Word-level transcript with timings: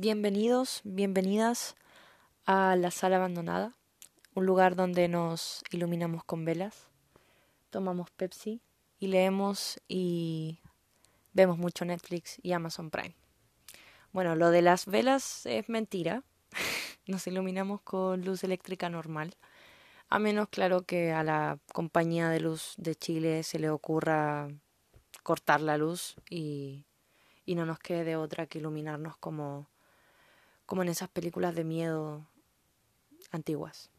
Bienvenidos, 0.00 0.80
bienvenidas 0.84 1.74
a 2.46 2.76
la 2.76 2.92
sala 2.92 3.16
abandonada, 3.16 3.74
un 4.32 4.46
lugar 4.46 4.76
donde 4.76 5.08
nos 5.08 5.64
iluminamos 5.72 6.22
con 6.22 6.44
velas, 6.44 6.86
tomamos 7.70 8.08
Pepsi 8.12 8.60
y 9.00 9.08
leemos 9.08 9.80
y 9.88 10.60
vemos 11.32 11.58
mucho 11.58 11.84
Netflix 11.84 12.38
y 12.44 12.52
Amazon 12.52 12.90
Prime. 12.90 13.16
Bueno, 14.12 14.36
lo 14.36 14.52
de 14.52 14.62
las 14.62 14.86
velas 14.86 15.44
es 15.46 15.68
mentira. 15.68 16.22
Nos 17.08 17.26
iluminamos 17.26 17.80
con 17.80 18.24
luz 18.24 18.44
eléctrica 18.44 18.88
normal. 18.88 19.34
A 20.08 20.20
menos, 20.20 20.48
claro, 20.48 20.82
que 20.82 21.10
a 21.10 21.24
la 21.24 21.58
compañía 21.72 22.28
de 22.28 22.38
luz 22.38 22.74
de 22.76 22.94
Chile 22.94 23.42
se 23.42 23.58
le 23.58 23.68
ocurra 23.68 24.46
cortar 25.24 25.60
la 25.60 25.76
luz 25.76 26.14
y, 26.30 26.84
y 27.44 27.56
no 27.56 27.66
nos 27.66 27.80
quede 27.80 28.04
de 28.04 28.14
otra 28.14 28.46
que 28.46 28.58
iluminarnos 28.58 29.16
como, 29.16 29.66
como 30.68 30.82
en 30.82 30.90
esas 30.90 31.08
películas 31.08 31.54
de 31.54 31.64
miedo 31.64 32.28
antiguas 33.30 33.90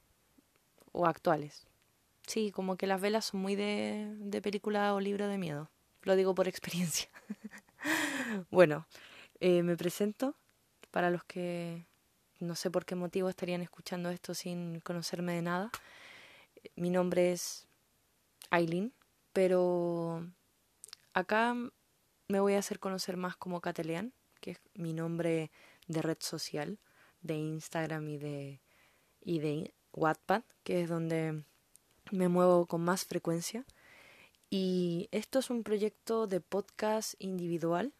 o 0.91 1.07
actuales. 1.07 1.65
Sí, 2.27 2.51
como 2.51 2.77
que 2.77 2.85
las 2.85 3.01
velas 3.01 3.25
son 3.25 3.41
muy 3.41 3.55
de, 3.55 4.13
de 4.19 4.39
película 4.39 4.93
o 4.93 4.99
libro 4.99 5.27
de 5.27 5.39
miedo. 5.39 5.71
Lo 6.03 6.15
digo 6.15 6.35
por 6.35 6.47
experiencia. 6.47 7.09
bueno, 8.51 8.85
eh, 9.39 9.63
me 9.63 9.75
presento 9.75 10.35
para 10.91 11.09
los 11.09 11.23
que 11.23 11.87
no 12.39 12.53
sé 12.53 12.69
por 12.69 12.85
qué 12.85 12.93
motivo 12.93 13.29
estarían 13.29 13.63
escuchando 13.63 14.11
esto 14.11 14.35
sin 14.35 14.79
conocerme 14.81 15.33
de 15.33 15.41
nada. 15.41 15.71
Mi 16.75 16.91
nombre 16.91 17.31
es 17.31 17.67
Aileen, 18.51 18.93
pero 19.33 20.23
acá 21.15 21.55
me 22.27 22.39
voy 22.39 22.53
a 22.53 22.59
hacer 22.59 22.79
conocer 22.79 23.17
más 23.17 23.35
como 23.37 23.59
Catelean, 23.59 24.13
que 24.39 24.51
es 24.51 24.61
mi 24.75 24.93
nombre 24.93 25.49
de 25.89 26.01
red 26.01 26.17
social, 26.21 26.79
de 27.21 27.35
Instagram 27.35 28.07
y 28.07 28.17
de, 28.17 28.61
y 29.19 29.39
de 29.39 29.73
Wattpad, 29.91 30.43
que 30.63 30.83
es 30.83 30.89
donde 30.89 31.43
me 32.11 32.29
muevo 32.29 32.65
con 32.67 32.81
más 32.81 33.03
frecuencia. 33.03 33.65
Y 34.49 35.09
esto 35.11 35.39
es 35.39 35.49
un 35.49 35.63
proyecto 35.63 36.27
de 36.27 36.39
podcast 36.39 37.15
individual, 37.19 37.93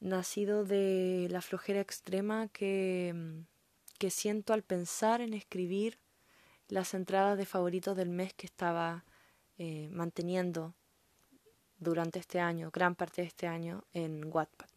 nacido 0.00 0.64
de 0.64 1.26
la 1.30 1.40
flojera 1.40 1.80
extrema 1.80 2.48
que, 2.48 3.42
que 3.98 4.10
siento 4.10 4.52
al 4.52 4.62
pensar 4.62 5.20
en 5.20 5.34
escribir 5.34 5.98
las 6.68 6.94
entradas 6.94 7.36
de 7.36 7.46
favoritos 7.46 7.96
del 7.96 8.10
mes 8.10 8.34
que 8.34 8.46
estaba 8.46 9.04
eh, 9.58 9.88
manteniendo 9.90 10.74
durante 11.78 12.18
este 12.18 12.40
año, 12.40 12.70
gran 12.70 12.94
parte 12.94 13.22
de 13.22 13.28
este 13.28 13.46
año, 13.46 13.84
en 13.92 14.24
Wattpad. 14.32 14.73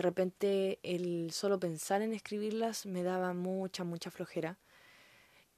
De 0.00 0.04
repente 0.04 0.78
el 0.82 1.30
solo 1.30 1.60
pensar 1.60 2.00
en 2.00 2.14
escribirlas 2.14 2.86
me 2.86 3.02
daba 3.02 3.34
mucha, 3.34 3.84
mucha 3.84 4.10
flojera 4.10 4.56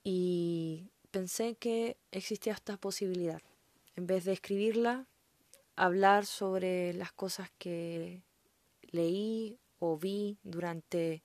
y 0.03 0.89
pensé 1.11 1.55
que 1.55 1.95
existía 2.11 2.51
esta 2.51 2.75
posibilidad. 2.75 3.41
En 3.95 4.05
vez 4.05 4.25
de 4.25 4.33
escribirla, 4.33 5.07
hablar 5.77 6.25
sobre 6.25 6.91
las 6.91 7.13
cosas 7.13 7.51
que 7.57 8.21
leí 8.81 9.59
o 9.79 9.97
vi 9.97 10.37
durante 10.43 11.23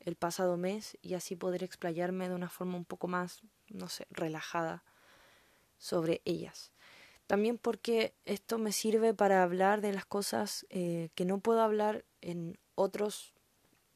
el 0.00 0.16
pasado 0.16 0.58
mes 0.58 0.98
y 1.00 1.14
así 1.14 1.36
poder 1.36 1.62
explayarme 1.62 2.28
de 2.28 2.34
una 2.34 2.50
forma 2.50 2.76
un 2.76 2.84
poco 2.84 3.08
más, 3.08 3.40
no 3.70 3.88
sé, 3.88 4.06
relajada 4.10 4.84
sobre 5.78 6.20
ellas. 6.26 6.70
También 7.28 7.58
porque 7.58 8.14
esto 8.24 8.56
me 8.56 8.72
sirve 8.72 9.12
para 9.12 9.42
hablar 9.42 9.82
de 9.82 9.92
las 9.92 10.06
cosas 10.06 10.66
eh, 10.70 11.10
que 11.14 11.26
no 11.26 11.40
puedo 11.40 11.60
hablar 11.60 12.06
en 12.22 12.58
otros 12.74 13.34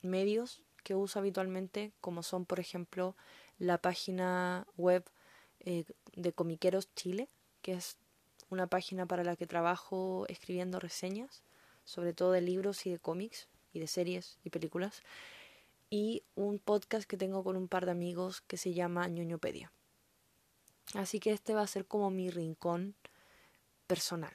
medios 0.02 0.62
que 0.84 0.94
uso 0.94 1.19
habitualmente, 1.19 1.92
como 2.03 2.22
son, 2.22 2.44
por 2.44 2.60
ejemplo, 2.60 3.16
la 3.58 3.78
página 3.78 4.66
web 4.77 5.03
eh, 5.60 5.84
de 6.14 6.33
Comiqueros 6.34 6.94
Chile, 6.94 7.26
que 7.62 7.72
es 7.72 7.97
una 8.50 8.66
página 8.66 9.06
para 9.06 9.25
la 9.25 9.34
que 9.34 9.47
trabajo 9.47 10.26
escribiendo 10.28 10.78
reseñas, 10.78 11.42
sobre 11.87 12.12
todo 12.12 12.32
de 12.32 12.42
libros 12.42 12.84
y 12.84 12.91
de 12.91 12.98
cómics 12.98 13.48
y 13.72 13.81
de 13.81 13.87
series 13.87 14.38
y 14.44 14.50
películas 14.50 15.03
y 15.88 16.22
un 16.34 16.59
podcast 16.59 17.09
que 17.09 17.16
tengo 17.16 17.42
con 17.44 17.56
un 17.56 17.69
par 17.69 17.87
de 17.87 17.92
amigos 17.92 18.42
que 18.42 18.59
se 18.59 18.75
llama 18.75 19.09
ñoñopedia. 19.09 19.72
Así 20.92 21.19
que 21.19 21.32
este 21.32 21.54
va 21.54 21.62
a 21.62 21.66
ser 21.66 21.87
como 21.87 22.10
mi 22.10 22.28
rincón 22.28 22.94
personal. 23.92 24.32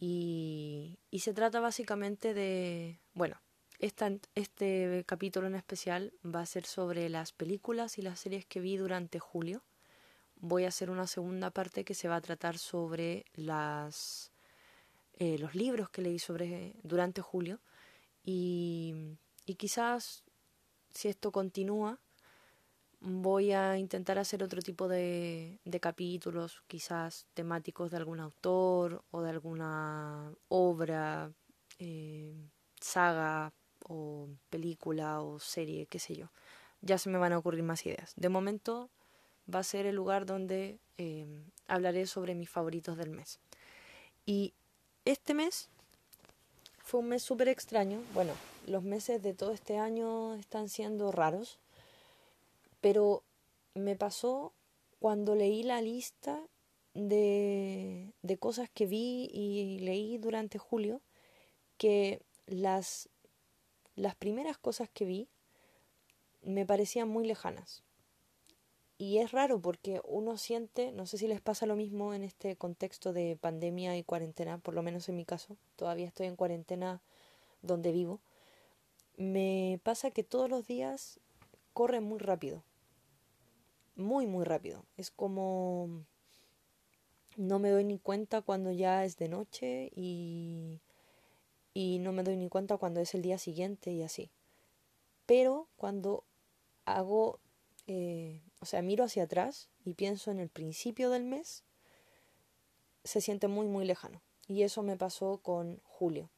Y, 0.00 0.98
se 1.18 1.34
trata 1.34 1.60
básicamente 1.60 2.32
de, 2.32 2.98
bueno, 3.12 3.36
esta, 3.78 4.10
este 4.34 5.04
capítulo 5.06 5.46
en 5.46 5.54
especial 5.54 6.14
va 6.24 6.40
a 6.40 6.46
ser 6.46 6.64
sobre 6.64 7.10
las 7.10 7.32
películas 7.32 7.98
y 7.98 8.02
las 8.02 8.20
series 8.20 8.46
que 8.46 8.60
vi 8.60 8.78
durante 8.78 9.18
julio. 9.18 9.62
Voy 10.36 10.64
a 10.64 10.68
hacer 10.68 10.88
una 10.88 11.06
segunda 11.06 11.50
parte 11.50 11.84
que 11.84 11.92
se 11.92 12.08
va 12.08 12.16
a 12.16 12.22
tratar 12.22 12.56
sobre 12.56 13.26
las, 13.34 14.32
eh, 15.18 15.36
los 15.38 15.54
libros 15.54 15.90
que 15.90 16.00
leí 16.00 16.18
sobre, 16.18 16.72
durante 16.82 17.20
julio. 17.20 17.60
Y 18.24 19.18
quizás, 19.58 20.24
si 20.94 21.08
esto 21.08 21.30
continúa, 21.30 22.00
voy 23.04 23.52
a 23.52 23.76
intentar 23.76 24.18
hacer 24.18 24.42
otro 24.42 24.62
tipo 24.62 24.88
de, 24.88 25.58
capítulos, 25.80 26.62
quizás 26.66 27.26
temáticos 27.34 27.90
de 27.90 27.98
algún 27.98 28.18
autor 28.18 29.02
o 29.10 29.20
de 29.20 29.30
alguna 29.30 30.32
obra, 30.48 31.30
eh, 31.78 32.34
saga 32.80 33.52
o 33.86 34.28
película 34.48 35.20
o 35.20 35.38
serie, 35.38 35.86
qué 35.86 35.98
sé 35.98 36.16
yo. 36.16 36.30
Ya 36.80 36.96
se 36.96 37.10
me 37.10 37.18
van 37.18 37.32
a 37.32 37.38
ocurrir 37.38 37.62
más 37.62 37.84
ideas. 37.84 38.14
De 38.16 38.30
momento 38.30 38.88
va 39.52 39.58
a 39.58 39.64
ser 39.64 39.84
el 39.84 39.96
lugar 39.96 40.24
donde 40.24 40.78
eh, 40.96 41.26
hablaré 41.68 42.06
sobre 42.06 42.34
mis 42.34 42.48
favoritos 42.48 42.96
del 42.96 43.10
mes. 43.10 43.38
Y 44.24 44.54
este 45.04 45.34
mes 45.34 45.68
fue 46.78 47.00
un 47.00 47.08
mes 47.08 47.22
súper 47.22 47.48
extraño. 47.48 48.00
Bueno, 48.14 48.32
los 48.66 48.82
meses 48.82 49.22
de 49.22 49.34
todo 49.34 49.52
este 49.52 49.76
año 49.76 50.34
están 50.36 50.70
siendo 50.70 51.12
raros, 51.12 51.58
pero 52.84 53.24
me 53.72 53.96
pasó 53.96 54.52
cuando 54.98 55.34
leí 55.34 55.62
la 55.62 55.80
lista 55.80 56.38
de, 56.92 58.12
de 58.20 58.36
cosas 58.36 58.68
que 58.68 58.84
vi 58.84 59.30
y 59.32 59.78
leí 59.78 60.18
durante 60.18 60.58
julio, 60.58 61.00
que 61.78 62.20
las, 62.44 63.08
las 63.96 64.16
primeras 64.16 64.58
cosas 64.58 64.90
que 64.92 65.06
vi 65.06 65.28
me 66.42 66.66
parecían 66.66 67.08
muy 67.08 67.26
lejanas. 67.26 67.82
Y 68.98 69.16
es 69.16 69.32
raro 69.32 69.62
porque 69.62 70.02
uno 70.04 70.36
siente, 70.36 70.92
no 70.92 71.06
sé 71.06 71.16
si 71.16 71.26
les 71.26 71.40
pasa 71.40 71.64
lo 71.64 71.76
mismo 71.76 72.12
en 72.12 72.22
este 72.22 72.54
contexto 72.56 73.14
de 73.14 73.38
pandemia 73.40 73.96
y 73.96 74.02
cuarentena, 74.02 74.58
por 74.58 74.74
lo 74.74 74.82
menos 74.82 75.08
en 75.08 75.16
mi 75.16 75.24
caso, 75.24 75.56
todavía 75.76 76.08
estoy 76.08 76.26
en 76.26 76.36
cuarentena 76.36 77.00
donde 77.62 77.92
vivo, 77.92 78.20
me 79.16 79.80
pasa 79.82 80.10
que 80.10 80.22
todos 80.22 80.50
los 80.50 80.66
días 80.66 81.18
corren 81.72 82.04
muy 82.04 82.18
rápido. 82.18 82.62
Muy, 83.96 84.26
muy 84.26 84.44
rápido. 84.44 84.84
Es 84.96 85.10
como 85.10 86.04
no 87.36 87.58
me 87.58 87.70
doy 87.70 87.84
ni 87.84 87.98
cuenta 87.98 88.42
cuando 88.42 88.70
ya 88.70 89.04
es 89.04 89.16
de 89.16 89.28
noche 89.28 89.90
y, 89.94 90.80
y 91.72 91.98
no 91.98 92.12
me 92.12 92.22
doy 92.22 92.36
ni 92.36 92.48
cuenta 92.48 92.76
cuando 92.76 93.00
es 93.00 93.14
el 93.14 93.22
día 93.22 93.38
siguiente 93.38 93.92
y 93.92 94.02
así. 94.02 94.30
Pero 95.26 95.68
cuando 95.76 96.24
hago, 96.84 97.40
eh, 97.86 98.40
o 98.60 98.66
sea, 98.66 98.82
miro 98.82 99.04
hacia 99.04 99.24
atrás 99.24 99.68
y 99.84 99.94
pienso 99.94 100.30
en 100.30 100.38
el 100.38 100.48
principio 100.48 101.10
del 101.10 101.24
mes, 101.24 101.64
se 103.04 103.20
siente 103.20 103.48
muy, 103.48 103.66
muy 103.66 103.84
lejano. 103.84 104.22
Y 104.46 104.62
eso 104.62 104.82
me 104.82 104.96
pasó 104.96 105.38
con 105.38 105.80
julio 105.84 106.30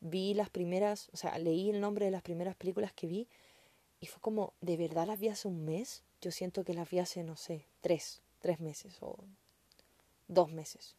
vi 0.00 0.34
las 0.34 0.50
primeras, 0.50 1.10
o 1.12 1.16
sea, 1.16 1.38
leí 1.38 1.70
el 1.70 1.80
nombre 1.80 2.06
de 2.06 2.10
las 2.10 2.22
primeras 2.22 2.56
películas 2.56 2.92
que 2.92 3.06
vi 3.06 3.28
y 4.00 4.06
fue 4.06 4.20
como, 4.20 4.54
¿de 4.60 4.76
verdad 4.76 5.06
las 5.06 5.20
vi 5.20 5.28
hace 5.28 5.46
un 5.46 5.64
mes? 5.64 6.02
Yo 6.20 6.30
siento 6.30 6.64
que 6.64 6.74
las 6.74 6.90
vi 6.90 6.98
hace, 6.98 7.22
no 7.22 7.36
sé, 7.36 7.64
tres, 7.80 8.20
tres 8.40 8.60
meses 8.60 8.96
o 9.00 9.16
dos 10.28 10.50
meses. 10.50 10.96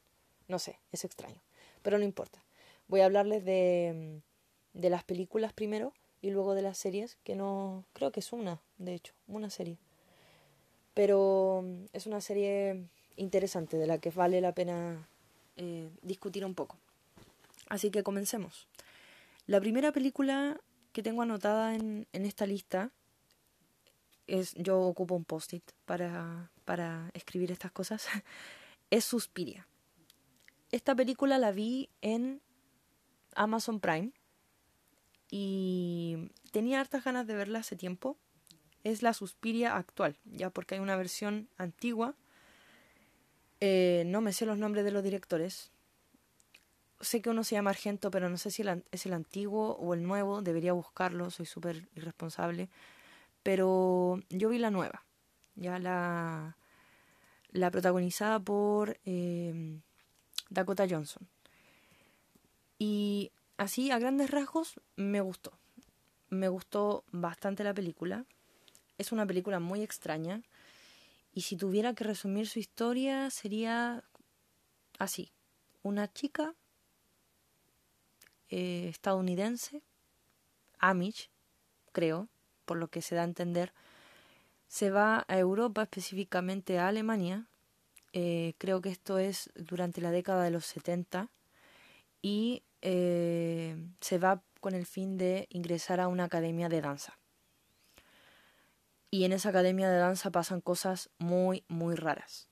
No 0.47 0.59
sé, 0.59 0.79
es 0.91 1.05
extraño. 1.05 1.41
Pero 1.81 1.97
no 1.97 2.03
importa. 2.03 2.43
Voy 2.87 3.01
a 3.01 3.05
hablarles 3.05 3.45
de, 3.45 4.21
de 4.73 4.89
las 4.89 5.03
películas 5.03 5.53
primero 5.53 5.93
y 6.21 6.29
luego 6.29 6.53
de 6.53 6.61
las 6.61 6.77
series, 6.77 7.17
que 7.23 7.35
no, 7.35 7.83
creo 7.93 8.11
que 8.11 8.19
es 8.19 8.31
una, 8.31 8.59
de 8.77 8.93
hecho, 8.93 9.13
una 9.27 9.49
serie. 9.49 9.77
Pero 10.93 11.63
es 11.93 12.05
una 12.05 12.21
serie 12.21 12.83
interesante 13.15 13.77
de 13.77 13.87
la 13.87 13.97
que 13.97 14.11
vale 14.11 14.41
la 14.41 14.53
pena 14.53 15.07
eh, 15.57 15.89
discutir 16.01 16.45
un 16.45 16.53
poco. 16.53 16.77
Así 17.69 17.89
que 17.89 18.03
comencemos. 18.03 18.67
La 19.47 19.59
primera 19.59 19.91
película 19.91 20.59
que 20.91 21.01
tengo 21.03 21.21
anotada 21.21 21.75
en, 21.75 22.07
en 22.13 22.25
esta 22.25 22.45
lista 22.45 22.91
yo 24.55 24.79
ocupo 24.79 25.15
un 25.15 25.25
post-it 25.25 25.63
para, 25.85 26.51
para 26.65 27.11
escribir 27.13 27.51
estas 27.51 27.71
cosas, 27.71 28.07
es 28.89 29.05
Suspiria. 29.05 29.67
Esta 30.71 30.95
película 30.95 31.37
la 31.37 31.51
vi 31.51 31.89
en 32.01 32.41
Amazon 33.35 33.79
Prime 33.79 34.11
y 35.29 36.29
tenía 36.51 36.79
hartas 36.79 37.03
ganas 37.03 37.27
de 37.27 37.35
verla 37.35 37.59
hace 37.59 37.75
tiempo. 37.75 38.17
Es 38.83 39.03
la 39.03 39.13
Suspiria 39.13 39.75
actual, 39.75 40.17
ya 40.25 40.49
porque 40.49 40.75
hay 40.75 40.81
una 40.81 40.95
versión 40.95 41.49
antigua. 41.57 42.15
Eh, 43.59 44.03
no 44.07 44.21
me 44.21 44.33
sé 44.33 44.45
los 44.45 44.57
nombres 44.57 44.85
de 44.85 44.91
los 44.91 45.03
directores. 45.03 45.71
Sé 46.99 47.21
que 47.21 47.29
uno 47.29 47.43
se 47.43 47.55
llama 47.55 47.71
Argento, 47.71 48.11
pero 48.11 48.29
no 48.29 48.37
sé 48.37 48.49
si 48.49 48.63
es 48.91 49.05
el 49.05 49.13
antiguo 49.13 49.75
o 49.75 49.93
el 49.93 50.03
nuevo. 50.03 50.41
Debería 50.41 50.73
buscarlo, 50.73 51.31
soy 51.31 51.45
súper 51.45 51.89
irresponsable. 51.95 52.69
Pero 53.43 54.19
yo 54.29 54.49
vi 54.49 54.57
la 54.57 54.71
nueva, 54.71 55.05
ya 55.55 55.79
la, 55.79 56.57
la 57.49 57.71
protagonizada 57.71 58.39
por 58.39 58.99
eh, 59.05 59.79
Dakota 60.49 60.87
Johnson. 60.89 61.27
Y 62.77 63.31
así, 63.57 63.91
a 63.91 63.99
grandes 63.99 64.31
rasgos, 64.31 64.79
me 64.95 65.21
gustó. 65.21 65.57
Me 66.29 66.47
gustó 66.47 67.03
bastante 67.11 67.63
la 67.63 67.73
película. 67.73 68.25
Es 68.97 69.11
una 69.11 69.25
película 69.25 69.59
muy 69.59 69.81
extraña. 69.81 70.41
Y 71.33 71.41
si 71.41 71.57
tuviera 71.57 71.93
que 71.93 72.03
resumir 72.03 72.47
su 72.47 72.59
historia, 72.59 73.29
sería 73.29 74.03
así. 74.99 75.31
Una 75.83 76.11
chica 76.11 76.55
eh, 78.49 78.87
estadounidense, 78.89 79.81
Amish, 80.77 81.29
creo, 81.91 82.27
por 82.71 82.77
lo 82.77 82.87
que 82.87 83.01
se 83.01 83.15
da 83.15 83.23
a 83.23 83.25
entender, 83.25 83.73
se 84.69 84.91
va 84.91 85.25
a 85.27 85.37
Europa, 85.37 85.81
específicamente 85.81 86.79
a 86.79 86.87
Alemania. 86.87 87.47
Eh, 88.13 88.53
creo 88.59 88.79
que 88.79 88.87
esto 88.87 89.17
es 89.17 89.49
durante 89.55 89.99
la 89.99 90.09
década 90.09 90.45
de 90.45 90.51
los 90.51 90.65
70 90.67 91.27
y 92.21 92.63
eh, 92.81 93.75
se 93.99 94.19
va 94.19 94.41
con 94.61 94.73
el 94.73 94.85
fin 94.85 95.17
de 95.17 95.47
ingresar 95.49 95.99
a 95.99 96.07
una 96.07 96.23
academia 96.23 96.69
de 96.69 96.79
danza. 96.79 97.19
Y 99.09 99.25
en 99.25 99.33
esa 99.33 99.49
academia 99.49 99.89
de 99.89 99.97
danza 99.97 100.31
pasan 100.31 100.61
cosas 100.61 101.09
muy, 101.17 101.65
muy 101.67 101.95
raras. 101.95 102.47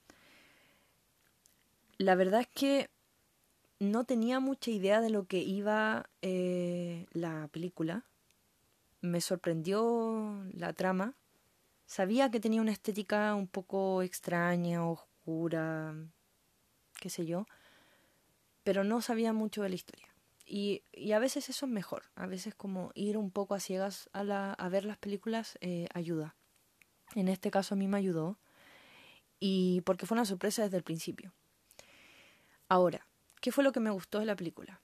La 1.98 2.16
verdad 2.16 2.42
es 2.42 2.50
que 2.50 2.90
no 3.80 4.04
tenía 4.04 4.42
mucha 4.42 4.70
idea 4.70 5.00
de 5.00 5.12
lo 5.12 5.28
que 5.28 5.38
iba 5.38 6.10
eh, 6.22 7.06
la 7.14 7.48
película. 7.54 8.04
Me 9.02 9.22
sorprendió 9.22 10.44
la 10.54 10.74
trama. 10.74 11.16
Sabía 11.86 12.30
que 12.30 12.40
tenía 12.40 12.62
una 12.62 12.72
estética 12.72 13.34
un 13.36 13.48
poco 13.48 14.02
extraña, 14.04 14.88
oscura, 14.88 15.96
qué 17.00 17.10
sé 17.10 17.26
yo, 17.26 17.46
pero 18.64 18.84
no 18.84 19.02
sabía 19.02 19.34
mucho 19.34 19.64
de 19.64 19.70
la 19.70 19.76
historia. 19.76 20.08
Y, 20.46 20.84
y, 20.92 21.12
a 21.12 21.20
veces 21.20 21.48
eso 21.50 21.66
es 21.66 21.72
mejor. 21.72 22.04
A 22.16 22.26
veces 22.26 22.56
como 22.56 22.92
ir 22.96 23.18
un 23.18 23.32
poco 23.32 23.54
a 23.54 23.60
ciegas 23.60 24.10
a, 24.14 24.24
la, 24.24 24.54
a 24.54 24.70
ver 24.70 24.84
las 24.84 24.98
películas 24.98 25.58
eh, 25.62 25.88
ayuda. 25.94 26.36
En 27.16 27.28
este 27.28 27.52
caso 27.52 27.76
a 27.76 27.78
mí 27.78 27.88
me 27.88 27.98
ayudó. 27.98 28.40
Y 29.40 29.82
porque 29.82 30.06
fue 30.06 30.16
una 30.16 30.26
sorpresa 30.26 30.64
desde 30.64 30.78
el 30.78 30.84
principio. 30.84 31.34
Ahora, 32.68 33.08
¿qué 33.42 33.52
fue 33.52 33.64
lo 33.64 33.72
que 33.72 33.80
me 33.80 33.92
gustó 33.92 34.20
de 34.20 34.26
la 34.26 34.36
película? 34.36 34.82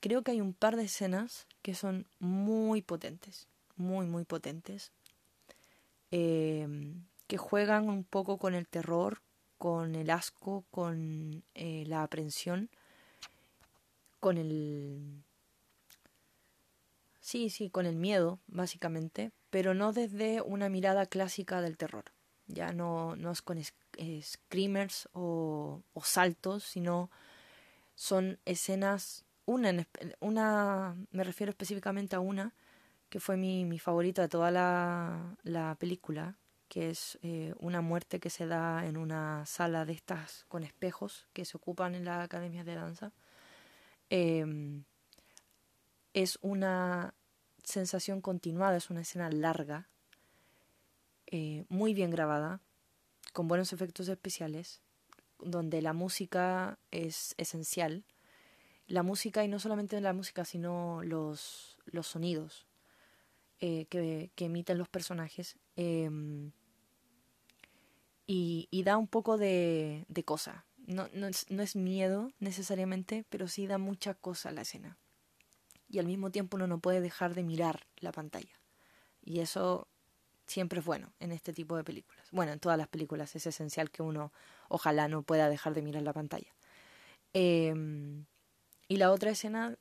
Creo 0.00 0.22
que 0.22 0.32
hay 0.32 0.40
un 0.40 0.54
par 0.54 0.76
de 0.76 0.84
escenas 0.84 1.46
que 1.62 1.74
son 1.74 2.06
muy 2.18 2.82
potentes. 2.82 3.48
Muy, 3.76 4.06
muy 4.06 4.24
potentes. 4.24 4.92
Eh, 6.10 6.66
que 7.26 7.36
juegan 7.36 7.88
un 7.88 8.04
poco 8.04 8.38
con 8.38 8.54
el 8.54 8.66
terror, 8.66 9.20
con 9.58 9.94
el 9.94 10.10
asco, 10.10 10.64
con 10.70 11.44
eh, 11.54 11.84
la 11.86 12.02
aprensión 12.02 12.70
con 14.20 14.36
el... 14.38 15.24
Sí, 17.20 17.50
sí, 17.50 17.70
con 17.70 17.86
el 17.86 17.96
miedo, 17.96 18.38
básicamente, 18.46 19.32
pero 19.50 19.74
no 19.74 19.92
desde 19.92 20.42
una 20.42 20.68
mirada 20.68 21.06
clásica 21.06 21.60
del 21.60 21.76
terror. 21.76 22.04
Ya 22.46 22.72
no, 22.72 23.16
no 23.16 23.30
es 23.30 23.42
con 23.42 23.58
screamers 23.62 25.08
o, 25.12 25.82
saltos, 26.02 26.64
sino 26.64 27.10
son 27.94 28.38
escenas, 28.44 29.24
una, 29.54 30.96
me 31.10 31.24
refiero 31.24 31.50
específicamente 31.50 32.16
a 32.16 32.20
una, 32.20 32.54
que 33.08 33.20
fue 33.20 33.36
mi, 33.36 33.64
mi 33.64 33.78
favorita 33.78 34.22
de 34.22 34.28
toda 34.28 34.50
la, 34.50 35.36
la 35.42 35.74
película, 35.76 36.36
que 36.68 36.90
es 36.90 37.18
eh, 37.22 37.54
una 37.58 37.80
muerte 37.80 38.20
que 38.20 38.30
se 38.30 38.46
da 38.46 38.86
en 38.86 38.96
una 38.96 39.44
sala 39.46 39.84
de 39.84 39.92
estas 39.92 40.44
con 40.48 40.62
espejos 40.62 41.26
que 41.32 41.44
se 41.44 41.56
ocupan 41.56 41.94
en 41.94 42.04
la 42.04 42.22
academia 42.22 42.62
de 42.64 42.74
danza 42.76 43.12
Em, 44.10 44.82
es 46.14 46.38
una 46.42 47.14
sensación 47.62 48.20
continuada, 48.20 48.76
es 48.76 48.90
una 48.90 49.02
escena 49.02 49.30
larga, 49.30 49.88
eh, 51.28 51.64
muy 51.68 51.94
bien 51.94 52.10
grabada, 52.10 52.60
con 53.32 53.46
buenos 53.46 53.72
efectos 53.72 54.08
especiales, 54.08 54.82
donde 55.38 55.80
la 55.80 55.92
música 55.92 56.80
es 56.90 57.36
esencial. 57.38 58.04
La 58.90 59.04
música, 59.04 59.44
y 59.44 59.48
no 59.48 59.60
solamente 59.60 60.00
la 60.00 60.12
música, 60.12 60.44
sino 60.44 61.00
los, 61.04 61.78
los 61.84 62.08
sonidos 62.08 62.66
eh, 63.60 63.86
que, 63.86 64.32
que, 64.34 64.46
emiten 64.46 64.78
los 64.78 64.88
personajes. 64.88 65.60
Em, 65.76 66.50
y, 68.26 68.82
da 68.84 68.96
un 68.96 69.06
poco 69.06 69.38
de, 69.38 70.06
de 70.08 70.24
cosa, 70.24 70.64
no, 70.88 71.08
no, 71.14 71.28
es, 71.28 71.48
no 71.50 71.62
es 71.62 71.76
miedo 71.76 72.32
necesariamente, 72.40 73.24
pero 73.28 73.46
sí 73.46 73.68
da 73.68 73.78
mucha 73.78 74.14
cosa 74.14 74.48
a 74.48 74.52
la 74.52 74.62
escena. 74.62 74.98
Y 75.88 76.00
al 76.00 76.06
mismo 76.06 76.32
tiempo 76.32 76.56
uno 76.56 76.66
no 76.66 76.80
puede 76.80 77.00
dejar 77.00 77.34
de 77.34 77.44
mirar 77.44 77.86
la 77.98 78.10
pantalla. 78.10 78.60
Y 79.22 79.38
eso 79.38 79.86
siempre 80.48 80.80
es 80.80 80.84
bueno 80.84 81.12
en 81.20 81.30
este 81.30 81.52
tipo 81.52 81.76
de 81.76 81.84
películas. 81.84 82.26
Bueno, 82.32 82.50
en 82.50 82.58
todas 82.58 82.76
las 82.76 82.88
películas 82.88 83.36
es 83.36 83.46
esencial 83.46 83.92
que 83.92 84.02
uno 84.02 84.32
ojalá 84.68 85.06
no 85.06 85.22
pueda 85.22 85.48
dejar 85.48 85.74
de 85.74 85.82
mirar 85.82 86.02
la 86.02 86.12
pantalla. 86.12 86.52
Eh, 87.34 87.72
y 88.90 88.96
la 88.96 89.12
otra 89.12 89.30
escena, 89.30 89.78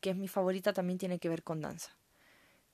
que 0.00 0.10
es 0.10 0.16
mi 0.16 0.28
favorita, 0.28 0.74
también 0.74 0.98
tiene 0.98 1.18
que 1.18 1.30
ver 1.30 1.42
con 1.42 1.62
danza. 1.62 1.96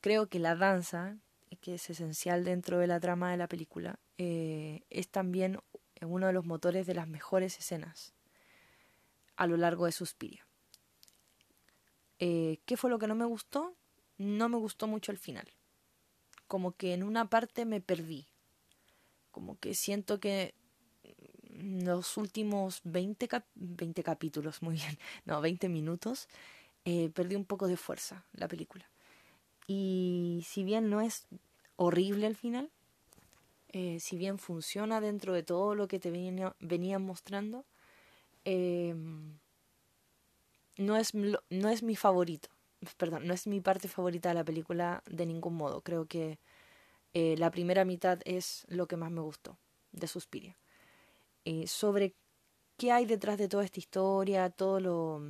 Creo 0.00 0.28
que 0.28 0.40
la 0.40 0.56
danza, 0.56 1.18
que 1.60 1.74
es 1.74 1.88
esencial 1.88 2.44
dentro 2.44 2.80
de 2.80 2.88
la 2.88 2.98
trama 2.98 3.30
de 3.30 3.36
la 3.36 3.46
película, 3.46 4.00
eh, 4.16 4.82
es 4.90 5.08
también 5.08 5.60
uno 6.02 6.26
de 6.26 6.32
los 6.32 6.44
motores 6.44 6.84
de 6.88 6.94
las 6.94 7.06
mejores 7.06 7.56
escenas 7.60 8.12
a 9.36 9.46
lo 9.46 9.56
largo 9.56 9.86
de 9.86 9.92
Suspiria. 9.92 10.44
Eh, 12.18 12.58
¿Qué 12.66 12.76
fue 12.76 12.90
lo 12.90 12.98
que 12.98 13.06
no 13.06 13.14
me 13.14 13.24
gustó? 13.24 13.76
No 14.16 14.48
me 14.48 14.56
gustó 14.56 14.88
mucho 14.88 15.12
el 15.12 15.18
final. 15.18 15.48
Como 16.48 16.72
que 16.72 16.92
en 16.92 17.04
una 17.04 17.30
parte 17.30 17.64
me 17.66 17.80
perdí. 17.80 18.26
Como 19.30 19.56
que 19.60 19.74
siento 19.74 20.18
que 20.18 20.56
los 21.58 22.16
últimos 22.16 22.80
20, 22.84 23.28
20 23.54 24.02
capítulos, 24.02 24.62
muy 24.62 24.74
bien, 24.74 24.98
no, 25.24 25.40
20 25.40 25.68
minutos, 25.68 26.28
eh, 26.84 27.10
perdí 27.14 27.36
un 27.36 27.44
poco 27.44 27.68
de 27.68 27.76
fuerza 27.76 28.24
la 28.32 28.48
película. 28.48 28.88
Y 29.66 30.44
si 30.46 30.64
bien 30.64 30.88
no 30.90 31.00
es 31.00 31.26
horrible 31.76 32.26
el 32.26 32.36
final, 32.36 32.70
eh, 33.70 34.00
si 34.00 34.16
bien 34.16 34.38
funciona 34.38 35.00
dentro 35.00 35.34
de 35.34 35.42
todo 35.42 35.74
lo 35.74 35.88
que 35.88 35.98
te 35.98 36.10
venían 36.10 37.02
mostrando, 37.02 37.66
eh, 38.44 38.94
no, 40.78 40.96
es, 40.96 41.12
no 41.14 41.68
es 41.68 41.82
mi 41.82 41.96
favorito. 41.96 42.48
Perdón, 42.96 43.26
no 43.26 43.34
es 43.34 43.46
mi 43.46 43.60
parte 43.60 43.88
favorita 43.88 44.30
de 44.30 44.36
la 44.36 44.44
película 44.44 45.02
de 45.06 45.26
ningún 45.26 45.54
modo. 45.56 45.82
Creo 45.82 46.06
que 46.06 46.38
eh, 47.14 47.36
la 47.36 47.50
primera 47.50 47.84
mitad 47.84 48.20
es 48.24 48.64
lo 48.68 48.86
que 48.86 48.96
más 48.96 49.10
me 49.10 49.20
gustó 49.20 49.58
de 49.92 50.06
Suspiria. 50.06 50.56
Sobre 51.66 52.14
qué 52.76 52.92
hay 52.92 53.06
detrás 53.06 53.38
de 53.38 53.48
toda 53.48 53.64
esta 53.64 53.80
historia, 53.80 54.50
todo 54.50 54.80
lo... 54.80 55.22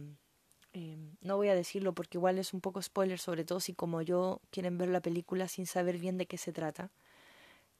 no 1.21 1.37
voy 1.37 1.49
a 1.49 1.55
decirlo 1.55 1.95
porque 1.95 2.19
igual 2.19 2.39
es 2.39 2.53
un 2.55 2.61
poco 2.61 2.83
spoiler, 2.83 3.19
sobre 3.19 3.45
todo 3.45 3.61
si 3.61 3.75
como 3.75 4.03
yo 4.03 4.41
quieren 4.51 4.79
ver 4.79 4.89
la 4.89 5.01
película 5.01 5.49
sin 5.49 5.67
saber 5.67 5.99
bien 5.99 6.19
de 6.19 6.27
qué 6.27 6.39
se 6.39 6.53
trata. 6.53 6.91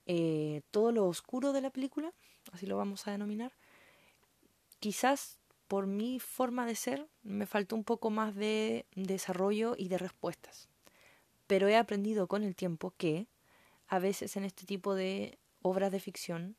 Eh, 0.07 0.63
todo 0.71 0.91
lo 0.91 1.07
oscuro 1.07 1.53
de 1.53 1.61
la 1.61 1.69
película, 1.69 2.15
así 2.53 2.67
lo 2.67 2.79
vamos 2.79 3.07
a 3.07 3.11
denominar, 3.11 3.53
quizás 4.81 5.39
por 5.69 5.87
mi 5.87 6.19
forma 6.19 6.65
de 6.65 6.75
ser 6.75 7.07
me 7.23 7.45
faltó 7.45 7.77
un 7.77 7.85
poco 7.85 8.09
más 8.09 8.35
de 8.35 8.87
desarrollo 8.95 9.75
y 9.77 9.89
de 9.89 9.99
respuestas. 9.99 10.71
Pero 11.47 11.69
he 11.69 11.77
aprendido 11.77 12.27
con 12.27 12.43
el 12.43 12.57
tiempo 12.57 12.95
que 12.97 13.29
a 13.87 13.99
veces 13.99 14.37
en 14.37 14.45
este 14.45 14.65
tipo 14.65 14.95
de 14.95 15.39
obras 15.61 15.93
de 15.93 16.01
ficción 16.01 16.57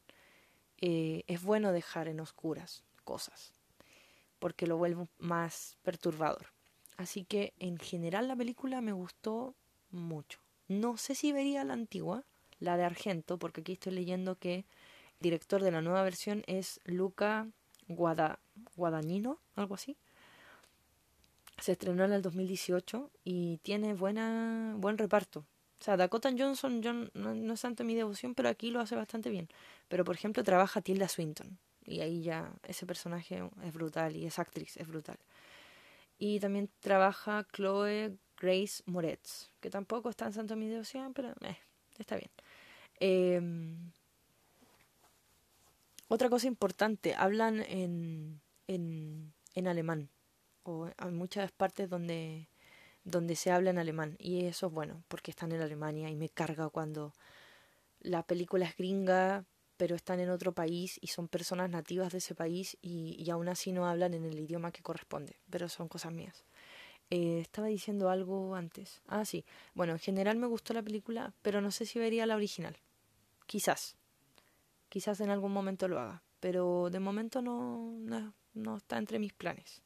eh, 0.82 1.24
es 1.28 1.44
bueno 1.44 1.72
dejar 1.72 2.08
en 2.08 2.20
oscuras 2.20 2.84
cosas, 3.04 3.54
porque 4.40 4.68
lo 4.68 4.78
vuelve 4.78 5.08
más 5.18 5.78
perturbador. 5.84 6.48
Así 6.98 7.24
que 7.24 7.54
en 7.60 7.78
general 7.78 8.28
la 8.28 8.36
película 8.36 8.82
me 8.82 8.94
gustó 8.94 9.56
mucho. 9.92 10.40
No 10.68 10.98
sé 10.98 11.16
si 11.16 11.32
vería 11.32 11.64
la 11.64 11.74
antigua, 11.74 12.24
la 12.60 12.78
de 12.78 12.84
Argento, 12.84 13.38
porque 13.38 13.62
aquí 13.62 13.74
estoy 13.74 13.94
leyendo 13.94 14.36
que 14.38 14.56
el 14.56 14.66
director 15.20 15.64
de 15.64 15.72
la 15.72 15.82
nueva 15.82 16.04
versión 16.04 16.44
es 16.48 16.80
Luca 16.86 17.48
Guada, 17.88 18.40
Guadagnino, 18.76 19.40
algo 19.56 19.76
así. 19.76 19.98
Se 21.60 21.74
estrenó 21.74 22.06
en 22.06 22.14
el 22.14 22.22
2018 22.22 23.12
y 23.24 23.58
tiene 23.58 23.94
buena, 23.94 24.76
buen 24.78 24.98
reparto. 24.98 25.46
O 25.80 25.84
sea, 25.84 25.96
Dakota 25.96 26.30
Johnson 26.38 26.82
yo 26.82 26.94
no, 26.94 27.10
no 27.14 27.54
es 27.54 27.62
tanto 27.62 27.84
mi 27.84 27.96
devoción, 27.96 28.36
pero 28.36 28.50
aquí 28.50 28.70
lo 28.70 28.82
hace 28.82 28.96
bastante 28.96 29.30
bien. 29.30 29.48
Pero, 29.88 30.04
por 30.04 30.16
ejemplo, 30.16 30.44
trabaja 30.44 30.82
Tilda 30.82 31.08
Swinton. 31.08 31.58
Y 31.86 32.02
ahí 32.02 32.22
ya 32.22 32.52
ese 32.68 32.86
personaje 32.86 33.42
es 33.64 33.74
brutal 33.74 34.16
y 34.16 34.26
esa 34.26 34.42
actriz 34.42 34.78
es 34.78 34.88
brutal. 34.88 35.18
Y 36.20 36.40
también 36.40 36.70
trabaja 36.82 37.48
Chloe 37.54 38.18
Grace 38.38 38.84
Moretz, 38.86 39.50
que 39.60 39.70
tampoco 39.70 40.10
está 40.10 40.26
en 40.26 40.34
santo 40.34 40.56
mi 40.56 40.68
devoción, 40.68 41.14
pero 41.14 41.30
eh, 41.42 41.58
está 41.98 42.18
bien. 42.18 42.30
Em, 43.00 43.92
otra 46.10 46.30
cosa 46.30 46.48
importante, 46.48 47.16
hablan 47.16 47.62
en, 47.62 48.42
en, 48.68 49.34
en 49.56 49.68
alemán, 49.68 50.10
o 50.64 50.90
hay 50.98 51.12
muchas 51.12 51.52
partes 51.52 51.90
donde, 51.90 52.48
donde 53.04 53.36
se 53.36 53.52
habla 53.52 53.70
en 53.70 53.80
alemán, 53.80 54.16
y 54.20 54.46
eso 54.46 54.68
es 54.68 54.74
bueno, 54.74 55.04
porque 55.08 55.32
están 55.32 55.52
en 55.52 55.62
Alemania 55.62 56.10
y 56.10 56.16
me 56.16 56.30
carga 56.30 56.70
cuando 56.70 57.14
la 58.02 58.24
película 58.24 58.66
es 58.66 58.76
gringa, 58.76 59.46
pero 59.78 59.96
están 59.96 60.20
en 60.20 60.30
otro 60.30 60.54
país 60.54 61.00
y 61.02 61.08
son 61.08 61.28
personas 61.28 61.70
nativas 61.70 62.12
de 62.12 62.18
ese 62.18 62.36
país 62.36 62.78
y, 62.82 63.16
y 63.18 63.30
aún 63.30 63.48
así 63.48 63.72
no 63.72 63.88
hablan 63.88 64.14
en 64.14 64.26
el 64.26 64.40
idioma 64.40 64.72
que 64.72 64.84
corresponde, 64.84 65.40
pero 65.50 65.70
son 65.70 65.88
cosas 65.88 66.12
mías. 66.12 66.44
Eh, 67.10 67.40
estaba 67.42 67.68
diciendo 67.68 68.10
algo 68.10 68.56
antes. 68.56 69.02
Ah, 69.08 69.26
sí. 69.26 69.46
Bueno, 69.74 69.94
en 69.94 70.00
general 70.00 70.38
me 70.38 70.48
gustó 70.48 70.74
la 70.74 70.84
película, 70.84 71.34
pero 71.42 71.60
no 71.62 71.72
sé 71.72 71.86
si 71.86 71.98
vería 71.98 72.26
la 72.26 72.36
original. 72.36 72.78
Quizás. 73.48 73.96
Quizás 74.90 75.20
en 75.22 75.30
algún 75.30 75.52
momento 75.52 75.88
lo 75.88 76.00
haga. 76.00 76.22
Pero 76.40 76.90
de 76.92 77.00
momento 77.00 77.42
no, 77.42 77.96
no, 78.00 78.34
no 78.54 78.78
está 78.78 78.98
entre 78.98 79.18
mis 79.18 79.34
planes. 79.34 79.82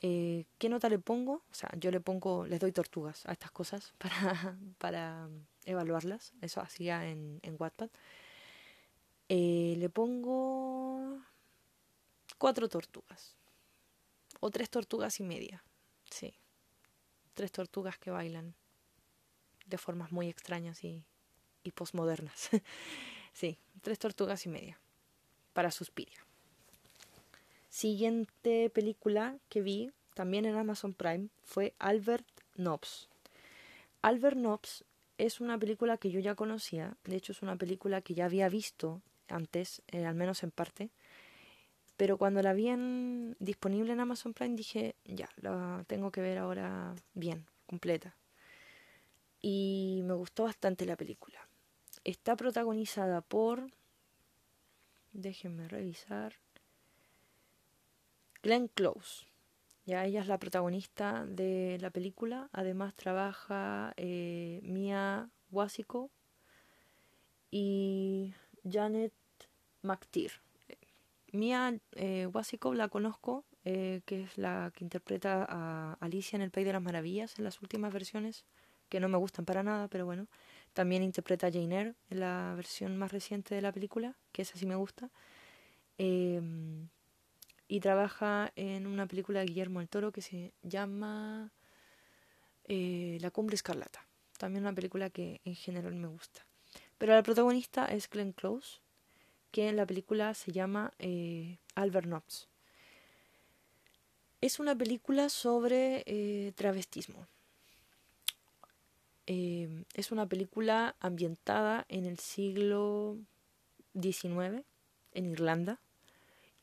Eh, 0.00 0.46
¿Qué 0.58 0.68
nota 0.68 0.88
le 0.88 0.98
pongo? 0.98 1.42
O 1.50 1.54
sea, 1.54 1.70
yo 1.76 1.90
le 1.90 2.00
pongo, 2.00 2.46
les 2.46 2.60
doy 2.60 2.72
tortugas 2.72 3.26
a 3.26 3.32
estas 3.32 3.50
cosas 3.50 3.94
para, 3.98 4.56
para 4.78 5.28
evaluarlas. 5.64 6.32
Eso 6.40 6.60
hacía 6.60 7.08
en, 7.08 7.40
en 7.42 7.56
Wattpad. 7.58 7.90
Eh, 9.28 9.74
le 9.76 9.88
pongo 9.90 11.20
cuatro 12.38 12.68
tortugas. 12.68 13.34
O 14.40 14.50
tres 14.50 14.70
tortugas 14.70 15.18
y 15.20 15.24
media. 15.24 15.64
Sí. 16.10 16.34
Tres 17.34 17.50
tortugas 17.50 17.98
que 17.98 18.10
bailan 18.10 18.54
de 19.66 19.78
formas 19.78 20.12
muy 20.12 20.28
extrañas 20.28 20.82
y, 20.84 21.04
y 21.64 21.72
posmodernas. 21.72 22.50
sí, 23.32 23.58
tres 23.82 23.98
tortugas 23.98 24.46
y 24.46 24.48
media. 24.48 24.78
Para 25.52 25.70
Suspiria. 25.70 26.27
Siguiente 27.68 28.70
película 28.70 29.36
que 29.48 29.60
vi, 29.60 29.92
también 30.14 30.46
en 30.46 30.56
Amazon 30.56 30.94
Prime, 30.94 31.28
fue 31.44 31.74
Albert 31.78 32.26
Nobbs. 32.56 33.08
Albert 34.02 34.36
Nobbs 34.36 34.84
es 35.18 35.40
una 35.40 35.58
película 35.58 35.98
que 35.98 36.10
yo 36.10 36.20
ya 36.20 36.34
conocía, 36.34 36.96
de 37.04 37.16
hecho 37.16 37.32
es 37.32 37.42
una 37.42 37.56
película 37.56 38.00
que 38.00 38.14
ya 38.14 38.24
había 38.24 38.48
visto 38.48 39.02
antes, 39.28 39.82
eh, 39.88 40.06
al 40.06 40.14
menos 40.14 40.42
en 40.42 40.50
parte. 40.50 40.90
Pero 41.96 42.16
cuando 42.16 42.42
la 42.42 42.52
vi 42.52 42.68
en, 42.68 43.36
disponible 43.40 43.92
en 43.92 44.00
Amazon 44.00 44.32
Prime 44.32 44.54
dije, 44.54 44.94
ya, 45.04 45.28
la 45.36 45.84
tengo 45.88 46.12
que 46.12 46.20
ver 46.20 46.38
ahora 46.38 46.94
bien, 47.14 47.44
completa. 47.66 48.14
Y 49.40 50.02
me 50.04 50.14
gustó 50.14 50.44
bastante 50.44 50.86
la 50.86 50.96
película. 50.96 51.48
Está 52.04 52.36
protagonizada 52.36 53.20
por, 53.20 53.72
déjenme 55.12 55.68
revisar, 55.68 56.34
Glenn 58.48 58.68
Close. 58.68 59.26
Ya 59.84 60.06
ella 60.06 60.22
es 60.22 60.26
la 60.26 60.38
protagonista 60.38 61.26
de 61.26 61.76
la 61.82 61.90
película. 61.90 62.48
Además 62.52 62.94
trabaja 62.94 63.92
eh, 63.98 64.60
Mia 64.62 65.28
Wasiko 65.50 66.10
y 67.50 68.32
Janet 68.64 69.12
McTeer. 69.82 70.32
Mia 71.30 71.78
eh, 71.92 72.26
la 72.72 72.88
conozco, 72.88 73.44
eh, 73.66 74.00
que 74.06 74.22
es 74.22 74.38
la 74.38 74.72
que 74.74 74.82
interpreta 74.82 75.46
a 75.46 75.98
Alicia 76.00 76.36
en 76.36 76.42
El 76.42 76.50
País 76.50 76.66
de 76.66 76.72
las 76.72 76.80
Maravillas 76.80 77.38
en 77.38 77.44
las 77.44 77.60
últimas 77.60 77.92
versiones, 77.92 78.46
que 78.88 78.98
no 78.98 79.10
me 79.10 79.18
gustan 79.18 79.44
para 79.44 79.62
nada, 79.62 79.88
pero 79.88 80.06
bueno. 80.06 80.26
También 80.72 81.02
interpreta 81.02 81.48
a 81.48 81.52
Jane 81.52 81.78
Eyre 81.78 81.94
en 82.08 82.20
la 82.20 82.54
versión 82.56 82.96
más 82.96 83.12
reciente 83.12 83.54
de 83.54 83.60
la 83.60 83.72
película, 83.72 84.16
que 84.32 84.40
esa 84.40 84.56
sí 84.56 84.64
me 84.64 84.76
gusta. 84.76 85.10
Em, 85.98 86.88
y 87.68 87.80
trabaja 87.80 88.50
en 88.56 88.86
una 88.86 89.06
película 89.06 89.40
de 89.40 89.46
Guillermo 89.46 89.82
el 89.82 89.90
Toro 89.90 90.10
que 90.10 90.22
se 90.22 90.54
llama 90.62 91.52
eh, 92.64 93.18
La 93.20 93.30
Cumbre 93.30 93.54
Escarlata. 93.54 94.06
También 94.38 94.64
una 94.64 94.72
película 94.72 95.10
que 95.10 95.42
en 95.44 95.54
general 95.54 95.94
me 95.94 96.08
gusta. 96.08 96.46
Pero 96.96 97.14
la 97.14 97.22
protagonista 97.22 97.84
es 97.84 98.08
Glenn 98.08 98.32
Close, 98.32 98.80
que 99.50 99.68
en 99.68 99.76
la 99.76 99.86
película 99.86 100.32
se 100.32 100.50
llama 100.50 100.92
eh, 100.98 101.58
Albert 101.74 102.06
Nobbs. 102.06 102.48
Es 104.40 104.58
una 104.58 104.74
película 104.74 105.28
sobre 105.28 106.04
eh, 106.06 106.52
travestismo. 106.56 107.26
Es 109.26 110.10
una 110.10 110.26
película 110.26 110.96
ambientada 111.00 111.84
en 111.90 112.06
el 112.06 112.18
siglo 112.18 113.18
XIX, 114.00 114.64
en 115.12 115.26
Irlanda, 115.26 115.80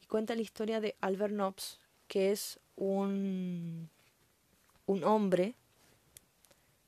y 0.06 0.08
cuenta 0.08 0.36
la 0.36 0.44
historia 0.44 0.80
de 0.82 0.96
Albert 1.02 1.34
Nobbs, 1.34 1.80
que 2.08 2.32
es 2.32 2.60
un, 2.76 3.90
un 4.86 5.04
hombre, 5.04 5.56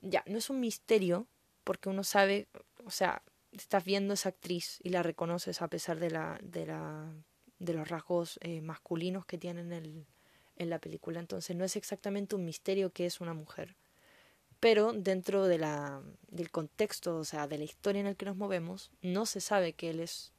ya, 0.02 0.24
no 0.28 0.38
es 0.38 0.52
un 0.52 0.60
misterio, 0.60 1.26
porque 1.64 1.90
uno 1.90 2.04
sabe, 2.04 2.48
o 2.86 2.92
sea, 2.92 3.24
estás 3.52 3.84
viendo 3.84 4.14
esa 4.14 4.30
actriz 4.30 4.80
y 4.84 4.90
la 4.90 5.02
reconoces 5.02 5.64
a 5.64 5.68
pesar 5.68 6.00
de, 6.00 6.12
la, 6.12 6.40
de, 6.44 6.68
la, 6.68 7.12
de 7.58 7.74
los 7.74 7.90
rasgos 7.90 8.38
eh, 8.42 8.62
masculinos 8.62 9.26
que 9.26 9.40
tiene 9.40 9.62
en, 9.62 9.74
el, 9.74 10.06
en 10.58 10.70
la 10.70 10.78
película. 10.78 11.20
Entonces 11.20 11.56
no 11.56 11.66
es 11.66 11.76
exactamente 11.76 12.36
un 12.36 12.46
misterio 12.46 12.92
que 12.92 13.08
es 13.08 13.20
una 13.20 13.34
mujer. 13.34 13.76
Pero 14.60 14.94
dentro 14.94 15.48
de 15.48 15.58
la, 15.58 16.04
del 16.30 16.52
contexto, 16.52 17.18
o 17.18 17.24
sea, 17.24 17.48
de 17.48 17.58
la 17.58 17.64
historia 17.64 18.02
en 18.02 18.08
el 18.08 18.16
que 18.16 18.26
nos 18.26 18.38
movemos, 18.38 18.92
no 19.02 19.26
se 19.26 19.42
sabe 19.42 19.74
que 19.74 19.90
él 19.90 20.02
es, 20.02 20.34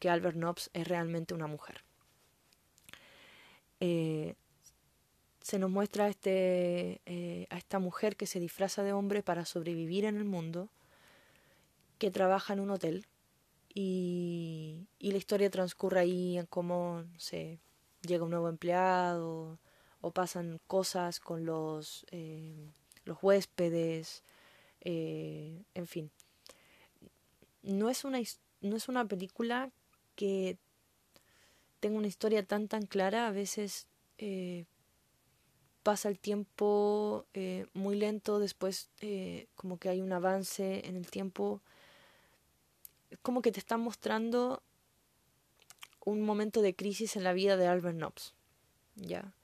que 0.00 0.10
Albert 0.10 0.36
Nobbs 0.36 0.70
es 0.72 0.88
realmente 0.88 1.32
una 1.32 1.46
mujer. 1.46 1.84
Eh, 3.86 4.34
se 5.42 5.58
nos 5.58 5.70
muestra 5.70 6.08
este, 6.08 7.02
eh, 7.04 7.46
a 7.50 7.58
esta 7.58 7.78
mujer 7.78 8.16
que 8.16 8.26
se 8.26 8.40
disfraza 8.40 8.82
de 8.82 8.94
hombre 8.94 9.22
para 9.22 9.44
sobrevivir 9.44 10.06
en 10.06 10.16
el 10.16 10.24
mundo 10.24 10.70
que 11.98 12.10
trabaja 12.10 12.54
en 12.54 12.60
un 12.60 12.70
hotel 12.70 13.04
y, 13.74 14.88
y 14.98 15.12
la 15.12 15.18
historia 15.18 15.50
transcurre 15.50 16.00
ahí 16.00 16.38
en 16.38 16.46
cómo 16.46 17.04
llega 18.00 18.24
un 18.24 18.30
nuevo 18.30 18.48
empleado 18.48 19.58
o 20.00 20.10
pasan 20.12 20.60
cosas 20.66 21.20
con 21.20 21.44
los, 21.44 22.06
eh, 22.10 22.70
los 23.04 23.18
huéspedes, 23.20 24.24
en 24.80 25.86
fin. 25.86 26.10
No 27.62 27.90
es, 27.90 28.04
una, 28.04 28.18
no 28.62 28.76
es 28.76 28.88
una 28.88 29.04
película 29.04 29.70
que 30.16 30.56
tenga 31.84 31.98
una 31.98 32.06
historia 32.06 32.42
tan 32.46 32.66
tan 32.66 32.86
clara, 32.86 33.26
a 33.26 33.30
veces 33.30 33.88
eh, 34.16 34.64
pasa 35.82 36.08
el 36.08 36.18
tiempo 36.18 37.26
eh, 37.34 37.66
muy 37.74 37.94
lento, 37.94 38.38
después 38.38 38.88
eh, 39.02 39.48
como 39.54 39.76
que 39.76 39.90
hay 39.90 40.00
un 40.00 40.10
avance 40.10 40.88
en 40.88 40.96
el 40.96 41.10
tiempo 41.10 41.60
como 43.20 43.42
que 43.42 43.52
te 43.52 43.58
están 43.58 43.82
mostrando 43.82 44.62
un 46.06 46.22
momento 46.22 46.62
de 46.62 46.74
crisis 46.74 47.16
en 47.16 47.22
la 47.22 47.34
vida 47.34 47.58
de 47.58 47.66
Albert 47.66 47.98
Nobbs. 47.98 48.32
Ya. 48.96 49.34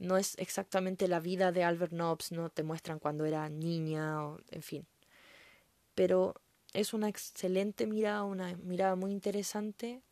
No 0.00 0.16
es 0.16 0.36
exactamente 0.38 1.06
la 1.06 1.20
vida 1.20 1.52
de 1.52 1.62
Albert 1.62 1.92
Nobbs, 1.92 2.32
no 2.32 2.50
te 2.50 2.64
muestran 2.64 2.98
cuando 2.98 3.24
era 3.24 3.48
niña 3.48 4.26
o 4.26 4.40
en 4.50 4.62
fin. 4.62 4.84
Pero 5.94 6.34
es 6.72 6.92
una 6.92 7.08
excelente 7.08 7.86
mirada, 7.86 8.24
una 8.24 8.56
mirada 8.56 8.96
muy 8.96 9.12
interesante 9.12 10.02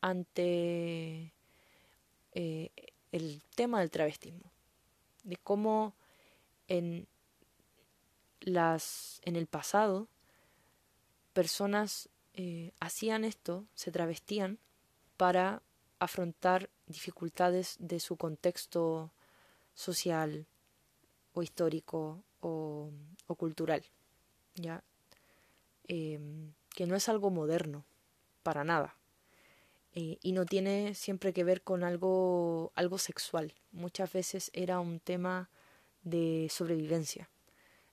ante 0.00 1.32
eh, 2.32 2.70
el 3.12 3.42
tema 3.54 3.80
del 3.80 3.90
travestismo. 3.90 4.52
De 5.24 5.36
cómo 5.36 5.94
en 6.68 7.06
las 8.40 9.20
en 9.24 9.36
el 9.36 9.46
pasado 9.46 10.08
personas 11.32 12.08
eh, 12.34 12.72
hacían 12.80 13.24
esto, 13.24 13.66
se 13.74 13.90
travestían 13.90 14.58
para 15.16 15.62
afrontar 15.98 16.70
dificultades 16.86 17.76
de 17.80 18.00
su 18.00 18.16
contexto 18.16 19.12
social 19.74 20.46
o 21.34 21.42
histórico 21.42 22.22
o, 22.40 22.90
cultural, 23.36 23.84
¿ya? 24.54 24.82
Em, 25.86 26.54
que 26.74 26.86
no 26.86 26.96
es 26.96 27.08
algo 27.08 27.30
moderno, 27.30 27.84
para 28.42 28.64
nada. 28.64 28.97
Eh, 30.00 30.16
y 30.22 30.30
no 30.30 30.46
tiene 30.46 30.94
siempre 30.94 31.32
que 31.32 31.42
ver 31.42 31.62
con 31.62 31.82
algo, 31.82 32.70
algo 32.76 32.98
sexual. 32.98 33.52
Muchas 33.72 34.12
veces 34.12 34.48
era 34.54 34.78
un 34.78 35.00
tema 35.00 35.50
de 36.04 36.46
sobrevivencia. 36.52 37.28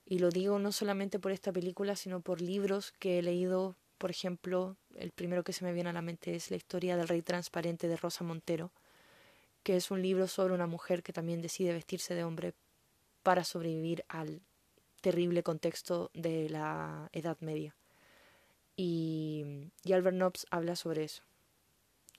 Y 0.04 0.20
lo 0.20 0.30
digo 0.30 0.60
no 0.60 0.70
solamente 0.70 1.18
por 1.18 1.32
esta 1.32 1.52
película, 1.52 1.96
sino 1.96 2.20
por 2.20 2.40
libros 2.40 2.92
que 3.00 3.18
he 3.18 3.22
leído. 3.22 3.74
Por 3.98 4.12
ejemplo, 4.12 4.76
el 4.94 5.10
primero 5.10 5.42
que 5.42 5.52
se 5.52 5.64
me 5.64 5.72
viene 5.72 5.90
a 5.90 5.92
la 5.92 6.00
mente 6.00 6.36
es 6.36 6.48
La 6.52 6.56
historia 6.56 6.96
del 6.96 7.08
rey 7.08 7.22
transparente 7.22 7.88
de 7.88 7.96
Rosa 7.96 8.22
Montero, 8.22 8.70
que 9.64 9.74
es 9.74 9.90
un 9.90 10.00
libro 10.00 10.28
sobre 10.28 10.54
una 10.54 10.68
mujer 10.68 11.02
que 11.02 11.12
también 11.12 11.42
decide 11.42 11.72
vestirse 11.72 12.14
de 12.14 12.22
hombre 12.22 12.54
para 13.24 13.42
sobrevivir 13.42 14.04
al 14.06 14.42
terrible 15.00 15.42
contexto 15.42 16.12
de 16.14 16.50
la 16.50 17.10
Edad 17.12 17.38
Media. 17.40 17.74
Y, 18.76 19.72
y 19.82 19.92
Albert 19.92 20.16
Nobbs 20.16 20.46
habla 20.52 20.76
sobre 20.76 21.02
eso. 21.02 21.24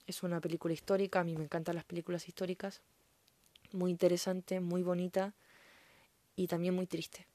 Es 0.08 0.22
una 0.22 0.40
película 0.40 0.72
histórica, 0.72 1.20
a 1.20 1.24
mí 1.24 1.36
me 1.36 1.44
encantan 1.44 1.74
las 1.74 1.84
películas 1.84 2.26
históricas, 2.28 2.80
muy 3.72 3.90
interesante, 3.90 4.58
muy 4.58 4.82
bonita 4.82 5.34
y 6.34 6.46
también 6.46 6.74
muy 6.74 6.86
triste. 6.86 7.26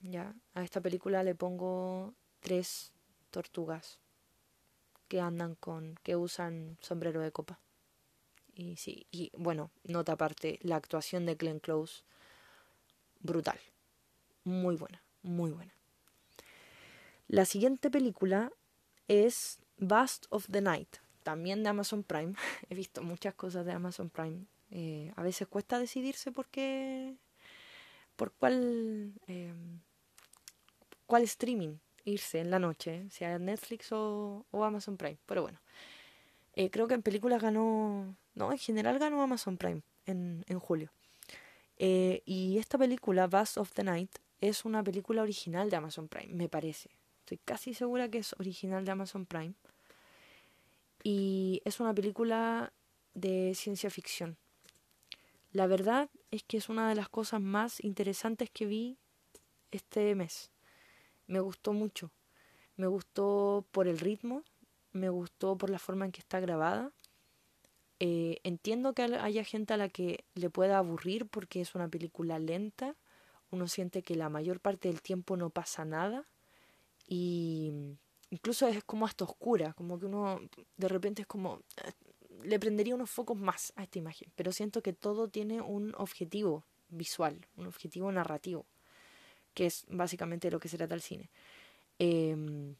Ya, 0.00 0.34
a 0.54 0.64
esta 0.64 0.80
película 0.80 1.22
le 1.22 1.34
pongo 1.34 2.14
tres 2.40 2.92
tortugas 3.30 3.98
que 5.06 5.20
andan 5.20 5.54
con, 5.54 5.96
que 6.02 6.16
usan 6.16 6.78
sombrero 6.80 7.20
de 7.20 7.30
copa. 7.30 7.60
Y 8.54 8.76
sí, 8.76 9.06
y 9.10 9.30
bueno, 9.36 9.70
nota 9.82 10.12
aparte, 10.12 10.58
la 10.62 10.76
actuación 10.76 11.26
de 11.26 11.34
Glenn 11.34 11.60
Close, 11.60 12.04
brutal. 13.20 13.60
Muy 14.44 14.76
buena, 14.76 15.02
muy 15.20 15.50
buena. 15.50 15.74
La 17.28 17.44
siguiente 17.44 17.90
película 17.90 18.50
es 19.08 19.58
Bust 19.76 20.24
of 20.30 20.46
the 20.50 20.62
Night, 20.62 21.03
también 21.24 21.64
de 21.64 21.70
Amazon 21.70 22.04
Prime. 22.04 22.34
He 22.70 22.76
visto 22.76 23.02
muchas 23.02 23.34
cosas 23.34 23.66
de 23.66 23.72
Amazon 23.72 24.10
Prime. 24.10 24.46
Eh, 24.70 25.12
a 25.16 25.22
veces 25.22 25.48
cuesta 25.48 25.80
decidirse 25.80 26.30
por 26.30 26.46
qué, 26.46 27.16
por 28.16 28.32
cuál 28.32 29.12
eh, 29.26 29.52
cuál 31.06 31.22
streaming 31.24 31.78
irse 32.04 32.40
en 32.40 32.50
la 32.50 32.58
noche, 32.58 33.08
sea 33.10 33.38
Netflix 33.38 33.90
o, 33.92 34.44
Amazon 34.52 34.96
Prime. 34.96 35.18
Pero 35.26 35.42
bueno, 35.42 35.58
eh, 36.54 36.70
creo 36.70 36.86
que 36.86 36.94
en 36.94 37.02
películas 37.02 37.42
ganó, 37.42 38.16
no, 38.34 38.52
en 38.52 38.58
general 38.58 38.98
ganó 38.98 39.22
Amazon 39.22 39.56
Prime 39.56 39.82
en, 40.06 40.44
en 40.46 40.58
julio. 40.58 40.90
Eh, 41.76 42.22
y 42.24 42.58
esta 42.58 42.78
película, 42.78 43.26
Bust 43.26 43.58
of 43.58 43.72
the 43.72 43.84
Night, 43.84 44.10
es 44.40 44.64
una 44.64 44.82
película 44.82 45.22
original 45.22 45.70
de 45.70 45.76
Amazon 45.76 46.08
Prime, 46.08 46.34
me 46.34 46.48
parece. 46.48 46.90
Estoy 47.20 47.38
casi 47.38 47.72
segura 47.74 48.08
que 48.10 48.18
es 48.18 48.34
original 48.38 48.84
de 48.84 48.92
Amazon 48.92 49.24
Prime. 49.24 49.54
Y 51.04 51.62
es 51.64 51.78
una 51.78 51.94
película 51.94 52.72
de 53.14 53.54
ciencia 53.54 53.90
ficción. 53.90 54.36
La 55.52 55.68
verdad 55.68 56.10
es 56.32 56.42
que 56.42 56.56
es 56.56 56.68
una 56.68 56.88
de 56.88 56.96
las 56.96 57.08
cosas 57.08 57.40
más 57.40 57.84
interesantes 57.84 58.50
que 58.50 58.66
vi 58.66 58.98
este 59.70 60.16
mes 60.16 60.50
me 61.26 61.40
gustó 61.40 61.72
mucho. 61.72 62.10
Me 62.76 62.86
gustó 62.86 63.64
por 63.70 63.86
el 63.88 63.98
ritmo, 63.98 64.42
me 64.92 65.08
gustó 65.08 65.56
por 65.56 65.70
la 65.70 65.78
forma 65.78 66.04
en 66.04 66.12
que 66.12 66.20
está 66.20 66.40
grabada. 66.40 66.92
Eh, 68.00 68.40
entiendo 68.42 68.92
que 68.92 69.02
haya 69.02 69.44
gente 69.44 69.74
a 69.74 69.76
la 69.76 69.88
que 69.88 70.24
le 70.34 70.50
pueda 70.50 70.78
aburrir 70.78 71.26
porque 71.26 71.60
es 71.60 71.74
una 71.74 71.88
película 71.88 72.38
lenta. 72.38 72.96
Uno 73.50 73.68
siente 73.68 74.02
que 74.02 74.16
la 74.16 74.28
mayor 74.28 74.60
parte 74.60 74.88
del 74.88 75.02
tiempo 75.02 75.36
no 75.36 75.50
pasa 75.50 75.84
nada. 75.84 76.26
Y 77.06 77.96
incluso 78.30 78.66
es 78.66 78.82
como 78.84 79.06
hasta 79.06 79.24
oscura, 79.24 79.72
como 79.74 79.98
que 79.98 80.06
uno 80.06 80.40
de 80.76 80.88
repente 80.88 81.22
es 81.22 81.28
como 81.28 81.60
eh, 81.84 81.92
le 82.42 82.58
prendería 82.58 82.94
unos 82.94 83.10
focos 83.10 83.38
más 83.38 83.72
a 83.76 83.84
esta 83.84 83.98
imagen, 83.98 84.30
pero 84.36 84.52
siento 84.52 84.82
que 84.82 84.92
todo 84.92 85.28
tiene 85.28 85.60
un 85.60 85.94
objetivo 85.96 86.64
visual, 86.88 87.46
un 87.56 87.66
objetivo 87.66 88.10
narrativo 88.12 88.66
que 89.54 89.66
es 89.66 89.84
básicamente 89.88 90.50
lo 90.50 90.60
que 90.60 90.68
se 90.68 90.76
trata 90.76 90.94
el 90.94 91.00
cine. 91.00 91.30
Em, 91.98 92.74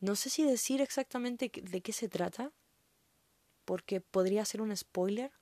no 0.00 0.14
sé 0.14 0.30
si 0.30 0.44
decir 0.44 0.80
exactamente 0.80 1.50
de 1.52 1.80
qué 1.80 1.92
se 1.92 2.08
trata, 2.08 2.52
porque 3.64 4.00
podría 4.00 4.44
ser 4.44 4.62
un 4.62 4.74
spoiler. 4.74 5.32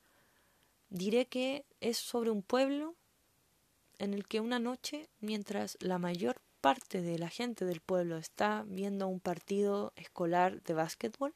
Diré 0.89 1.27
que 1.27 1.65
es 1.79 1.97
sobre 1.97 2.31
un 2.31 2.41
pueblo 2.41 2.95
en 3.99 4.13
el 4.13 4.27
que 4.27 4.41
una 4.41 4.59
noche, 4.59 5.07
mientras 5.21 5.77
la 5.79 5.99
mayor 5.99 6.41
parte 6.67 7.01
de 7.01 7.17
la 7.17 7.29
gente 7.29 7.63
del 7.63 7.79
pueblo 7.79 8.17
está 8.17 8.65
viendo 8.67 9.07
un 9.07 9.21
partido 9.21 9.93
escolar 9.95 10.61
de 10.63 10.73
básquetbol, 10.73 11.33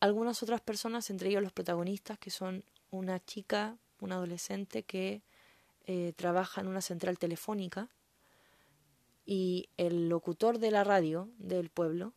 algunas 0.00 0.42
otras 0.42 0.60
personas, 0.60 1.08
entre 1.10 1.28
ellos 1.28 1.40
los 1.40 1.52
protagonistas, 1.52 2.18
que 2.18 2.32
son 2.32 2.64
una 2.90 3.24
chica, 3.24 3.76
un 4.00 4.10
adolescente 4.10 4.82
que 4.82 5.22
eh, 5.86 6.14
trabaja 6.16 6.60
en 6.60 6.66
una 6.66 6.80
central 6.80 7.16
telefónica 7.16 7.90
y 9.24 9.68
el 9.76 10.08
locutor 10.08 10.58
de 10.58 10.72
la 10.72 10.82
radio 10.82 11.28
del 11.38 11.70
pueblo 11.70 12.12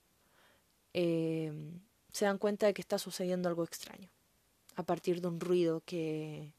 eh, 0.96 1.54
se 2.12 2.26
dan 2.26 2.40
cuenta 2.40 2.66
de 2.66 2.74
que 2.74 2.82
está 2.82 2.98
sucediendo 2.98 3.48
algo 3.48 3.64
extraño 3.64 4.10
a 4.76 4.82
partir 4.82 5.22
de 5.22 5.28
un 5.28 5.40
ruido 5.40 5.84
que, 5.86 6.52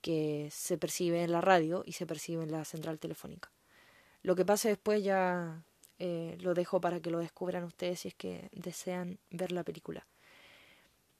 que 0.00 0.48
se 0.50 0.78
percibe 0.78 1.22
en 1.22 1.32
la 1.32 1.42
radio 1.42 1.82
y 1.84 1.92
se 1.92 2.06
percibe 2.06 2.44
en 2.44 2.52
la 2.52 2.64
central 2.64 2.98
telefónica. 2.98 3.52
Lo 4.22 4.36
que 4.36 4.44
pase 4.44 4.68
después 4.68 5.02
ya 5.02 5.62
eh, 5.98 6.36
lo 6.40 6.54
dejo 6.54 6.80
para 6.80 7.00
que 7.00 7.10
lo 7.10 7.18
descubran 7.18 7.64
ustedes 7.64 8.00
si 8.00 8.08
es 8.08 8.14
que 8.14 8.48
desean 8.52 9.18
ver 9.30 9.52
la 9.52 9.64
película. 9.64 10.06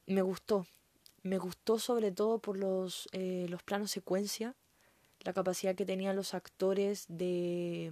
Me 0.07 0.21
gustó, 0.21 0.65
me 1.23 1.37
gustó 1.37 1.79
sobre 1.79 2.11
todo 2.11 2.39
por 2.39 2.57
los, 2.57 3.07
los 3.13 3.63
planos 3.63 3.91
secuencia 3.91 4.55
la 5.23 5.33
capacidad 5.33 5.75
que 5.75 5.85
tenían 5.85 6.15
los 6.15 6.33
actores 6.33 7.05
de, 7.07 7.91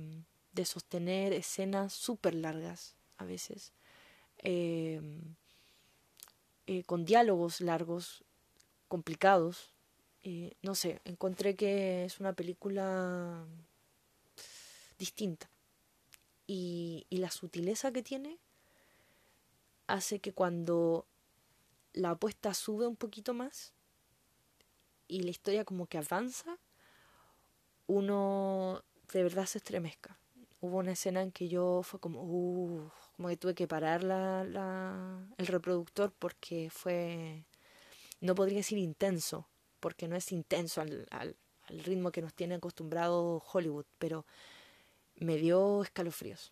de 0.52 0.66
sostener 0.66 1.34
escenas 1.34 1.94
súper 1.94 2.34
largas 2.36 2.96
a 3.18 3.26
veces, 3.26 3.74
eh, 4.40 5.02
eh, 6.68 6.84
con 6.84 7.06
diálogos 7.06 7.62
largos, 7.62 8.24
complicados. 8.88 9.74
Eh, 10.24 10.54
no 10.62 10.76
sé, 10.76 11.02
encontré 11.06 11.56
que 11.56 12.06
es 12.06 12.20
una 12.20 12.34
película 12.34 13.46
distinta. 15.00 15.50
Y, 16.46 17.08
la 17.10 17.32
sutileza 17.32 17.92
que 17.92 18.04
tiene 18.04 18.40
hace 19.88 20.20
que 20.20 20.34
cuando 20.34 21.08
la 21.94 22.12
apuesta 22.12 22.54
sube 22.54 22.86
un 22.86 22.96
poquito 22.96 23.34
más 23.34 23.74
y 25.08 25.22
la 25.22 25.32
historia 25.32 25.66
como 25.66 25.88
que 25.88 25.98
avanza, 25.98 26.60
uno 27.88 28.84
de 29.12 29.24
verdad 29.24 29.46
se 29.46 29.58
estremezca. 29.58 30.20
Hubo 30.62 30.78
una 30.78 30.92
escena 30.92 31.22
en 31.22 31.32
que 31.32 31.48
yo 31.48 31.82
fue 31.84 32.00
como, 32.00 32.22
uh, 32.24 32.92
como 33.16 33.30
que 33.30 33.38
tuve 33.38 33.56
que 33.56 33.68
parar 33.68 34.04
la, 34.04 35.26
el 35.38 35.48
reproductor 35.48 36.14
porque 36.18 36.70
fue, 36.70 37.46
no 38.22 38.36
podría 38.36 38.58
decir 38.58 38.78
intenso, 38.78 39.48
porque 39.80 40.08
no 40.08 40.16
es 40.16 40.32
intenso 40.32 40.82
al 40.82 41.38
ritmo 41.70 42.12
que 42.12 42.22
nos 42.22 42.34
tiene 42.34 42.56
acostumbrado 42.56 43.44
Hollywood, 43.52 43.86
pero 43.98 44.26
me 45.26 45.38
dio 45.38 45.84
escalofríos. 45.84 46.52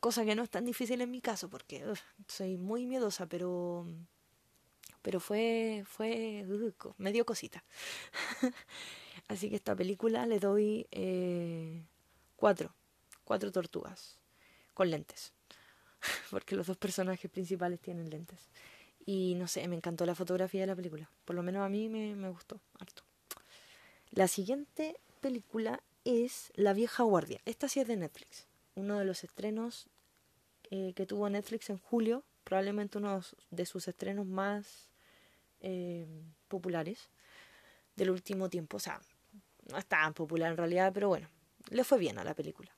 Cosa 0.00 0.24
que 0.24 0.34
no 0.34 0.42
es 0.42 0.50
tan 0.50 0.64
difícil 0.64 1.00
en 1.00 1.10
mi 1.10 1.20
caso, 1.20 1.48
porque 1.48 1.84
soy 2.28 2.56
muy 2.56 2.86
miedosa, 2.86 3.26
pero 3.26 3.86
pero 5.02 5.20
fue 5.20 5.84
fue 5.86 6.44
uh, 6.48 6.94
me 6.98 7.12
dio 7.12 7.24
cosita 7.24 7.62
Así 9.28 9.48
que 9.50 9.56
esta 9.56 9.74
película 9.74 10.26
le 10.26 10.38
doy 10.38 10.86
eh, 10.90 11.82
cuatro, 12.36 12.74
cuatro 13.24 13.50
tortugas 13.50 14.18
con 14.74 14.90
lentes, 14.90 15.32
porque 16.30 16.54
los 16.54 16.66
dos 16.66 16.76
personajes 16.76 17.30
principales 17.30 17.80
tienen 17.80 18.10
lentes. 18.10 18.50
Y 19.04 19.34
no 19.36 19.48
sé, 19.48 19.66
me 19.68 19.76
encantó 19.76 20.04
la 20.06 20.14
fotografía 20.14 20.60
de 20.60 20.66
la 20.68 20.76
película, 20.76 21.10
por 21.24 21.34
lo 21.34 21.42
menos 21.42 21.64
a 21.64 21.68
mí 21.68 21.88
me, 21.88 22.14
me 22.14 22.28
gustó 22.28 22.60
harto. 22.78 23.02
La 24.10 24.28
siguiente 24.28 24.96
película 25.20 25.82
es 26.06 26.52
La 26.54 26.72
vieja 26.72 27.02
guardia. 27.02 27.40
Esta 27.44 27.68
sí 27.68 27.80
es 27.80 27.88
de 27.88 27.96
Netflix, 27.96 28.46
uno 28.74 28.98
de 28.98 29.04
los 29.04 29.24
estrenos 29.24 29.88
eh, 30.70 30.92
que 30.94 31.06
tuvo 31.06 31.28
Netflix 31.28 31.70
en 31.70 31.78
julio, 31.78 32.24
probablemente 32.44 32.98
uno 32.98 33.20
de 33.50 33.66
sus 33.66 33.88
estrenos 33.88 34.26
más 34.26 34.90
eh, 35.60 36.06
populares 36.48 37.08
del 37.96 38.10
último 38.10 38.48
tiempo. 38.48 38.76
O 38.76 38.80
sea, 38.80 39.00
no 39.70 39.78
es 39.78 39.86
tan 39.86 40.14
popular 40.14 40.50
en 40.50 40.56
realidad, 40.56 40.92
pero 40.92 41.08
bueno, 41.08 41.28
le 41.70 41.84
fue 41.84 41.98
bien 41.98 42.18
a 42.18 42.24
la 42.24 42.34
película. 42.34 42.70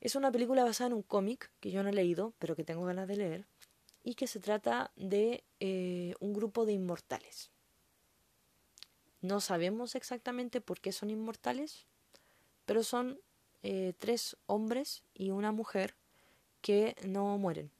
Es 0.00 0.16
una 0.16 0.32
película 0.32 0.64
basada 0.64 0.88
en 0.88 0.94
un 0.94 1.02
cómic 1.02 1.50
que 1.60 1.70
yo 1.70 1.82
no 1.82 1.88
he 1.90 1.92
leído, 1.92 2.34
pero 2.38 2.56
que 2.56 2.64
tengo 2.64 2.84
ganas 2.84 3.06
de 3.06 3.16
leer, 3.16 3.46
y 4.02 4.14
que 4.14 4.26
se 4.26 4.40
trata 4.40 4.90
de 4.96 5.44
eh, 5.60 6.14
un 6.18 6.32
grupo 6.32 6.66
de 6.66 6.72
inmortales. 6.72 7.50
No 9.20 9.40
sabemos 9.40 9.94
exactamente 9.94 10.60
por 10.60 10.80
qué 10.80 10.90
son 10.90 11.10
inmortales, 11.10 11.86
pero 12.66 12.82
son 12.82 13.18
eh, 13.62 13.94
tres 13.98 14.36
hombres 14.46 15.02
y 15.14 15.30
una 15.30 15.52
mujer 15.52 15.94
que 16.60 16.96
no 17.04 17.38
mueren 17.38 17.70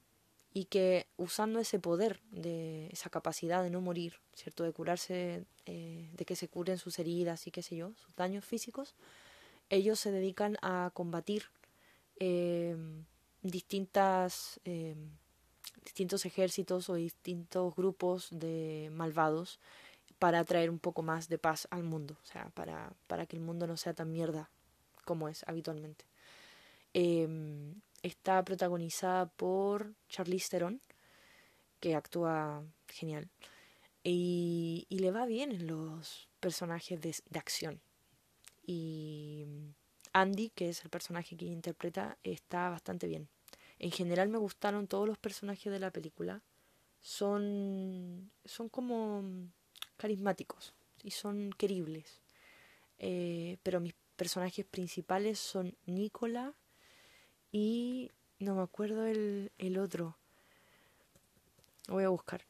y 0.55 0.66
que 0.66 1.07
usando 1.16 1.61
ese 1.61 1.79
poder, 1.79 2.21
de 2.31 2.88
esa 2.88 3.09
capacidad 3.09 3.62
de 3.62 3.71
no 3.71 3.81
morir, 3.81 4.21
¿cierto? 4.35 4.64
De 4.64 4.73
curarse, 4.73 5.45
eh, 5.66 6.11
de 6.12 6.25
que 6.25 6.37
se 6.37 6.49
curen 6.49 6.79
sus 6.79 6.99
heridas 6.99 7.47
y 7.47 7.51
qué 7.51 7.62
sé 7.62 7.77
yo, 7.77 7.92
sus 7.95 8.14
daños 8.16 8.45
físicos, 8.45 8.95
ellos 9.71 9.99
se 9.99 10.11
dedican 10.11 10.59
a 10.61 10.90
combatir 10.92 11.45
eh, 12.21 12.77
distintas 13.42 14.61
eh, 14.64 14.95
distintos 15.85 16.27
ejércitos 16.27 16.88
o 16.90 16.95
distintos 16.95 17.75
grupos 17.75 18.29
de 18.31 18.90
malvados 18.92 19.59
para 20.18 20.45
traer 20.45 20.71
un 20.71 20.79
poco 20.79 21.03
más 21.03 21.29
de 21.29 21.38
paz 21.38 21.66
al 21.71 21.83
mundo, 21.83 22.16
o 22.23 22.27
sea, 22.27 22.51
para, 22.51 22.92
para 23.07 23.27
que 23.27 23.37
el 23.37 23.42
mundo 23.42 23.66
no 23.66 23.77
sea 23.77 23.95
tan 23.95 24.12
mierda 24.12 24.51
como 25.05 25.29
es 25.29 25.45
habitualmente. 25.47 26.05
Em, 26.95 27.81
está 28.03 28.45
protagonizada 28.45 29.27
por 29.27 29.95
Charlize 30.09 30.49
Theron, 30.51 30.81
que 31.81 31.95
actúa 31.95 32.65
genial. 32.88 33.29
Y, 34.05 34.87
le 34.91 35.11
va 35.11 35.27
bien 35.27 35.53
en 35.53 35.67
los 35.67 36.29
personajes 36.41 37.01
de, 37.01 37.15
de, 37.31 37.38
acción. 37.38 37.81
Y 38.67 39.47
Andy, 40.12 40.51
que 40.51 40.69
es 40.71 40.85
el 40.85 40.91
personaje 40.91 41.37
que 41.37 41.47
interpreta, 41.47 42.19
está 42.25 42.69
bastante 42.71 43.07
bien. 43.07 43.29
En 43.79 43.91
general 43.91 44.29
me 44.29 44.38
gustaron 44.38 44.87
todos 44.87 45.09
los 45.09 45.19
personajes 45.19 45.73
de 45.73 45.81
la 45.81 45.91
película. 45.91 46.43
Son, 47.01 48.31
son 48.45 48.69
como 48.69 49.25
carismáticos 49.97 50.75
y 51.03 51.11
son 51.11 51.51
queribles. 51.53 52.21
Eh, 52.99 53.59
pero 53.65 53.81
mis 53.81 53.95
personajes 54.22 54.64
principales 54.64 55.40
son 55.40 55.74
Nicola 55.85 56.54
y 57.50 58.12
no 58.38 58.54
me 58.54 58.62
acuerdo 58.62 59.04
el, 59.04 59.50
el 59.58 59.78
otro. 59.78 60.16
Lo 61.88 61.94
voy 61.94 62.04
a 62.04 62.08
buscar. 62.08 62.42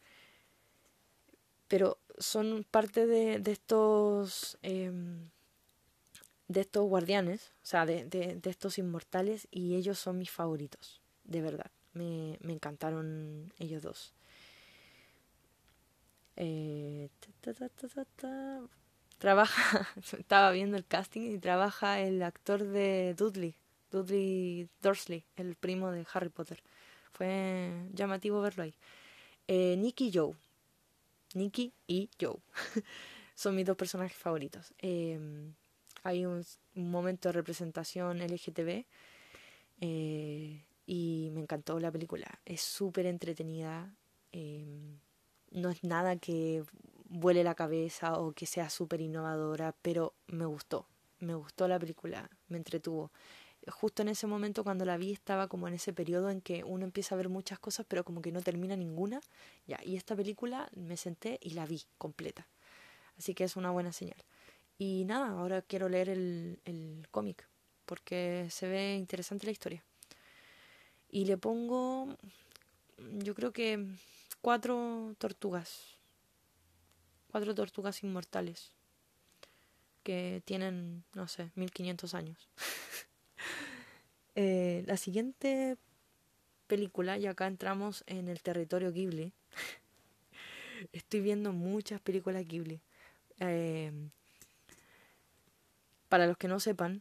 Pero 1.68 1.96
son 2.18 2.66
parte 2.70 3.06
de, 3.06 3.38
de 3.38 3.52
estos 3.52 4.58
em, 4.60 5.30
de 6.48 6.60
estos 6.60 6.86
guardianes, 6.86 7.52
o 7.62 7.66
sea, 7.66 7.86
de, 7.86 8.04
de, 8.04 8.50
estos 8.50 8.76
inmortales, 8.76 9.48
y 9.50 9.74
ellos 9.74 9.98
son 9.98 10.18
mis 10.18 10.30
favoritos 10.30 11.00
de 11.24 11.40
verdad. 11.40 11.70
Me, 11.94 12.36
me 12.42 12.52
encantaron 12.52 13.50
ellos 13.58 13.82
dos. 13.82 14.12
Eh, 16.36 17.08
trabaja, 19.22 19.88
estaba 20.18 20.50
viendo 20.50 20.76
el 20.76 20.84
casting 20.84 21.20
y 21.30 21.38
trabaja 21.38 22.00
el 22.00 22.24
actor 22.24 22.64
de 22.64 23.14
Dudley, 23.14 23.54
Dudley 23.92 24.68
Dursley, 24.82 25.24
el 25.36 25.54
primo 25.54 25.92
de 25.92 26.04
Harry 26.12 26.28
Potter. 26.28 26.60
Fue 27.12 27.70
llamativo 27.92 28.42
verlo 28.42 28.64
ahí. 28.64 28.74
Eh, 29.46 29.76
Nicky 29.78 30.08
y 30.08 30.12
Joe. 30.12 30.34
Nicky 31.34 31.72
y 31.86 32.10
Joe. 32.20 32.38
Son 33.36 33.54
mis 33.54 33.64
dos 33.64 33.76
personajes 33.76 34.16
favoritos. 34.16 34.74
Eh, 34.80 35.20
hay 36.02 36.26
un, 36.26 36.44
momento 36.74 37.28
de 37.28 37.32
representación 37.34 38.18
LGTB. 38.18 38.84
Eh, 39.82 40.64
y 40.84 41.30
me 41.32 41.42
encantó 41.42 41.78
la 41.78 41.92
película. 41.92 42.40
Es 42.44 42.60
súper 42.60 43.06
entretenida. 43.06 43.94
Eh, 44.32 44.98
no 45.52 45.70
es 45.70 45.84
nada 45.84 46.16
que 46.16 46.64
vuele 47.12 47.44
la 47.44 47.54
cabeza 47.54 48.18
o 48.18 48.32
que 48.32 48.46
sea 48.46 48.70
súper 48.70 49.00
innovadora, 49.00 49.74
pero 49.82 50.14
me 50.26 50.46
gustó. 50.46 50.86
Me 51.20 51.34
gustó 51.34 51.68
la 51.68 51.78
película, 51.78 52.30
me 52.48 52.56
entretuvo. 52.58 53.12
Justo 53.68 54.02
en 54.02 54.08
ese 54.08 54.26
momento 54.26 54.64
cuando 54.64 54.84
la 54.84 54.96
vi 54.96 55.12
estaba 55.12 55.46
como 55.46 55.68
en 55.68 55.74
ese 55.74 55.92
periodo 55.92 56.30
en 56.30 56.40
que 56.40 56.64
uno 56.64 56.84
empieza 56.84 57.14
a 57.14 57.18
ver 57.18 57.28
muchas 57.28 57.60
cosas 57.60 57.86
pero 57.88 58.04
como 58.04 58.22
que 58.22 58.32
no 58.32 58.42
termina 58.42 58.76
ninguna. 58.76 59.20
Ya, 59.66 59.78
y 59.84 59.96
esta 59.96 60.16
película 60.16 60.68
me 60.74 60.96
senté 60.96 61.38
y 61.40 61.50
la 61.50 61.66
vi 61.66 61.82
completa. 61.98 62.48
Así 63.18 63.34
que 63.34 63.44
es 63.44 63.56
una 63.56 63.70
buena 63.70 63.92
señal. 63.92 64.18
Y 64.78 65.04
nada, 65.06 65.28
ahora 65.28 65.62
quiero 65.62 65.88
leer 65.88 66.08
el, 66.08 66.58
el 66.64 67.06
cómic 67.10 67.46
porque 67.86 68.46
se 68.50 68.68
ve 68.68 68.96
interesante 68.96 69.46
la 69.46 69.52
historia 69.52 69.84
y 71.12 71.26
le 71.26 71.36
pongo, 71.36 72.16
yo 73.22 73.34
creo 73.34 73.52
que 73.52 73.86
cuatro 74.40 75.14
tortugas, 75.18 75.91
cuatro 77.32 77.54
tortugas 77.54 78.02
inmortales 78.04 78.72
que 80.02 80.42
tienen, 80.44 81.02
no 81.14 81.26
sé, 81.28 81.50
1500 81.54 82.14
años. 82.14 82.50
eh, 84.34 84.84
la 84.86 84.98
siguiente 84.98 85.78
película, 86.66 87.16
y 87.16 87.26
acá 87.26 87.46
entramos 87.46 88.04
en 88.06 88.28
el 88.28 88.42
territorio 88.42 88.92
Ghibli. 88.92 89.32
Estoy 90.92 91.20
viendo 91.20 91.52
muchas 91.52 92.02
películas 92.02 92.46
Ghibli. 92.46 92.82
Eh, 93.40 93.92
para 96.10 96.26
los 96.26 96.36
que 96.36 96.48
no 96.48 96.60
sepan, 96.60 97.00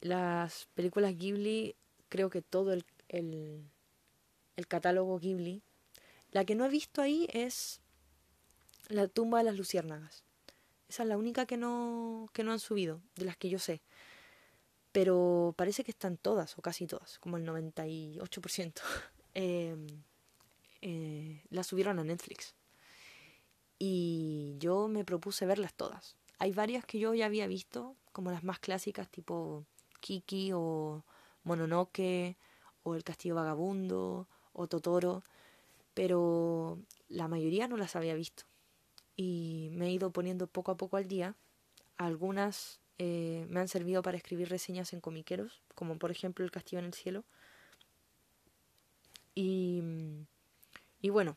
las 0.00 0.68
películas 0.74 1.14
Ghibli, 1.18 1.76
creo 2.08 2.30
que 2.30 2.40
todo 2.40 2.72
el, 2.72 2.86
el 3.08 4.66
catálogo 4.68 5.18
Ghibli. 5.18 5.60
La 6.30 6.46
que 6.46 6.54
no 6.54 6.64
he 6.64 6.70
visto 6.70 7.02
ahí 7.02 7.28
es 7.30 7.82
La 8.88 9.06
tumba 9.06 9.38
de 9.38 9.44
las 9.44 9.56
luciérnagas. 9.56 10.24
Esa 10.88 11.02
es 11.02 11.08
la 11.08 11.18
única 11.18 11.46
que 11.46 11.56
no, 11.56 12.28
que 12.32 12.42
no 12.42 12.52
han 12.52 12.58
subido, 12.58 13.02
de 13.16 13.26
las 13.26 13.36
que 13.36 13.50
yo 13.50 13.58
sé. 13.58 13.82
Pero 14.92 15.54
parece 15.56 15.84
que 15.84 15.90
están 15.90 16.16
todas, 16.16 16.56
o 16.58 16.62
casi 16.62 16.86
todas, 16.86 17.18
como 17.18 17.36
el 17.36 17.46
98%. 17.46 18.80
eh, 19.34 19.76
eh, 20.80 21.42
las 21.50 21.66
subieron 21.66 21.98
a 21.98 22.04
Netflix. 22.04 22.54
Y 23.78 24.56
yo 24.58 24.88
me 24.88 25.04
propuse 25.04 25.44
verlas 25.44 25.74
todas. 25.74 26.16
Hay 26.38 26.52
varias 26.52 26.84
que 26.84 26.98
yo 26.98 27.14
ya 27.14 27.26
había 27.26 27.46
visto, 27.46 27.96
como 28.12 28.30
las 28.30 28.44
más 28.44 28.58
clásicas, 28.58 29.08
tipo 29.10 29.66
Kiki 30.00 30.52
o 30.54 31.04
Mononoke 31.44 32.36
o 32.82 32.94
El 32.94 33.04
Castillo 33.04 33.34
Vagabundo 33.34 34.28
o 34.52 34.66
Totoro, 34.66 35.24
pero 35.94 36.78
la 37.08 37.28
mayoría 37.28 37.68
no 37.68 37.76
las 37.76 37.96
había 37.96 38.14
visto. 38.14 38.44
Y 39.20 39.70
me 39.72 39.88
he 39.88 39.90
ido 39.90 40.12
poniendo 40.12 40.46
poco 40.46 40.70
a 40.70 40.76
poco 40.76 40.96
al 40.96 41.08
día. 41.08 41.34
Algunas 41.96 42.78
eh, 42.98 43.44
me 43.50 43.58
han 43.58 43.66
servido 43.66 44.00
para 44.00 44.16
escribir 44.16 44.48
reseñas 44.48 44.92
en 44.92 45.00
comiqueros, 45.00 45.60
como 45.74 45.98
por 45.98 46.12
ejemplo 46.12 46.44
El 46.44 46.52
Castillo 46.52 46.78
en 46.78 46.84
el 46.84 46.94
Cielo. 46.94 47.24
Y, 49.34 49.82
y 51.02 51.10
bueno, 51.10 51.36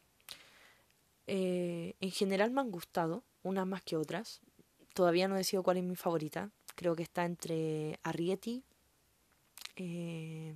eh, 1.26 1.96
en 2.00 2.12
general 2.12 2.52
me 2.52 2.62
han 2.62 2.70
gustado, 2.70 3.24
unas 3.42 3.66
más 3.66 3.82
que 3.82 3.98
otras. 3.98 4.42
Todavía 4.94 5.28
no 5.28 5.34
he 5.34 5.40
decidido 5.40 5.64
cuál 5.64 5.78
es 5.78 5.84
mi 5.84 5.96
favorita. 5.96 6.52
Creo 6.76 6.96
que 6.96 7.04
está 7.04 7.26
entre 7.26 8.00
Arrietty, 8.04 8.64
eh, 9.76 10.54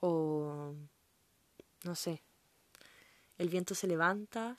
o 0.00 0.74
no 1.84 1.94
sé, 1.94 2.22
el 3.42 3.48
viento 3.48 3.74
se 3.74 3.88
levanta. 3.88 4.56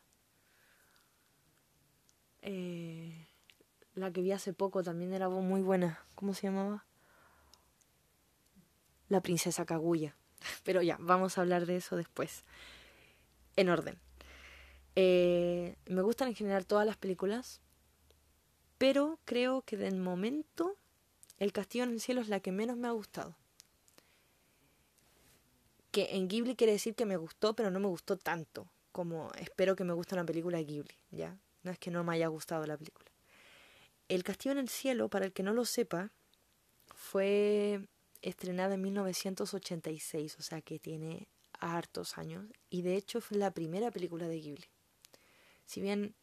Eh, 2.41 3.27
la 3.95 4.11
que 4.11 4.21
vi 4.21 4.33
hace 4.33 4.51
poco 4.51 4.83
también 4.83 5.13
era 5.13 5.29
muy 5.29 5.61
buena. 5.61 6.03
¿Cómo 6.15 6.33
se 6.33 6.47
llamaba? 6.47 6.85
La 9.07 9.21
princesa 9.21 9.65
Kaguya. 9.65 10.17
Pero 10.65 10.81
ya, 10.81 10.97
vamos 10.99 11.37
a 11.37 11.41
hablar 11.41 11.65
de 11.65 11.77
eso 11.77 11.95
después. 11.95 12.43
En 13.55 13.69
orden. 13.69 13.97
Eh, 14.97 15.77
me 15.85 16.01
gustan 16.01 16.27
en 16.27 16.35
general 16.35 16.65
todas 16.65 16.85
las 16.85 16.97
películas, 16.97 17.61
pero 18.77 19.17
creo 19.25 19.63
que 19.63 19.75
del 19.75 19.95
momento 19.95 20.75
El 21.39 21.51
Castillo 21.51 21.85
en 21.85 21.91
el 21.91 21.99
Cielo 21.99 22.21
es 22.21 22.29
la 22.29 22.41
que 22.41 22.51
menos 22.51 22.77
me 22.77 22.87
ha 22.87 22.91
gustado 22.91 23.35
que 25.93 26.15
en 26.15 26.27
Ghibli 26.27 26.55
quiere 26.55 26.73
decir 26.73 26.95
que 26.95 27.05
me 27.05 27.17
gustó, 27.17 27.55
pero 27.55 27.69
no 27.69 27.79
me 27.79 27.87
gustó 27.87 28.17
tanto 28.17 28.67
como 28.93 29.31
espero 29.37 29.75
que 29.75 29.83
me 29.83 29.91
guste 29.91 30.15
una 30.15 30.25
película 30.25 30.59
de 30.59 30.65
Ghibli, 30.65 30.95
¿ya? 31.11 31.37
No 31.63 31.71
es 31.71 31.79
que 31.79 31.91
no 31.91 32.03
me 32.03 32.13
haya 32.13 32.27
gustado 32.27 32.65
la 32.65 32.77
película. 32.77 33.11
El 34.07 34.23
Castillo 34.23 34.53
en 34.53 34.59
el 34.59 34.69
Cielo, 34.69 35.09
para 35.09 35.25
el 35.25 35.33
que 35.33 35.43
no 35.43 35.53
lo 35.53 35.65
sepa, 35.65 36.11
fue 36.93 37.87
estrenada 38.21 38.75
en 38.75 38.81
1986, 38.83 40.37
o 40.39 40.41
sea 40.43 40.61
que 40.61 40.79
tiene 40.79 41.27
hartos 41.59 42.17
años, 42.17 42.45
y 42.69 42.83
de 42.83 42.95
hecho 42.95 43.19
fue 43.19 43.37
la 43.37 43.51
primera 43.51 43.91
película 43.91 44.27
de 44.27 44.39
Ghibli. 44.39 44.65
Si 45.65 45.81
bien 45.81 46.13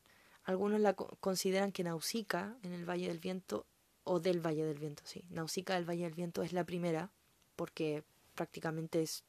algunos 0.45 0.81
la 0.81 0.95
consideran 0.95 1.73
que 1.73 1.85
Nausicaa 1.85 2.57
en 2.63 2.73
el 2.73 2.89
Valle 2.89 3.09
del 3.09 3.19
Viento, 3.19 3.67
o 4.05 4.21
del 4.21 4.45
Valle 4.45 4.65
del 4.65 4.79
Viento, 4.79 5.03
sí, 5.05 5.25
Nausicaa 5.31 5.75
del 5.75 5.89
Valle 5.89 6.05
del 6.05 6.15
Viento 6.15 6.43
es 6.43 6.53
la 6.53 6.65
primera, 6.65 7.11
porque 7.57 8.05
prácticamente 8.35 9.03
es 9.03 9.25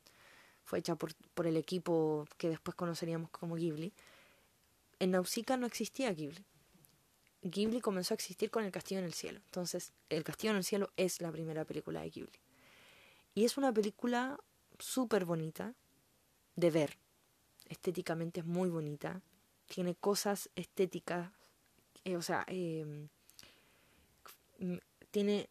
fue 0.63 0.79
hecha 0.79 0.95
por, 0.95 1.13
por 1.33 1.47
el 1.47 1.57
equipo 1.57 2.27
que 2.37 2.49
después 2.49 2.75
conoceríamos 2.75 3.29
como 3.29 3.55
Ghibli. 3.55 3.93
En 4.99 5.11
Nausicaa 5.11 5.57
no 5.57 5.65
existía 5.65 6.11
Ghibli. 6.13 6.45
Ghibli 7.43 7.81
comenzó 7.81 8.13
a 8.13 8.15
existir 8.15 8.51
con 8.51 8.63
El 8.63 8.71
Castillo 8.71 8.99
en 8.99 9.05
el 9.05 9.13
Cielo. 9.13 9.39
Entonces, 9.45 9.93
El 10.09 10.23
Castillo 10.23 10.51
en 10.51 10.57
el 10.57 10.63
Cielo 10.63 10.91
es 10.95 11.21
la 11.21 11.31
primera 11.31 11.65
película 11.65 12.01
de 12.01 12.09
Ghibli. 12.09 12.39
Y 13.33 13.45
es 13.45 13.57
una 13.57 13.73
película 13.73 14.39
súper 14.77 15.25
bonita 15.25 15.73
de 16.55 16.71
ver. 16.71 16.97
Estéticamente 17.67 18.41
es 18.41 18.45
muy 18.45 18.69
bonita. 18.69 19.21
Tiene 19.67 19.95
cosas 19.95 20.49
estéticas, 20.55 21.31
eh, 22.03 22.17
o 22.17 22.21
sea, 22.21 22.43
eh, 22.47 23.07
tiene 25.11 25.49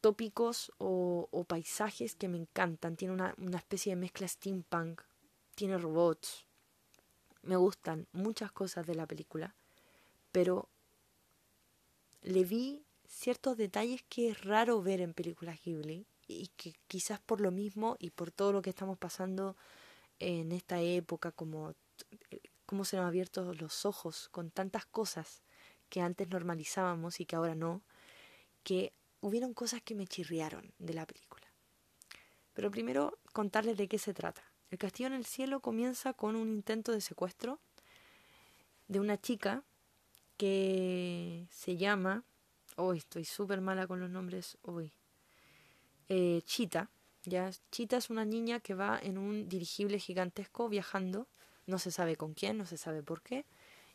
tópicos 0.00 0.72
o, 0.78 1.28
paisajes 1.46 2.14
que 2.14 2.28
me 2.28 2.38
encantan. 2.38 2.96
Tiene 2.96 3.14
una, 3.14 3.34
una 3.38 3.58
especie 3.58 3.92
de 3.92 3.96
mezcla 3.96 4.28
steampunk, 4.28 5.02
tiene 5.54 5.78
robots. 5.78 6.46
Me 7.42 7.56
gustan 7.56 8.06
muchas 8.12 8.52
cosas 8.52 8.86
de 8.86 8.94
la 8.94 9.06
película, 9.06 9.54
pero 10.32 10.68
le 12.22 12.44
vi 12.44 12.84
ciertos 13.06 13.56
detalles 13.56 14.02
que 14.08 14.30
es 14.30 14.44
raro 14.44 14.82
ver 14.82 15.00
en 15.00 15.14
películas 15.14 15.60
Ghibli 15.62 16.06
y 16.26 16.48
que 16.56 16.74
quizás 16.86 17.20
por 17.20 17.40
lo 17.40 17.50
mismo 17.50 17.96
y 17.98 18.10
por 18.10 18.30
todo 18.30 18.52
lo 18.52 18.60
que 18.60 18.70
estamos 18.70 18.98
pasando 18.98 19.56
en 20.18 20.52
esta 20.52 20.80
época, 20.80 21.32
como 21.32 21.74
cómo 22.66 22.84
se 22.84 22.96
nos 22.96 23.04
han 23.04 23.08
abierto 23.08 23.54
los 23.54 23.86
ojos 23.86 24.28
con 24.28 24.50
tantas 24.50 24.84
cosas 24.84 25.42
que 25.88 26.02
antes 26.02 26.28
normalizábamos 26.28 27.18
y 27.18 27.24
que 27.24 27.36
ahora 27.36 27.54
no, 27.54 27.82
que 28.62 28.92
hubieron 29.20 29.54
cosas 29.54 29.82
que 29.82 29.94
me 29.94 30.06
chirriaron 30.06 30.72
de 30.78 30.94
la 30.94 31.06
película. 31.06 31.46
Pero 32.52 32.70
primero 32.70 33.18
contarles 33.32 33.76
de 33.76 33.88
qué 33.88 33.98
se 33.98 34.14
trata. 34.14 34.42
El 34.70 34.78
Castillo 34.78 35.06
en 35.06 35.14
el 35.14 35.24
Cielo 35.24 35.60
comienza 35.60 36.12
con 36.12 36.36
un 36.36 36.48
intento 36.48 36.92
de 36.92 37.00
secuestro 37.00 37.58
de 38.88 39.00
una 39.00 39.20
chica 39.20 39.62
que 40.36 41.46
se 41.50 41.76
llama, 41.76 42.24
hoy 42.76 42.98
estoy 42.98 43.24
súper 43.24 43.60
mala 43.60 43.86
con 43.86 44.00
los 44.00 44.10
nombres 44.10 44.58
hoy, 44.62 44.92
eh, 46.08 46.42
Chita. 46.44 46.90
Ya, 47.24 47.50
Chita 47.70 47.96
es 47.98 48.08
una 48.08 48.24
niña 48.24 48.60
que 48.60 48.74
va 48.74 48.98
en 49.02 49.18
un 49.18 49.48
dirigible 49.48 49.98
gigantesco 49.98 50.68
viajando, 50.68 51.28
no 51.66 51.78
se 51.78 51.90
sabe 51.90 52.16
con 52.16 52.32
quién, 52.34 52.56
no 52.56 52.64
se 52.64 52.78
sabe 52.78 53.02
por 53.02 53.20
qué, 53.20 53.44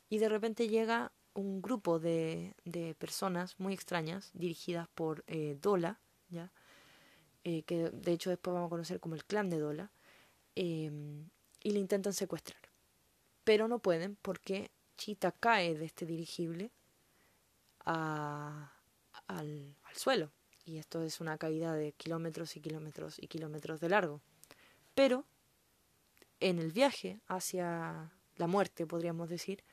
y 0.09 0.19
de 0.19 0.29
repente 0.29 0.67
llega 0.67 1.11
un 1.33 1.61
grupo 1.61 1.99
de, 1.99 2.55
de 2.65 2.95
personas 2.95 3.59
muy 3.59 3.73
extrañas, 3.73 4.31
dirigidas 4.33 4.87
por 4.89 5.23
eh, 5.27 5.57
Dola, 5.61 5.99
¿ya? 6.29 6.51
Eh, 7.43 7.63
que 7.63 7.89
de 7.89 8.11
hecho 8.13 8.29
después 8.29 8.53
vamos 8.53 8.67
a 8.67 8.69
conocer 8.69 8.99
como 8.99 9.15
el 9.15 9.25
clan 9.25 9.49
de 9.49 9.59
Dola, 9.59 9.91
em, 10.55 11.29
y 11.61 11.71
le 11.71 11.79
intentan 11.79 12.13
secuestrar. 12.13 12.61
Pero 13.43 13.67
no 13.67 13.79
pueden 13.79 14.15
porque 14.21 14.71
Chita 14.97 15.31
cae 15.31 15.75
de 15.77 15.85
este 15.85 16.05
dirigible 16.05 16.71
al, 17.79 18.69
al 19.27 19.95
suelo. 19.95 20.31
Y 20.65 20.77
esto 20.77 21.03
es 21.03 21.19
una 21.19 21.37
caída 21.37 21.73
de 21.73 21.91
kilómetros 21.93 22.55
y 22.55 22.61
kilómetros 22.61 23.19
y 23.19 23.27
kilómetros 23.27 23.81
de 23.81 23.89
largo. 23.89 24.21
Pero 24.95 25.25
en 26.39 26.59
el 26.59 26.71
viaje 26.71 27.19
hacia 27.27 28.11
la 28.37 28.47
muerte, 28.47 28.85
podríamos 28.85 29.29
decir, 29.29 29.63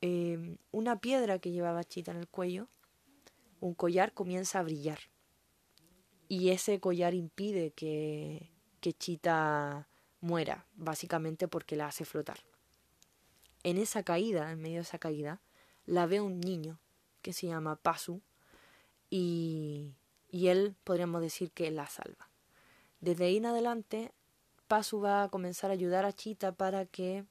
Em, 0.00 0.56
una 0.70 1.00
piedra 1.00 1.38
que 1.38 1.50
llevaba 1.50 1.84
Chita 1.84 2.10
en 2.12 2.18
el 2.18 2.28
cuello, 2.28 2.68
un 3.60 3.74
collar, 3.74 4.14
comienza 4.14 4.58
a 4.58 4.62
brillar. 4.62 4.98
Y 6.28 6.50
ese 6.50 6.80
collar 6.80 7.14
impide 7.14 7.72
que, 7.72 8.50
que 8.80 8.92
Chita 8.92 9.88
muera, 10.20 10.66
básicamente 10.74 11.48
porque 11.48 11.76
la 11.76 11.86
hace 11.86 12.04
flotar. 12.04 12.38
En 13.62 13.76
esa 13.76 14.02
caída, 14.02 14.50
en 14.50 14.60
medio 14.60 14.76
de 14.76 14.82
esa 14.82 14.98
caída, 14.98 15.42
la 15.84 16.06
ve 16.06 16.20
un 16.20 16.40
niño 16.40 16.78
que 17.20 17.32
se 17.32 17.46
llama 17.46 17.76
Pasu 17.76 18.22
y, 19.10 19.94
y 20.30 20.48
él 20.48 20.76
podríamos 20.84 21.20
decir 21.20 21.50
que 21.50 21.70
la 21.70 21.86
salva. 21.86 22.30
Desde 23.00 23.24
ahí 23.26 23.36
en 23.36 23.46
adelante, 23.46 24.12
Pasu 24.68 25.00
va 25.00 25.24
a 25.24 25.28
comenzar 25.28 25.70
a 25.70 25.74
ayudar 25.74 26.04
a 26.04 26.12
Chita 26.12 26.52
para 26.52 26.86
que 26.86 27.24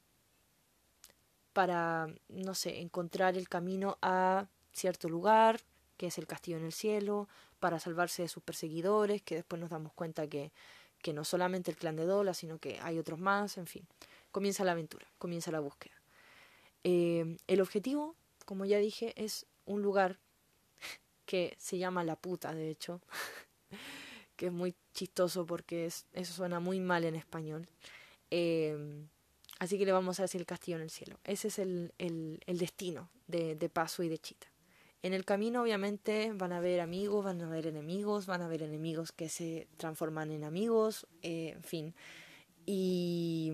para, 1.59 2.07
no 2.29 2.55
sé, 2.55 2.79
encontrar 2.79 3.35
el 3.35 3.49
camino 3.49 3.97
a 4.01 4.47
cierto 4.71 5.09
lugar, 5.09 5.59
que 5.97 6.07
es 6.07 6.17
el 6.17 6.25
castillo 6.25 6.55
en 6.55 6.63
el 6.63 6.71
cielo, 6.71 7.27
para 7.59 7.81
salvarse 7.81 8.21
de 8.21 8.29
sus 8.29 8.41
perseguidores, 8.41 9.21
que 9.21 9.35
después 9.35 9.59
nos 9.59 9.69
damos 9.69 9.91
cuenta 9.91 10.25
que, 10.25 10.53
que 11.01 11.11
no 11.11 11.25
solamente 11.25 11.69
el 11.69 11.75
clan 11.75 11.97
de 11.97 12.05
Dola, 12.05 12.33
sino 12.33 12.59
que 12.59 12.79
hay 12.81 12.97
otros 12.97 13.19
más, 13.19 13.57
en 13.57 13.67
fin. 13.67 13.85
Comienza 14.31 14.63
la 14.63 14.71
aventura, 14.71 15.05
comienza 15.17 15.51
la 15.51 15.59
búsqueda. 15.59 15.95
Eh, 16.85 17.35
el 17.47 17.59
objetivo, 17.59 18.15
como 18.45 18.63
ya 18.63 18.77
dije, 18.77 19.13
es 19.21 19.45
un 19.65 19.81
lugar 19.81 20.17
que 21.25 21.57
se 21.59 21.77
llama 21.77 22.05
La 22.05 22.15
Puta, 22.15 22.55
de 22.55 22.69
hecho, 22.69 23.01
que 24.37 24.45
es 24.45 24.53
muy 24.53 24.75
chistoso 24.93 25.45
porque 25.45 25.87
es, 25.87 26.05
eso 26.13 26.31
suena 26.31 26.61
muy 26.61 26.79
mal 26.79 27.03
en 27.03 27.15
español. 27.15 27.67
Eh, 28.31 29.09
Así 29.59 29.77
que 29.77 29.85
le 29.85 29.91
vamos 29.91 30.19
a 30.19 30.23
decir 30.23 30.39
el 30.39 30.47
castillo 30.47 30.77
en 30.77 30.83
el 30.83 30.89
cielo. 30.89 31.19
Ese 31.25 31.49
es 31.49 31.59
el, 31.59 31.93
el, 31.97 32.57
destino 32.57 33.09
de, 33.27 33.55
de 33.55 33.69
Paso 33.69 34.03
y 34.03 34.09
de 34.09 34.17
Chita. 34.17 34.47
En 35.01 35.13
el 35.13 35.25
camino, 35.25 35.61
obviamente, 35.61 36.31
van 36.33 36.53
a 36.53 36.57
haber 36.57 36.81
amigos, 36.81 37.23
van 37.23 37.41
a 37.41 37.47
haber 37.47 37.67
enemigos, 37.67 38.25
van 38.25 38.41
a 38.41 38.45
haber 38.45 38.63
enemigos 38.63 39.11
que 39.11 39.29
se 39.29 39.67
transforman 39.77 40.31
en 40.31 40.43
amigos, 40.43 41.07
eh, 41.21 41.53
en 41.55 41.63
fin. 41.63 41.95
Y, 42.65 43.51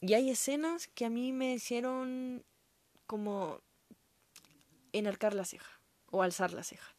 y 0.00 0.14
hay 0.14 0.30
escenas 0.30 0.88
que 0.88 1.06
a 1.06 1.10
mí 1.10 1.32
me 1.32 1.54
hicieron 1.54 2.44
como 3.06 3.60
enarcar 4.92 5.34
la 5.34 5.44
ceja 5.44 5.80
o 6.10 6.22
alzar 6.22 6.52
la 6.52 6.64
ceja. 6.64 6.94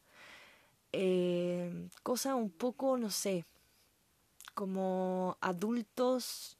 Eh, 0.92 1.88
cosa 2.02 2.34
un 2.34 2.50
poco, 2.50 2.96
no 2.98 3.10
sé, 3.10 3.44
como 4.54 5.36
adultos 5.40 6.57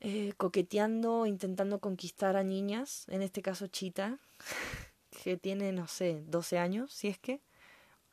eh, 0.00 0.32
coqueteando, 0.36 1.26
intentando 1.26 1.80
conquistar 1.80 2.36
a 2.36 2.42
niñas, 2.42 3.06
en 3.08 3.22
este 3.22 3.42
caso 3.42 3.66
Chita, 3.66 4.18
que 5.22 5.36
tiene, 5.36 5.72
no 5.72 5.88
sé, 5.88 6.22
12 6.26 6.58
años, 6.58 6.92
si 6.92 7.08
es 7.08 7.18
que, 7.18 7.40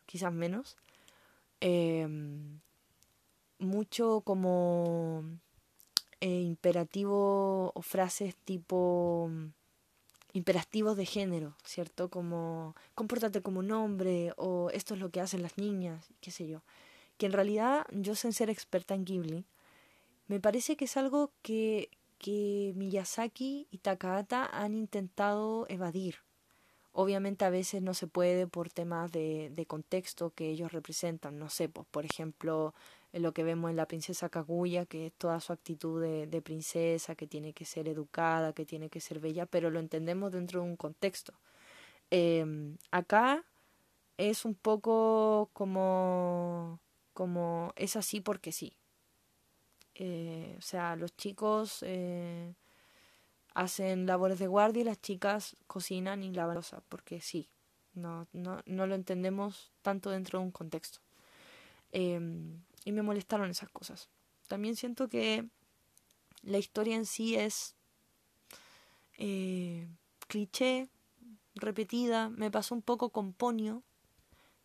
quizás 0.05 0.33
menos. 0.33 0.77
Em, 1.59 2.59
mucho 3.59 4.21
como 4.21 5.23
eh, 6.21 6.41
imperativo 6.41 7.71
o 7.73 7.81
frases 7.81 8.35
tipo 8.45 9.29
imperativos 10.33 10.97
de 10.97 11.05
género, 11.05 11.55
¿cierto? 11.63 12.09
Como 12.09 12.75
compórtate 12.95 13.41
como 13.41 13.59
un 13.59 13.71
hombre 13.71 14.33
o 14.37 14.69
esto 14.71 14.95
es 14.95 14.99
lo 14.99 15.09
que 15.11 15.21
hacen 15.21 15.41
las 15.41 15.57
niñas, 15.57 16.09
qué 16.21 16.31
sé 16.31 16.47
yo. 16.47 16.63
Que 17.17 17.27
en 17.27 17.33
realidad 17.33 17.85
yo 17.91 18.15
sin 18.15 18.33
ser 18.33 18.49
experta 18.49 18.95
en 18.95 19.05
Ghibli, 19.05 19.45
me 20.27 20.39
parece 20.39 20.75
que 20.75 20.85
es 20.85 20.97
algo 20.97 21.31
que, 21.41 21.89
que 22.19 22.73
Miyazaki 22.75 23.67
y 23.71 23.77
Takahata 23.79 24.45
han 24.45 24.75
intentado 24.75 25.65
evadir. 25.69 26.17
Obviamente 26.91 27.45
a 27.45 27.49
veces 27.49 27.81
no 27.81 27.93
se 27.93 28.07
puede 28.07 28.47
por 28.47 28.69
temas 28.69 29.11
de, 29.11 29.49
de 29.51 29.65
contexto 29.65 30.31
que 30.31 30.49
ellos 30.49 30.71
representan. 30.71 31.39
No 31.39 31.49
sé, 31.49 31.67
pues, 31.69 31.87
por 31.89 32.05
ejemplo, 32.05 32.73
lo 33.19 33.33
que 33.33 33.43
vemos 33.43 33.69
en 33.69 33.77
la 33.77 33.87
princesa 33.87 34.29
Kaguya, 34.29 34.85
que 34.85 35.07
es 35.07 35.13
toda 35.13 35.39
su 35.39 35.53
actitud 35.53 36.01
de, 36.01 36.41
princesa, 36.41 37.15
que 37.15 37.27
tiene 37.27 37.53
que 37.53 37.65
ser 37.65 37.87
educada, 37.87 38.53
que 38.53 38.65
tiene 38.65 38.89
que 38.89 38.99
ser 38.99 39.19
bella, 39.19 39.45
pero 39.45 39.69
lo 39.69 39.79
entendemos 39.79 40.31
dentro 40.31 40.61
de 40.61 40.67
un 40.67 40.75
contexto. 40.75 41.33
Eh, 42.11 42.75
acá 42.91 43.43
es 44.17 44.45
un 44.45 44.55
poco 44.55 45.49
como, 45.53 46.79
como 47.13 47.73
es 47.75 47.95
así 47.95 48.19
porque 48.19 48.51
sí. 48.51 48.73
Eh, 49.95 50.55
o 50.57 50.61
sea, 50.61 50.95
los 50.95 51.15
chicos 51.15 51.83
eh, 51.83 52.53
hacen 53.53 54.05
labores 54.05 54.39
de 54.39 54.47
guardia 54.47 54.81
y 54.81 54.85
las 54.85 55.01
chicas 55.01 55.55
cocinan 55.67 56.23
y 56.23 56.33
lavan 56.33 56.55
losa, 56.55 56.81
porque 56.89 57.21
sí, 57.21 57.49
no, 57.93 58.27
no, 58.33 58.61
no 58.65 58.87
lo 58.87 58.95
entendemos 58.95 59.71
tanto 59.81 60.09
dentro 60.09 60.39
de 60.39 60.45
un 60.45 60.51
contexto. 60.51 60.99
Eh, 61.91 62.19
y 62.85 62.91
me 62.91 63.03
molestaron 63.03 63.49
esas 63.49 63.69
cosas. 63.69 64.09
También 64.47 64.75
siento 64.75 65.07
que 65.07 65.47
la 66.41 66.57
historia 66.57 66.95
en 66.95 67.05
sí 67.05 67.35
es 67.35 67.75
eh, 69.17 69.87
cliché, 70.27 70.89
repetida. 71.55 72.29
Me 72.29 72.51
pasó 72.51 72.75
un 72.75 72.81
poco 72.81 73.09
con 73.09 73.33
Ponio, 73.33 73.83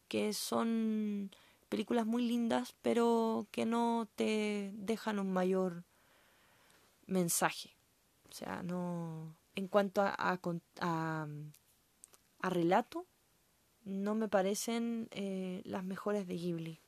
que 0.08 0.32
son 0.32 1.30
películas 1.68 2.06
muy 2.06 2.26
lindas, 2.26 2.74
pero 2.82 3.46
que 3.50 3.66
no 3.66 4.08
te 4.16 4.72
dejan 4.74 5.18
un 5.18 5.32
mayor 5.32 5.84
mensaje. 7.06 7.76
O 8.28 8.32
sea, 8.32 8.62
no. 8.62 9.34
En 9.54 9.68
cuanto 9.68 10.02
a, 10.02 10.14
a, 10.80 11.28
relato, 12.42 13.06
no 13.84 14.14
me 14.14 14.28
parecen 14.28 15.08
eh, 15.10 15.62
las 15.64 15.84
mejores 15.84 16.26
de 16.26 16.36
Ghibli. 16.36 16.80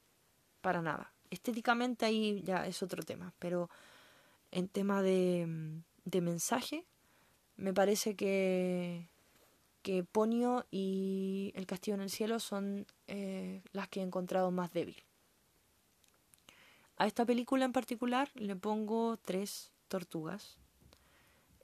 Para 0.61 0.83
nada. 0.83 1.12
Estéticamente 1.31 2.07
ahí 2.07 2.43
ya 2.43 2.66
es 2.66 2.83
otro 2.83 3.03
tema, 3.03 3.33
pero 3.38 3.71
en 4.51 4.69
tema 4.69 5.03
de, 5.03 5.83
de 6.05 6.21
mensaje, 6.21 6.85
me 7.57 7.73
parece 7.73 8.14
que, 8.16 9.09
que 9.83 10.05
Ponio 10.05 10.66
y 10.71 11.53
El 11.55 11.66
Castillo 11.66 11.95
en 11.95 12.03
el 12.03 12.11
Cielo 12.11 12.38
son 12.40 12.87
eh, 13.07 13.62
las 13.73 13.88
que 13.88 14.01
he 14.01 14.03
encontrado 14.03 14.51
más 14.51 14.73
débil. 14.73 15.03
A 16.97 17.07
esta 17.07 17.25
película 17.25 17.64
en 17.64 17.73
particular 17.73 18.31
le 18.35 18.57
pongo 18.57 19.16
tres 19.16 19.73
tortugas. 19.88 20.59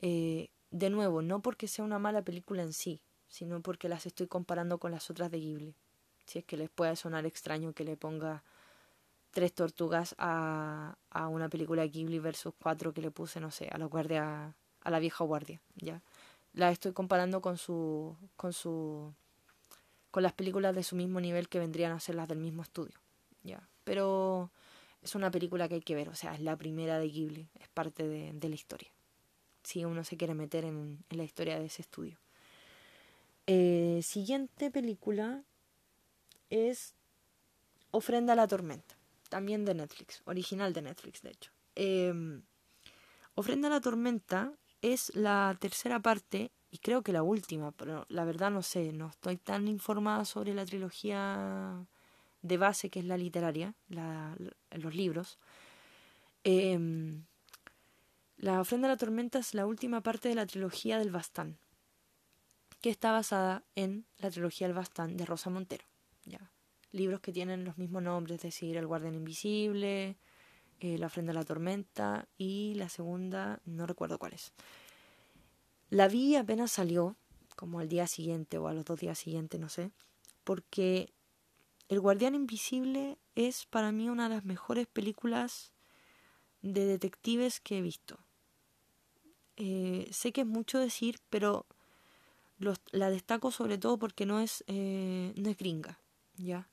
Eh, 0.00 0.48
de 0.70 0.90
nuevo, 0.90 1.22
no 1.22 1.40
porque 1.40 1.68
sea 1.68 1.85
una 1.85 1.98
mala 1.98 2.22
película 2.22 2.62
en 2.62 2.72
sí, 2.72 3.02
sino 3.29 3.61
porque 3.61 3.88
las 3.88 4.07
estoy 4.07 4.26
comparando 4.26 4.79
con 4.79 4.92
las 4.92 5.11
otras 5.11 5.31
de 5.31 5.40
Ghibli. 5.40 5.74
Si 6.26 6.38
es 6.38 6.44
que 6.44 6.57
les 6.57 6.70
puede 6.70 6.96
sonar 6.96 7.26
extraño 7.26 7.72
que 7.72 7.85
le 7.85 7.96
ponga 7.96 8.42
tres 9.31 9.52
tortugas 9.52 10.14
a, 10.18 10.96
a 11.11 11.29
una 11.29 11.48
película 11.48 11.83
de 11.83 11.90
Ghibli 11.90 12.18
versus 12.18 12.55
cuatro 12.59 12.92
que 12.94 13.02
le 13.02 13.11
puse, 13.11 13.38
no 13.38 13.50
sé, 13.50 13.68
a 13.68 13.79
la 13.79 13.85
guardia, 13.87 14.55
a 14.81 14.90
la 14.90 14.98
vieja 14.98 15.24
guardia, 15.24 15.61
¿ya? 15.74 16.02
La 16.57 16.71
estoy 16.71 16.92
comparando 16.92 17.42
con 17.42 17.59
su, 17.59 18.16
con 18.35 18.55
su, 18.55 19.12
con 20.11 20.23
las 20.23 20.33
películas 20.33 20.75
de 20.75 20.83
su 20.83 20.97
mismo 20.97 21.21
nivel 21.21 21.51
que 21.51 21.59
vendrían 21.59 21.92
a 21.92 22.01
ser 22.01 22.14
las 22.14 22.29
del 22.29 22.38
mismo 22.38 22.62
estudio, 22.62 22.99
¿ya? 23.42 23.69
Pero 23.85 24.51
es 25.03 25.14
una 25.14 25.31
película 25.31 25.69
que 25.69 25.75
hay 25.75 25.83
que 25.83 25.95
ver, 25.95 26.09
o 26.09 26.14
sea, 26.14 26.35
es 26.35 26.40
la 26.40 26.57
primera 26.57 26.99
de 26.99 27.11
Ghibli, 27.11 27.51
es 27.61 27.69
parte 27.69 28.09
de, 28.09 28.33
de 28.33 28.49
la 28.49 28.55
historia. 28.55 28.90
Si 29.64 29.85
uno 29.85 30.03
se 30.03 30.16
quiere 30.16 30.33
meter 30.33 30.64
en, 30.64 31.05
en 31.11 31.19
la 31.19 31.25
historia 31.25 31.59
de 31.59 31.66
ese 31.66 31.83
estudio. 31.83 32.19
Eh, 33.47 34.01
siguiente 34.03 34.71
película 34.71 35.45
es 36.49 36.95
Ofrenda 37.90 38.33
a 38.33 38.37
la 38.37 38.49
Tormenta, 38.49 38.97
también 39.29 39.66
de 39.66 39.75
Netflix, 39.75 40.23
original 40.25 40.73
de 40.73 40.81
Netflix, 40.81 41.21
de 41.21 41.31
hecho. 41.33 41.53
Eh, 41.75 42.40
Ofrenda 43.35 43.69
a 43.69 43.73
la 43.73 43.81
Tormenta 43.83 44.55
es 44.92 45.14
la 45.14 45.57
tercera 45.61 46.01
parte 46.01 46.51
y 46.70 46.79
creo 46.79 47.03
que 47.03 47.12
la 47.12 47.22
última, 47.22 47.72
pero 47.72 48.07
la 48.09 48.25
verdad 48.25 48.51
no 48.51 48.62
sé, 48.62 48.92
no 48.92 49.09
estoy 49.09 49.37
tan 49.37 49.68
informada 49.68 50.25
sobre 50.25 50.55
la 50.55 50.66
trilogía 50.66 51.87
de 52.42 52.57
base 52.57 52.90
que 52.90 53.01
es 53.01 53.05
la 53.05 53.16
literaria, 53.16 53.75
los 53.88 54.94
libros. 54.94 55.38
Eh, 56.44 56.79
la 58.38 58.61
Ofrenda 58.61 58.88
a 58.88 58.90
la 58.90 58.96
Tormenta 58.99 59.38
es 59.38 59.55
la 59.55 59.66
última 59.66 60.03
parte 60.03 60.29
de 60.29 60.35
la 60.35 60.46
trilogía 60.46 60.99
del 60.99 61.11
Bastán, 61.11 61.57
que 62.83 62.90
está 62.90 63.11
basada 63.11 63.64
en 63.75 64.05
la 64.18 64.31
trilogía 64.31 64.66
del 64.66 64.77
Bastán 64.77 65.16
de 65.16 65.25
Rosa 65.25 65.49
Montero. 65.49 65.85
¿ya? 66.27 66.51
Libros 66.92 67.20
que 67.20 67.33
tienen 67.33 67.64
los 67.64 67.79
mismos 67.79 68.03
nombres, 68.03 68.37
es 68.37 68.42
decir, 68.42 68.77
El 68.77 68.87
Guardián 68.87 69.14
Invisible, 69.14 70.16
eh, 70.80 70.98
La 70.98 71.06
Ofrenda 71.06 71.32
a 71.32 71.34
la 71.34 71.44
Tormenta 71.44 72.28
y 72.38 72.74
la 72.74 72.88
segunda, 72.88 73.60
no 73.64 73.86
recuerdo 73.86 74.18
cuál 74.18 74.34
es. 74.34 74.52
La 75.90 76.08
vi 76.08 76.36
apenas 76.36 76.72
salió, 76.72 77.16
como 77.54 77.80
al 77.80 77.88
día 77.88 78.06
siguiente 78.06 78.58
o 78.58 78.68
a 78.68 78.74
los 78.74 78.84
dos 78.84 79.00
días 79.00 79.18
siguientes, 79.18 79.60
no 79.60 79.68
sé, 79.68 79.90
porque 80.44 81.12
El 81.88 82.00
Guardián 82.00 82.34
Invisible 82.34 83.18
es 83.34 83.66
para 83.66 83.92
mí 83.92 84.08
una 84.08 84.28
de 84.28 84.34
las 84.34 84.44
mejores 84.44 84.86
películas 84.86 85.72
de 86.62 86.84
detectives 86.84 87.60
que 87.60 87.78
he 87.78 87.82
visto. 87.82 88.18
Eh, 89.56 90.08
sé 90.10 90.32
que 90.32 90.42
es 90.42 90.46
mucho 90.46 90.78
decir, 90.78 91.18
pero 91.30 91.66
la 92.90 93.10
destaco 93.10 93.50
sobre 93.50 93.78
todo 93.78 93.98
porque 93.98 94.26
no 94.26 94.40
es, 94.40 94.64
eh, 94.66 95.32
no 95.36 95.50
es 95.50 95.56
gringa, 95.56 95.98
¿ya? 96.36 96.68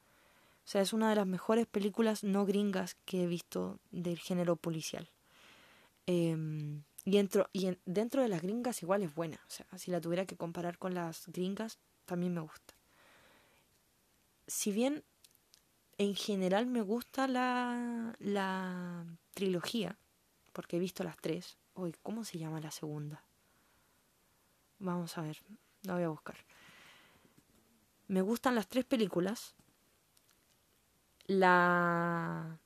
O 0.66 0.68
sea, 0.68 0.82
es 0.82 0.94
una 0.94 1.10
de 1.10 1.16
las 1.16 1.28
mejores 1.28 1.68
películas 1.68 2.24
no 2.24 2.46
gringas 2.46 2.96
que 3.06 3.24
he 3.24 3.28
visto 3.28 3.80
del 3.92 4.18
género 4.18 4.56
policial. 4.56 5.10
Eh, 6.08 6.82
y, 7.06 7.12
dentro, 7.12 7.50
y 7.52 7.68
en, 7.68 7.80
dentro 7.86 8.22
de 8.22 8.30
las 8.30 8.42
gringas 8.42 8.82
igual 8.82 9.04
es 9.04 9.14
buena. 9.14 9.40
O 9.48 9.50
sea, 9.50 9.66
si 9.78 9.92
la 9.92 10.00
tuviera 10.00 10.26
que 10.26 10.38
comparar 10.38 10.78
con 10.78 10.94
las 10.94 11.28
gringas, 11.28 11.80
también 12.06 12.34
me 12.34 12.42
gusta. 12.42 12.74
Si 14.48 14.72
bien 14.72 15.04
en 15.98 16.16
general 16.16 16.66
me 16.66 16.82
gusta 16.82 17.28
la, 17.28 18.16
la 18.20 19.06
trilogía, 19.34 19.98
porque 20.54 20.78
he 20.78 20.80
visto 20.80 21.04
las 21.04 21.18
tres. 21.18 21.58
Uy, 21.76 21.94
¿cómo 22.04 22.24
se 22.24 22.38
llama 22.38 22.62
la 22.62 22.72
segunda? 22.72 23.24
Vamos 24.80 25.18
a 25.18 25.22
ver, 25.22 25.38
la 25.84 25.96
voy 25.96 26.04
a 26.04 26.10
buscar. 26.10 26.38
Me 28.08 28.22
gustan 28.22 28.56
las 28.56 28.68
tres 28.68 28.86
películas. 28.86 29.56
La. 31.26 32.60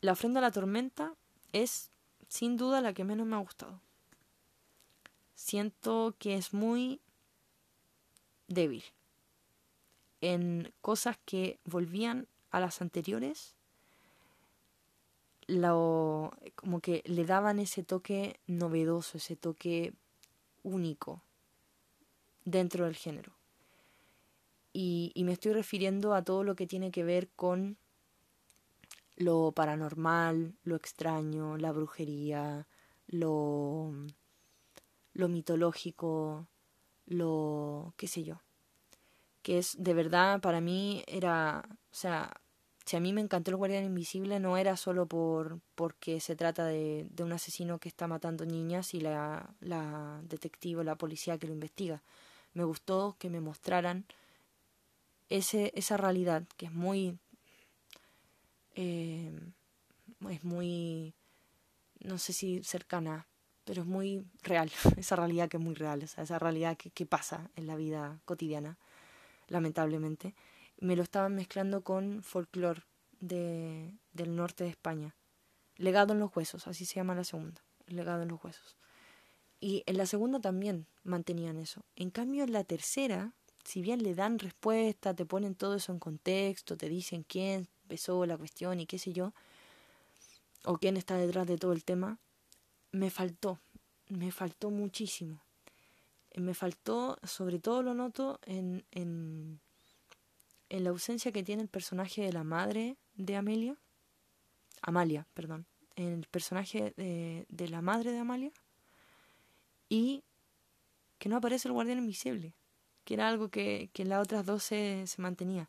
La 0.00 0.12
ofrenda 0.12 0.40
a 0.40 0.42
la 0.42 0.50
tormenta 0.50 1.14
es 1.52 1.90
sin 2.28 2.56
duda 2.56 2.80
la 2.80 2.92
que 2.92 3.04
menos 3.04 3.26
me 3.26 3.36
ha 3.36 3.40
gustado. 3.40 3.80
Siento 5.34 6.14
que 6.18 6.36
es 6.36 6.52
muy 6.52 7.00
débil 8.48 8.84
en 10.20 10.72
cosas 10.80 11.18
que 11.24 11.58
volvían 11.64 12.26
a 12.50 12.60
las 12.60 12.80
anteriores 12.80 13.54
lo, 15.46 16.32
como 16.54 16.80
que 16.80 17.02
le 17.06 17.24
daban 17.24 17.58
ese 17.58 17.82
toque 17.82 18.40
novedoso, 18.46 19.18
ese 19.18 19.36
toque 19.36 19.92
único 20.62 21.22
dentro 22.44 22.84
del 22.84 22.96
género. 22.96 23.32
Y, 24.72 25.12
y 25.14 25.24
me 25.24 25.32
estoy 25.32 25.52
refiriendo 25.52 26.14
a 26.14 26.22
todo 26.22 26.44
lo 26.44 26.56
que 26.56 26.66
tiene 26.66 26.90
que 26.90 27.04
ver 27.04 27.28
con 27.36 27.76
lo 29.16 29.52
paranormal, 29.52 30.54
lo 30.64 30.76
extraño, 30.76 31.56
la 31.56 31.72
brujería, 31.72 32.66
lo, 33.06 33.92
lo 35.14 35.28
mitológico, 35.28 36.48
lo 37.06 37.94
qué 37.96 38.08
sé 38.08 38.24
yo. 38.24 38.40
Que 39.42 39.58
es 39.58 39.76
de 39.78 39.94
verdad 39.94 40.40
para 40.40 40.60
mí 40.60 41.02
era, 41.06 41.62
o 41.68 41.94
sea, 41.94 42.40
si 42.84 42.96
a 42.96 43.00
mí 43.00 43.12
me 43.12 43.20
encantó 43.20 43.50
el 43.50 43.56
guardián 43.56 43.84
invisible 43.84 44.40
no 44.40 44.56
era 44.56 44.76
solo 44.76 45.06
por 45.06 45.60
porque 45.74 46.20
se 46.20 46.36
trata 46.36 46.64
de, 46.66 47.06
un 47.20 47.32
asesino 47.32 47.78
que 47.78 47.88
está 47.88 48.06
matando 48.06 48.44
niñas 48.44 48.94
y 48.94 49.00
la, 49.00 49.54
la 49.60 50.20
detective, 50.24 50.84
la 50.84 50.96
policía 50.96 51.38
que 51.38 51.46
lo 51.46 51.52
investiga. 51.52 52.02
Me 52.54 52.64
gustó 52.64 53.16
que 53.18 53.30
me 53.30 53.40
mostraran 53.40 54.04
esa 55.36 55.96
realidad 55.96 56.44
que 56.56 56.66
es 56.66 56.72
muy 56.72 57.18
eh, 58.74 59.32
es 60.30 60.44
muy 60.44 61.14
no 62.00 62.18
sé 62.18 62.32
si 62.32 62.62
cercana 62.62 63.26
pero 63.64 63.82
es 63.82 63.88
muy 63.88 64.24
real 64.42 64.70
esa 64.96 65.16
realidad 65.16 65.48
que 65.48 65.56
es 65.56 65.62
muy 65.62 65.74
real 65.74 66.02
esa 66.02 66.38
realidad 66.38 66.76
que, 66.76 66.90
que 66.90 67.06
pasa 67.06 67.50
en 67.56 67.66
la 67.66 67.76
vida 67.76 68.20
cotidiana 68.24 68.78
lamentablemente 69.48 70.34
me 70.82 70.96
lo 70.96 71.02
estaban 71.02 71.34
mezclando 71.34 71.82
con 71.82 72.22
folclore 72.22 72.82
de, 73.20 73.94
del 74.12 74.34
norte 74.34 74.64
de 74.64 74.70
España. 74.70 75.14
Legado 75.76 76.12
en 76.12 76.18
los 76.18 76.36
huesos, 76.36 76.66
así 76.66 76.84
se 76.84 76.96
llama 76.96 77.14
la 77.14 77.24
segunda, 77.24 77.62
legado 77.86 78.22
en 78.22 78.28
los 78.28 78.42
huesos. 78.44 78.76
Y 79.60 79.84
en 79.86 79.96
la 79.96 80.06
segunda 80.06 80.40
también 80.40 80.88
mantenían 81.04 81.56
eso. 81.56 81.84
En 81.94 82.10
cambio, 82.10 82.42
en 82.42 82.52
la 82.52 82.64
tercera, 82.64 83.32
si 83.64 83.82
bien 83.82 84.02
le 84.02 84.14
dan 84.14 84.38
respuesta, 84.38 85.14
te 85.14 85.24
ponen 85.24 85.54
todo 85.54 85.76
eso 85.76 85.92
en 85.92 85.98
contexto, 85.98 86.76
te 86.76 86.88
dicen 86.88 87.24
quién 87.26 87.68
empezó 87.82 88.24
la 88.26 88.36
cuestión 88.36 88.80
y 88.80 88.86
qué 88.86 88.98
sé 88.98 89.12
yo, 89.12 89.32
o 90.64 90.78
quién 90.78 90.96
está 90.96 91.16
detrás 91.16 91.46
de 91.46 91.58
todo 91.58 91.72
el 91.72 91.84
tema, 91.84 92.18
me 92.92 93.10
faltó, 93.10 93.58
me 94.08 94.30
faltó 94.32 94.70
muchísimo. 94.70 95.40
Me 96.34 96.54
faltó, 96.54 97.18
sobre 97.24 97.58
todo 97.58 97.82
lo 97.82 97.92
noto 97.92 98.40
en, 98.46 98.84
en 98.90 99.60
en 100.72 100.84
la 100.84 100.90
ausencia 100.90 101.32
que 101.32 101.42
tiene 101.42 101.62
el 101.62 101.68
personaje 101.68 102.22
de 102.22 102.32
la 102.32 102.44
madre 102.44 102.96
de 103.14 103.36
Amelia, 103.36 103.76
Amalia, 104.80 105.26
perdón, 105.34 105.66
en 105.96 106.14
el 106.14 106.26
personaje 106.28 106.94
de, 106.96 107.44
de 107.50 107.68
la 107.68 107.82
madre 107.82 108.10
de 108.10 108.18
Amalia, 108.18 108.50
y 109.90 110.24
que 111.18 111.28
no 111.28 111.36
aparece 111.36 111.68
el 111.68 111.74
guardián 111.74 111.98
invisible, 111.98 112.54
que 113.04 113.14
era 113.14 113.28
algo 113.28 113.48
que, 113.48 113.90
que 113.92 114.02
en 114.02 114.08
las 114.08 114.22
otras 114.22 114.46
dos 114.46 114.62
se, 114.62 115.06
se 115.06 115.22
mantenía. 115.22 115.68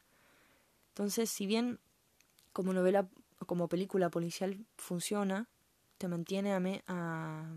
Entonces, 0.90 1.30
si 1.30 1.46
bien 1.46 1.80
como 2.52 2.74
novela, 2.74 3.08
como 3.46 3.68
película 3.68 4.10
policial 4.10 4.66
funciona, 4.78 5.50
te 5.98 6.08
mantiene 6.08 6.54
a, 6.54 6.60
me, 6.60 6.84
a, 6.88 7.52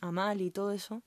a 0.00 0.12
Mal 0.12 0.40
y 0.40 0.50
todo 0.50 0.72
eso, 0.72 1.02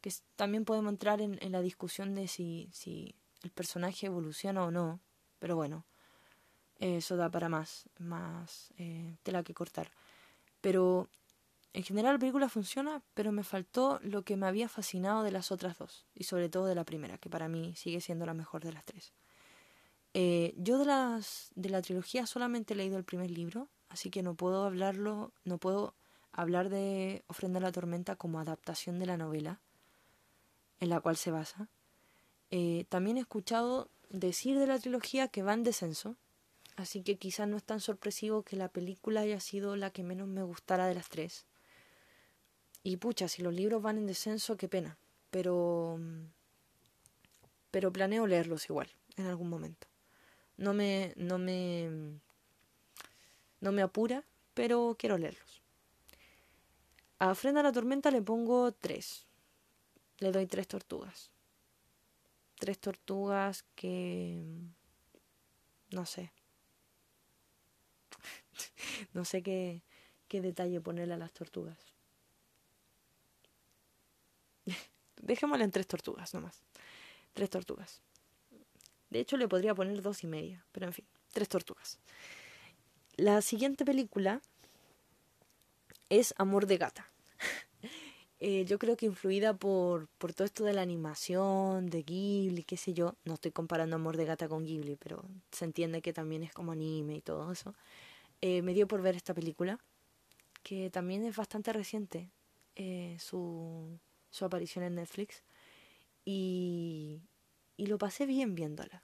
que 0.00 0.12
también 0.36 0.64
podemos 0.64 0.92
entrar 0.92 1.20
en, 1.20 1.38
en 1.42 1.52
la 1.52 1.60
discusión 1.60 2.14
de 2.14 2.28
si, 2.28 2.70
si 2.72 3.14
el 3.42 3.50
personaje 3.50 4.06
evoluciona 4.06 4.64
o 4.64 4.70
no, 4.70 5.00
pero 5.38 5.56
bueno, 5.56 5.84
eso 6.78 7.16
da 7.16 7.30
para 7.30 7.48
más, 7.48 7.88
más 7.98 8.72
eh, 8.78 9.16
tela 9.22 9.42
que 9.42 9.54
cortar. 9.54 9.90
Pero 10.60 11.08
en 11.78 11.84
general 11.84 12.14
la 12.14 12.18
película 12.18 12.48
funciona, 12.48 13.02
pero 13.14 13.30
me 13.30 13.44
faltó 13.44 14.00
lo 14.02 14.22
que 14.22 14.36
me 14.36 14.48
había 14.48 14.68
fascinado 14.68 15.22
de 15.22 15.30
las 15.30 15.52
otras 15.52 15.78
dos, 15.78 16.06
y 16.12 16.24
sobre 16.24 16.48
todo 16.48 16.66
de 16.66 16.74
la 16.74 16.82
primera, 16.82 17.18
que 17.18 17.30
para 17.30 17.46
mí 17.46 17.72
sigue 17.76 18.00
siendo 18.00 18.26
la 18.26 18.34
mejor 18.34 18.64
de 18.64 18.72
las 18.72 18.84
tres. 18.84 19.12
Eh, 20.12 20.54
yo 20.56 20.76
de 20.78 20.86
las 20.86 21.52
de 21.54 21.68
la 21.68 21.80
trilogía 21.80 22.26
solamente 22.26 22.74
he 22.74 22.76
leído 22.76 22.98
el 22.98 23.04
primer 23.04 23.30
libro, 23.30 23.68
así 23.90 24.10
que 24.10 24.24
no 24.24 24.34
puedo 24.34 24.64
hablarlo, 24.64 25.30
no 25.44 25.58
puedo 25.58 25.94
hablar 26.32 26.68
de 26.68 27.22
Ofrenda 27.28 27.60
a 27.60 27.62
la 27.62 27.70
Tormenta 27.70 28.16
como 28.16 28.40
adaptación 28.40 28.98
de 28.98 29.06
la 29.06 29.16
novela 29.16 29.60
en 30.80 30.88
la 30.88 30.98
cual 30.98 31.16
se 31.16 31.30
basa. 31.30 31.68
Eh, 32.50 32.86
también 32.88 33.18
he 33.18 33.20
escuchado 33.20 33.88
decir 34.10 34.58
de 34.58 34.66
la 34.66 34.80
trilogía 34.80 35.28
que 35.28 35.44
va 35.44 35.54
en 35.54 35.62
descenso, 35.62 36.16
así 36.74 37.04
que 37.04 37.18
quizás 37.18 37.46
no 37.46 37.56
es 37.56 37.62
tan 37.62 37.78
sorpresivo 37.78 38.42
que 38.42 38.56
la 38.56 38.66
película 38.66 39.20
haya 39.20 39.38
sido 39.38 39.76
la 39.76 39.90
que 39.90 40.02
menos 40.02 40.26
me 40.26 40.42
gustara 40.42 40.88
de 40.88 40.96
las 40.96 41.08
tres. 41.08 41.46
Y 42.88 42.96
pucha, 42.96 43.28
si 43.28 43.42
los 43.42 43.52
libros 43.52 43.82
van 43.82 43.98
en 43.98 44.06
descenso, 44.06 44.56
qué 44.56 44.66
pena. 44.66 44.96
Pero 45.28 46.00
pero 47.70 47.92
planeo 47.92 48.26
leerlos 48.26 48.64
igual, 48.70 48.88
en 49.18 49.26
algún 49.26 49.50
momento. 49.50 49.86
No 50.56 50.72
me, 50.72 51.12
no 51.16 51.36
me, 51.36 51.90
no 53.60 53.72
me 53.72 53.82
apura, 53.82 54.24
pero 54.54 54.96
quiero 54.98 55.18
leerlos. 55.18 55.62
A 57.18 57.34
Frena 57.34 57.60
a 57.60 57.64
la 57.64 57.72
Tormenta 57.72 58.10
le 58.10 58.22
pongo 58.22 58.72
tres. 58.72 59.26
Le 60.16 60.32
doy 60.32 60.46
tres 60.46 60.66
tortugas. 60.66 61.30
Tres 62.58 62.78
tortugas 62.78 63.66
que... 63.74 64.42
No 65.90 66.06
sé. 66.06 66.32
no 69.12 69.26
sé 69.26 69.42
qué, 69.42 69.82
qué 70.26 70.40
detalle 70.40 70.80
ponerle 70.80 71.12
a 71.12 71.18
las 71.18 71.34
tortugas. 71.34 71.97
Dejémosle 75.20 75.64
en 75.64 75.70
tres 75.70 75.86
tortugas 75.86 76.34
nomás. 76.34 76.62
Tres 77.34 77.50
tortugas. 77.50 78.00
De 79.10 79.20
hecho, 79.20 79.36
le 79.36 79.48
podría 79.48 79.74
poner 79.74 80.02
dos 80.02 80.22
y 80.24 80.26
media, 80.26 80.64
pero 80.72 80.86
en 80.86 80.92
fin, 80.92 81.06
tres 81.32 81.48
tortugas. 81.48 81.98
La 83.16 83.42
siguiente 83.42 83.84
película 83.84 84.40
es 86.08 86.34
Amor 86.38 86.66
de 86.66 86.78
Gata. 86.78 87.10
Eh, 88.40 88.64
yo 88.66 88.78
creo 88.78 88.96
que 88.96 89.04
influida 89.04 89.52
por, 89.52 90.06
por 90.16 90.32
todo 90.32 90.44
esto 90.44 90.62
de 90.62 90.72
la 90.72 90.80
animación, 90.80 91.90
de 91.90 92.04
Ghibli, 92.04 92.62
qué 92.62 92.76
sé 92.76 92.94
yo. 92.94 93.16
No 93.24 93.34
estoy 93.34 93.50
comparando 93.50 93.96
Amor 93.96 94.16
de 94.16 94.26
Gata 94.26 94.48
con 94.48 94.64
Ghibli, 94.64 94.94
pero 94.94 95.24
se 95.50 95.64
entiende 95.64 96.02
que 96.02 96.12
también 96.12 96.44
es 96.44 96.52
como 96.52 96.70
anime 96.70 97.16
y 97.16 97.20
todo 97.20 97.50
eso. 97.50 97.74
Eh, 98.40 98.62
me 98.62 98.74
dio 98.74 98.86
por 98.86 99.02
ver 99.02 99.16
esta 99.16 99.34
película, 99.34 99.80
que 100.62 100.88
también 100.88 101.24
es 101.24 101.34
bastante 101.34 101.72
reciente, 101.72 102.30
eh, 102.76 103.16
su, 103.18 103.98
su 104.30 104.44
aparición 104.44 104.84
en 104.84 104.96
Netflix. 104.96 105.42
Y, 106.24 107.22
y 107.76 107.86
lo 107.86 107.98
pasé 107.98 108.26
bien 108.26 108.54
viéndola. 108.54 109.02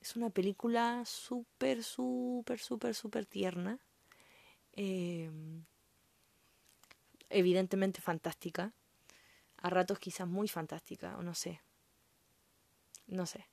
Es 0.00 0.16
una 0.16 0.30
película 0.30 1.02
súper, 1.06 1.82
súper, 1.82 2.58
súper, 2.58 2.94
súper 2.94 3.26
tierna. 3.26 3.78
Eh, 4.72 5.30
evidentemente 7.30 8.00
fantástica. 8.00 8.72
A 9.56 9.70
ratos 9.70 9.98
quizás 9.98 10.28
muy 10.28 10.48
fantástica, 10.48 11.16
o 11.16 11.22
no 11.22 11.34
sé. 11.34 11.62
No 13.06 13.24
sé. 13.26 13.48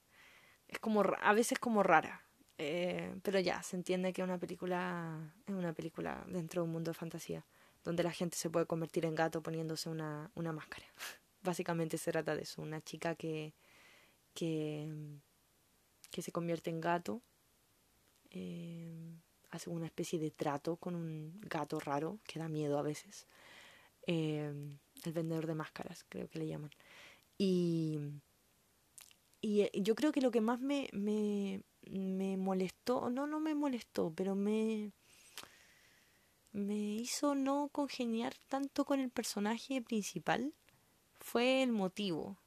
Es 0.68 0.80
como, 0.80 1.04
a 1.04 1.34
veces 1.34 1.58
como 1.60 1.84
rara. 1.84 2.26
Eh, 2.58 3.16
pero 3.24 3.40
ya, 3.40 3.64
se 3.64 3.76
entiende 3.76 4.14
que 4.14 4.22
una 4.22 4.38
película 4.38 5.34
es 5.48 5.56
una 5.56 5.74
película 5.74 6.24
dentro 6.28 6.62
de 6.62 6.66
un 6.66 6.74
mundo 6.74 6.92
de 6.92 6.96
fantasía, 6.96 7.46
donde 7.84 8.04
la 8.04 8.12
gente 8.12 8.38
se 8.38 8.50
puede 8.50 8.66
convertir 8.66 9.06
en 9.06 9.16
gato 9.16 9.42
poniéndose 9.42 9.90
una, 9.90 10.32
una 10.36 10.52
máscara. 10.52 10.86
Básicamente 11.44 11.98
se 11.98 12.12
trata 12.12 12.36
de 12.36 12.44
eso, 12.44 12.62
una 12.62 12.82
chica 12.82 13.16
que, 13.16 13.54
que, 14.34 14.88
que 16.12 16.22
se 16.22 16.32
convierte 16.32 16.70
en 16.70 16.82
gato, 16.82 17.22
eh, 18.30 18.94
hace 19.50 19.70
una 19.70 19.88
especie 19.88 20.20
de 20.20 20.32
trato 20.32 20.78
con 20.78 20.96
un 20.96 21.40
gato 21.42 21.80
raro 21.80 22.20
que 22.26 22.40
da 22.40 22.48
miedo 22.48 22.78
a 22.78 22.84
veces, 22.84 23.28
eh, 24.08 24.52
el 25.04 25.14
vendedor 25.14 25.48
de 25.48 25.56
máscaras 25.56 26.06
creo 26.08 26.30
que 26.30 26.40
le 26.40 26.48
llaman. 26.48 26.72
Y, 27.38 28.00
y 29.42 29.62
eh, 29.62 29.72
yo 29.74 29.96
creo 29.96 30.12
que 30.12 30.22
lo 30.22 30.32
que 30.32 30.42
más 30.42 30.60
me, 30.62 30.90
me, 30.94 31.64
me 31.90 32.38
molestó, 32.38 33.10
no, 33.10 33.26
no 33.28 33.40
me 33.40 33.56
molestó, 33.56 34.14
pero 34.16 34.36
me, 34.36 34.92
me 36.54 36.76
hizo 36.76 37.36
no 37.36 37.70
congeniar 37.72 38.34
tanto 38.50 38.86
con 38.86 39.00
el 39.00 39.10
personaje 39.10 39.82
principal 39.82 40.54
fue 41.20 41.64
el 41.64 41.72
motivo. 41.72 42.38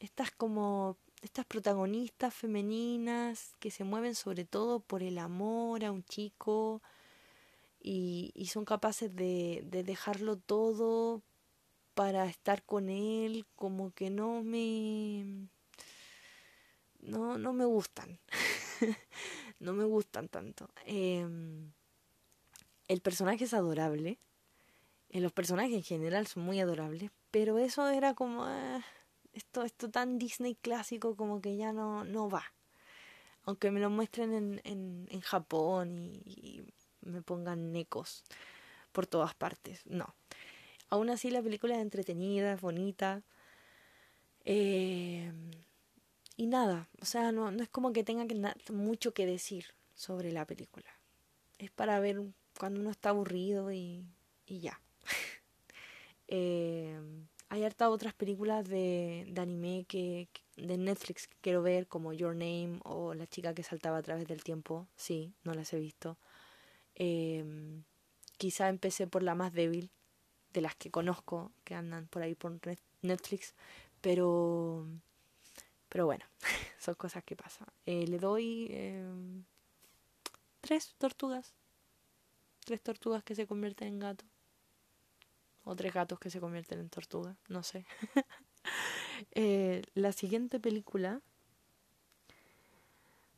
Estas 0.00 0.30
como 0.30 0.96
estas 1.22 1.46
protagonistas 1.46 2.34
femeninas 2.34 3.54
que 3.58 3.70
se 3.70 3.84
mueven 3.84 4.14
sobre 4.14 4.44
todo 4.44 4.80
por 4.80 5.02
el 5.02 5.18
amor 5.18 5.84
a 5.84 5.92
un 5.92 6.04
chico 6.04 6.82
y, 7.80 8.30
y 8.34 8.46
son 8.46 8.64
capaces 8.64 9.14
de, 9.14 9.62
de 9.66 9.84
dejarlo 9.84 10.36
todo 10.36 11.22
para 11.94 12.26
estar 12.26 12.62
con 12.64 12.88
él, 12.88 13.46
como 13.56 13.92
que 13.92 14.10
no 14.10 14.42
me 14.42 15.48
no, 17.00 17.38
no 17.38 17.52
me 17.52 17.64
gustan. 17.64 18.18
no 19.60 19.72
me 19.72 19.84
gustan 19.84 20.28
tanto. 20.28 20.68
Eh, 20.86 21.26
el 22.88 23.00
personaje 23.00 23.44
es 23.44 23.54
adorable. 23.54 24.18
Eh, 25.10 25.20
los 25.20 25.32
personajes 25.32 25.74
en 25.74 25.82
general 25.82 26.26
son 26.26 26.44
muy 26.44 26.60
adorables. 26.60 27.10
Pero 27.30 27.58
eso 27.58 27.88
era 27.88 28.14
como. 28.14 28.48
Eh, 28.48 28.80
esto, 29.32 29.62
esto 29.62 29.90
tan 29.90 30.18
Disney 30.18 30.54
clásico 30.54 31.16
como 31.16 31.40
que 31.40 31.56
ya 31.56 31.72
no, 31.72 32.04
no 32.04 32.28
va. 32.28 32.52
Aunque 33.44 33.70
me 33.70 33.80
lo 33.80 33.90
muestren 33.90 34.32
en, 34.32 34.60
en, 34.64 35.08
en 35.10 35.20
Japón 35.20 36.22
y, 36.24 36.30
y, 36.30 36.64
me 37.02 37.20
pongan 37.20 37.72
necos 37.72 38.24
por 38.92 39.06
todas 39.06 39.34
partes. 39.34 39.84
No. 39.86 40.14
Aún 40.88 41.10
así 41.10 41.30
la 41.30 41.42
película 41.42 41.74
es 41.74 41.82
entretenida, 41.82 42.54
es 42.54 42.60
bonita. 42.60 43.22
Eh, 44.44 45.32
y 46.36 46.46
nada, 46.46 46.88
o 47.00 47.04
sea, 47.04 47.32
no, 47.32 47.50
no 47.50 47.62
es 47.62 47.68
como 47.68 47.92
que 47.92 48.04
tenga 48.04 48.26
que 48.26 48.72
mucho 48.72 49.14
que 49.14 49.26
decir 49.26 49.66
sobre 49.94 50.32
la 50.32 50.46
película. 50.46 50.88
Es 51.58 51.70
para 51.70 52.00
ver 52.00 52.20
cuando 52.58 52.80
uno 52.80 52.90
está 52.90 53.10
aburrido 53.10 53.72
y, 53.72 54.04
y 54.46 54.60
ya. 54.60 54.80
eh, 56.28 56.98
hay 57.48 57.64
harta 57.64 57.90
otras 57.90 58.14
películas 58.14 58.68
de, 58.68 59.26
de 59.28 59.40
anime 59.40 59.84
que, 59.86 60.28
de 60.56 60.76
Netflix 60.76 61.28
que 61.28 61.36
quiero 61.40 61.62
ver, 61.62 61.86
como 61.86 62.12
Your 62.12 62.34
Name 62.34 62.80
o 62.84 63.14
La 63.14 63.26
chica 63.26 63.54
que 63.54 63.62
saltaba 63.62 63.98
a 63.98 64.02
través 64.02 64.26
del 64.26 64.42
tiempo. 64.42 64.88
Sí, 64.96 65.32
no 65.44 65.54
las 65.54 65.72
he 65.72 65.78
visto. 65.78 66.18
Eh, 66.96 67.44
quizá 68.38 68.68
empecé 68.68 69.06
por 69.06 69.22
la 69.22 69.34
más 69.34 69.52
débil 69.52 69.90
de 70.52 70.60
las 70.60 70.74
que 70.76 70.90
conozco, 70.90 71.52
que 71.64 71.74
andan 71.74 72.06
por 72.08 72.22
ahí 72.22 72.34
por 72.34 72.58
Netflix, 73.02 73.54
pero 74.00 74.86
pero 75.94 76.06
bueno, 76.06 76.24
son 76.80 76.96
cosas 76.96 77.22
que 77.22 77.36
pasan. 77.36 77.68
Eh, 77.86 78.06
le 78.08 78.18
doy 78.18 78.66
eh, 78.70 79.04
tres 80.60 80.96
tortugas. 80.98 81.54
Tres 82.64 82.80
tortugas 82.80 83.22
que 83.22 83.34
se 83.34 83.46
convierten 83.46 83.88
en 83.88 83.98
gato. 83.98 84.24
O 85.64 85.76
tres 85.76 85.92
gatos 85.92 86.18
que 86.18 86.30
se 86.30 86.40
convierten 86.40 86.78
en 86.78 86.88
tortuga. 86.88 87.36
No 87.48 87.62
sé. 87.62 87.84
eh, 89.32 89.82
la 89.94 90.12
siguiente 90.12 90.58
película. 90.60 91.20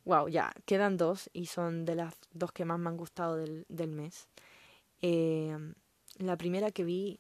Wow, 0.05 0.29
ya, 0.29 0.53
quedan 0.65 0.97
dos 0.97 1.29
y 1.33 1.47
son 1.47 1.85
de 1.85 1.97
las 1.97 2.15
dos 2.33 2.53
que 2.53 2.65
más 2.65 2.79
me 2.79 2.89
han 2.89 2.97
gustado 2.97 3.37
del, 3.37 3.67
del 3.69 3.91
mes. 3.91 4.29
Eh, 5.03 5.57
la 6.19 6.37
primera 6.37 6.71
que 6.71 6.85
vi, 6.85 7.19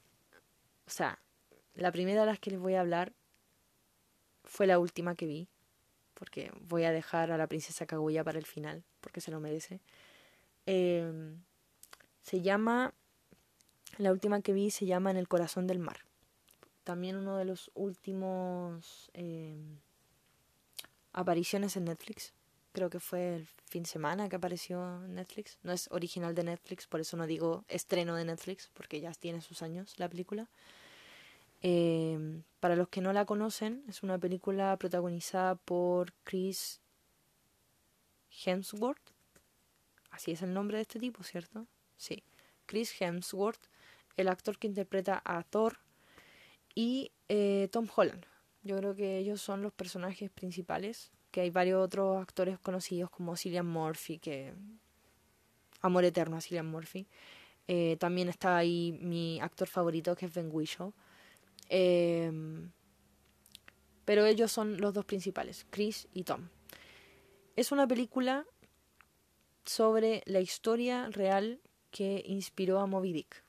o 0.87 0.91
sea, 0.91 1.19
la 1.75 1.91
primera 1.91 2.21
de 2.21 2.27
las 2.27 2.39
que 2.39 2.53
les 2.53 2.61
voy 2.61 2.75
a 2.75 2.81
hablar 2.81 3.13
fue 4.45 4.69
la 4.69 4.79
última 4.79 5.17
que 5.17 5.27
vi, 5.27 5.49
porque 6.15 6.53
voy 6.61 6.85
a 6.85 6.93
dejar 6.93 7.33
a 7.33 7.37
la 7.37 7.49
princesa 7.49 7.87
Kaguya 7.87 8.23
para 8.23 8.39
el 8.39 8.47
final, 8.47 8.85
porque 9.01 9.21
se 9.21 9.33
lo 9.33 9.41
merece. 9.41 9.81
Eh, 10.67 11.35
se 12.27 12.43
llama, 12.43 12.93
la 13.99 14.11
última 14.11 14.43
que 14.43 14.53
vi 14.53 14.73
se 14.73 14.85
llama 14.85 15.13
En 15.13 15.17
el 15.17 15.29
corazón 15.29 15.69
del 15.69 15.79
mar. 15.79 15.99
También 16.83 17.17
uno 17.17 17.37
de 17.37 17.45
los 17.45 17.71
últimos 17.75 19.13
eh, 19.15 19.55
apariciones 21.13 21.77
en 21.77 21.85
Netflix. 21.85 22.33
Creo 22.73 22.91
que 22.91 22.99
fue 22.99 23.37
el 23.37 23.47
fin 23.67 23.85
de 23.85 23.89
semana 23.89 24.29
que 24.29 24.35
apareció 24.35 24.99
Netflix. 25.07 25.59
No 25.63 25.71
es 25.71 25.89
original 25.93 26.35
de 26.35 26.43
Netflix, 26.43 26.89
por 26.89 26.99
eso 26.99 27.17
no 27.17 27.29
digo 27.29 27.65
estreno 27.69 28.17
de 28.17 28.25
Netflix, 28.25 28.71
porque 28.75 29.01
ya 29.01 29.13
tiene 29.13 29.41
sus 29.41 29.63
años 29.63 29.95
la 29.97 30.09
película. 30.09 30.49
Eh, 31.63 32.43
para 32.59 32.75
los 32.75 32.89
que 32.89 33.03
no 33.03 33.13
la 33.13 33.25
conocen, 33.25 33.85
es 33.89 34.03
una 34.03 34.19
película 34.19 34.77
protagonizada 34.79 35.55
por 35.55 36.13
Chris 36.25 36.81
Hemsworth. 38.45 39.13
Así 40.11 40.33
es 40.33 40.43
el 40.43 40.53
nombre 40.53 40.79
de 40.79 40.83
este 40.83 40.99
tipo, 40.99 41.23
¿cierto? 41.23 41.69
Sí. 41.97 42.23
Chris 42.67 43.01
Hemsworth, 43.01 43.69
el 44.17 44.29
actor 44.29 44.59
que 44.59 44.67
interpreta 44.67 45.23
a 45.25 45.43
Thor, 45.43 45.79
y 46.75 47.11
eh, 47.29 47.69
Tom 47.73 47.89
Holland. 47.95 48.25
Yo 48.63 48.77
creo 48.77 48.95
que 48.95 49.19
ellos 49.19 49.41
son 49.41 49.63
los 49.63 49.73
personajes 49.73 50.31
principales. 50.31 51.11
Que 51.31 51.41
hay 51.41 51.51
varios 51.51 51.85
otros 51.85 52.23
actores 52.23 52.59
conocidos 52.59 53.11
como 53.11 53.37
Cillian 53.37 53.67
Murphy, 53.67 54.19
que. 54.19 54.53
Amor 55.81 56.05
eterno 56.05 56.37
a 56.37 56.41
Cillian 56.41 56.67
Murphy. 56.67 57.07
Eh, 57.69 57.97
también 57.99 58.29
está 58.29 58.57
ahí 58.57 58.97
mi 59.01 59.41
actor 59.41 59.69
favorito, 59.69 60.15
que 60.15 60.27
es 60.27 60.35
Ben 60.35 60.49
Whishaw. 60.53 60.93
Eh, 61.69 62.31
pero 64.05 64.25
ellos 64.25 64.53
son 64.53 64.81
los 64.81 64.95
dos 64.95 65.05
principales, 65.05 65.67
Chris 65.71 66.09
y 66.15 66.23
Tom. 66.23 66.49
Es 67.57 67.73
una 67.73 67.87
película 67.87 68.47
sobre 69.65 70.23
la 70.27 70.41
historia 70.41 71.09
real 71.11 71.61
que 71.97 72.23
inspiró 72.27 72.79
a 72.81 72.87
Moby 72.87 73.15
Dick. 73.15 73.43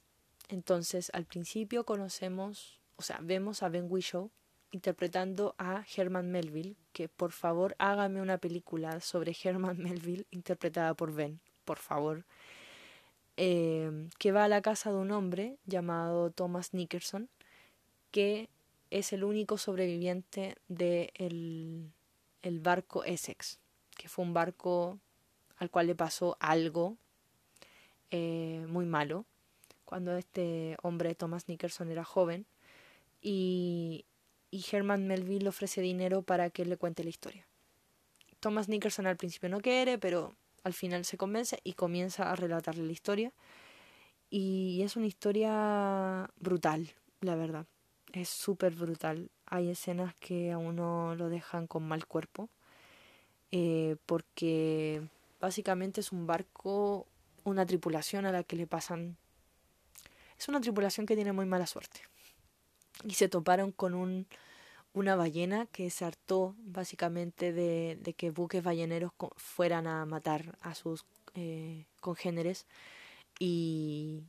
Entonces, 0.48 1.12
al 1.14 1.26
principio 1.26 1.84
conocemos, 1.86 2.80
o 2.96 3.02
sea, 3.02 3.20
vemos 3.22 3.62
a 3.62 3.68
Ben 3.68 3.88
Whishaw 3.90 4.32
interpretando 4.72 5.54
a 5.58 5.84
Herman 5.94 6.32
Melville, 6.32 6.78
que 6.94 7.10
por 7.10 7.34
favor 7.34 7.76
hágame 7.78 8.22
una 8.22 8.38
película 8.38 9.02
sobre 9.02 9.36
Herman 9.44 9.78
Melville 9.84 10.28
interpretada 10.32 10.94
por 10.94 11.14
Ben, 11.14 11.42
por 11.66 11.78
favor. 11.78 12.24
Eh, 13.36 14.08
que 14.18 14.32
va 14.32 14.46
a 14.46 14.48
la 14.48 14.62
casa 14.62 14.92
de 14.92 14.98
un 14.98 15.12
hombre 15.12 15.58
llamado 15.66 16.32
Thomas 16.32 16.74
Nickerson, 16.74 17.28
que 18.12 18.48
es 18.92 19.12
el 19.12 19.26
único 19.26 19.58
sobreviviente 19.58 20.56
del 20.70 20.80
de 20.80 21.92
el 22.44 22.60
barco 22.62 23.04
Essex, 23.04 23.60
que 23.98 24.08
fue 24.08 24.24
un 24.24 24.34
barco 24.34 25.00
al 25.58 25.70
cual 25.70 25.88
le 25.88 25.96
pasó 25.96 26.38
algo 26.40 26.98
eh, 28.12 28.66
muy 28.68 28.86
malo 28.86 29.26
cuando 29.86 30.18
este 30.18 30.76
hombre, 30.84 31.16
Thomas 31.16 31.48
Nickerson, 31.48 31.90
era 31.92 32.04
joven. 32.04 32.46
Y, 33.22 34.06
y 34.52 34.66
Herman 34.70 35.08
Melville 35.08 35.44
le 35.44 35.50
ofrece 35.50 35.82
dinero 35.82 36.22
para 36.22 36.50
que 36.50 36.64
él 36.64 36.70
le 36.70 36.78
cuente 36.78 37.04
la 37.04 37.10
historia. 37.10 37.48
Thomas 38.40 38.70
Nickerson 38.70 39.08
al 39.08 39.18
principio 39.18 39.50
no 39.50 39.62
quiere, 39.62 39.98
pero 39.98 40.36
al 40.64 40.74
final 40.74 41.06
se 41.06 41.18
convence 41.18 41.60
y 41.64 41.74
comienza 41.74 42.32
a 42.32 42.36
relatarle 42.36 42.86
la 42.86 42.92
historia. 42.92 43.32
Y 44.30 44.82
es 44.84 44.98
una 44.98 45.08
historia 45.08 46.30
brutal, 46.38 46.92
la 47.22 47.36
verdad. 47.36 47.66
Es 48.12 48.30
súper 48.30 48.76
brutal. 48.76 49.32
Hay 49.46 49.70
escenas 49.70 50.14
que 50.16 50.52
a 50.52 50.58
uno 50.58 51.16
lo 51.16 51.30
dejan 51.30 51.68
con 51.68 51.88
mal 51.88 52.06
cuerpo. 52.06 52.50
Eh, 53.52 53.96
porque 54.06 55.02
básicamente 55.40 56.02
es 56.02 56.12
un 56.12 56.28
barco, 56.28 57.08
una 57.50 57.66
tripulación 57.66 58.26
a 58.26 58.32
la 58.32 58.44
que 58.44 58.56
le 58.56 58.68
pasan... 58.68 59.18
Es 60.38 60.48
una 60.48 60.62
tripulación 60.62 61.06
que 61.06 61.16
tiene 61.16 61.34
muy 61.34 61.46
mala 61.46 61.66
suerte. 61.66 62.02
Y 63.04 63.14
se 63.14 63.28
toparon 63.30 63.72
con 63.72 63.94
un, 63.94 64.28
una 64.94 65.16
ballena 65.16 65.66
que 65.68 65.90
se 65.90 66.06
hartó 66.06 66.56
básicamente 66.60 67.54
de, 67.54 68.16
que 68.18 68.32
buques 68.32 68.64
balleneros 68.64 69.12
fueran 69.36 69.88
a 69.88 70.06
matar 70.06 70.58
a 70.62 70.76
sus 70.76 71.06
eh, 71.36 71.86
congéneres 72.02 72.66
y, 73.40 74.24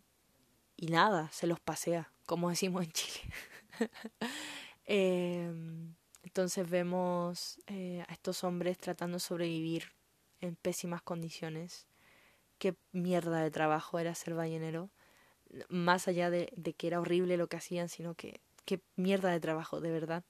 y 0.76 0.86
nada, 0.86 1.30
se 1.32 1.46
los 1.46 1.60
pasea, 1.60 2.12
como 2.26 2.50
decimos 2.50 2.84
en 2.84 2.92
Chile. 2.92 3.20
eh, 4.86 5.50
entonces 6.22 6.68
vemos 6.68 7.58
eh, 7.66 8.04
a 8.06 8.12
estos 8.12 8.44
hombres 8.44 8.78
tratando 8.78 9.16
de 9.16 9.20
sobrevivir 9.20 9.92
en 10.40 10.56
pésimas 10.56 11.02
condiciones. 11.02 11.86
Qué 12.58 12.76
mierda 12.92 13.40
de 13.42 13.50
trabajo 13.50 13.98
era 13.98 14.14
ser 14.14 14.34
ballenero. 14.34 14.90
Más 15.68 16.08
allá 16.08 16.30
de, 16.30 16.52
que 16.76 16.86
era 16.86 17.00
horrible 17.00 17.36
lo 17.36 17.48
que 17.48 17.56
hacían, 17.56 17.88
sino 17.88 18.14
que 18.14 18.40
qué 18.64 18.80
mierda 18.96 19.30
de 19.30 19.40
trabajo, 19.40 19.80
de 19.80 19.90
verdad. 19.90 20.24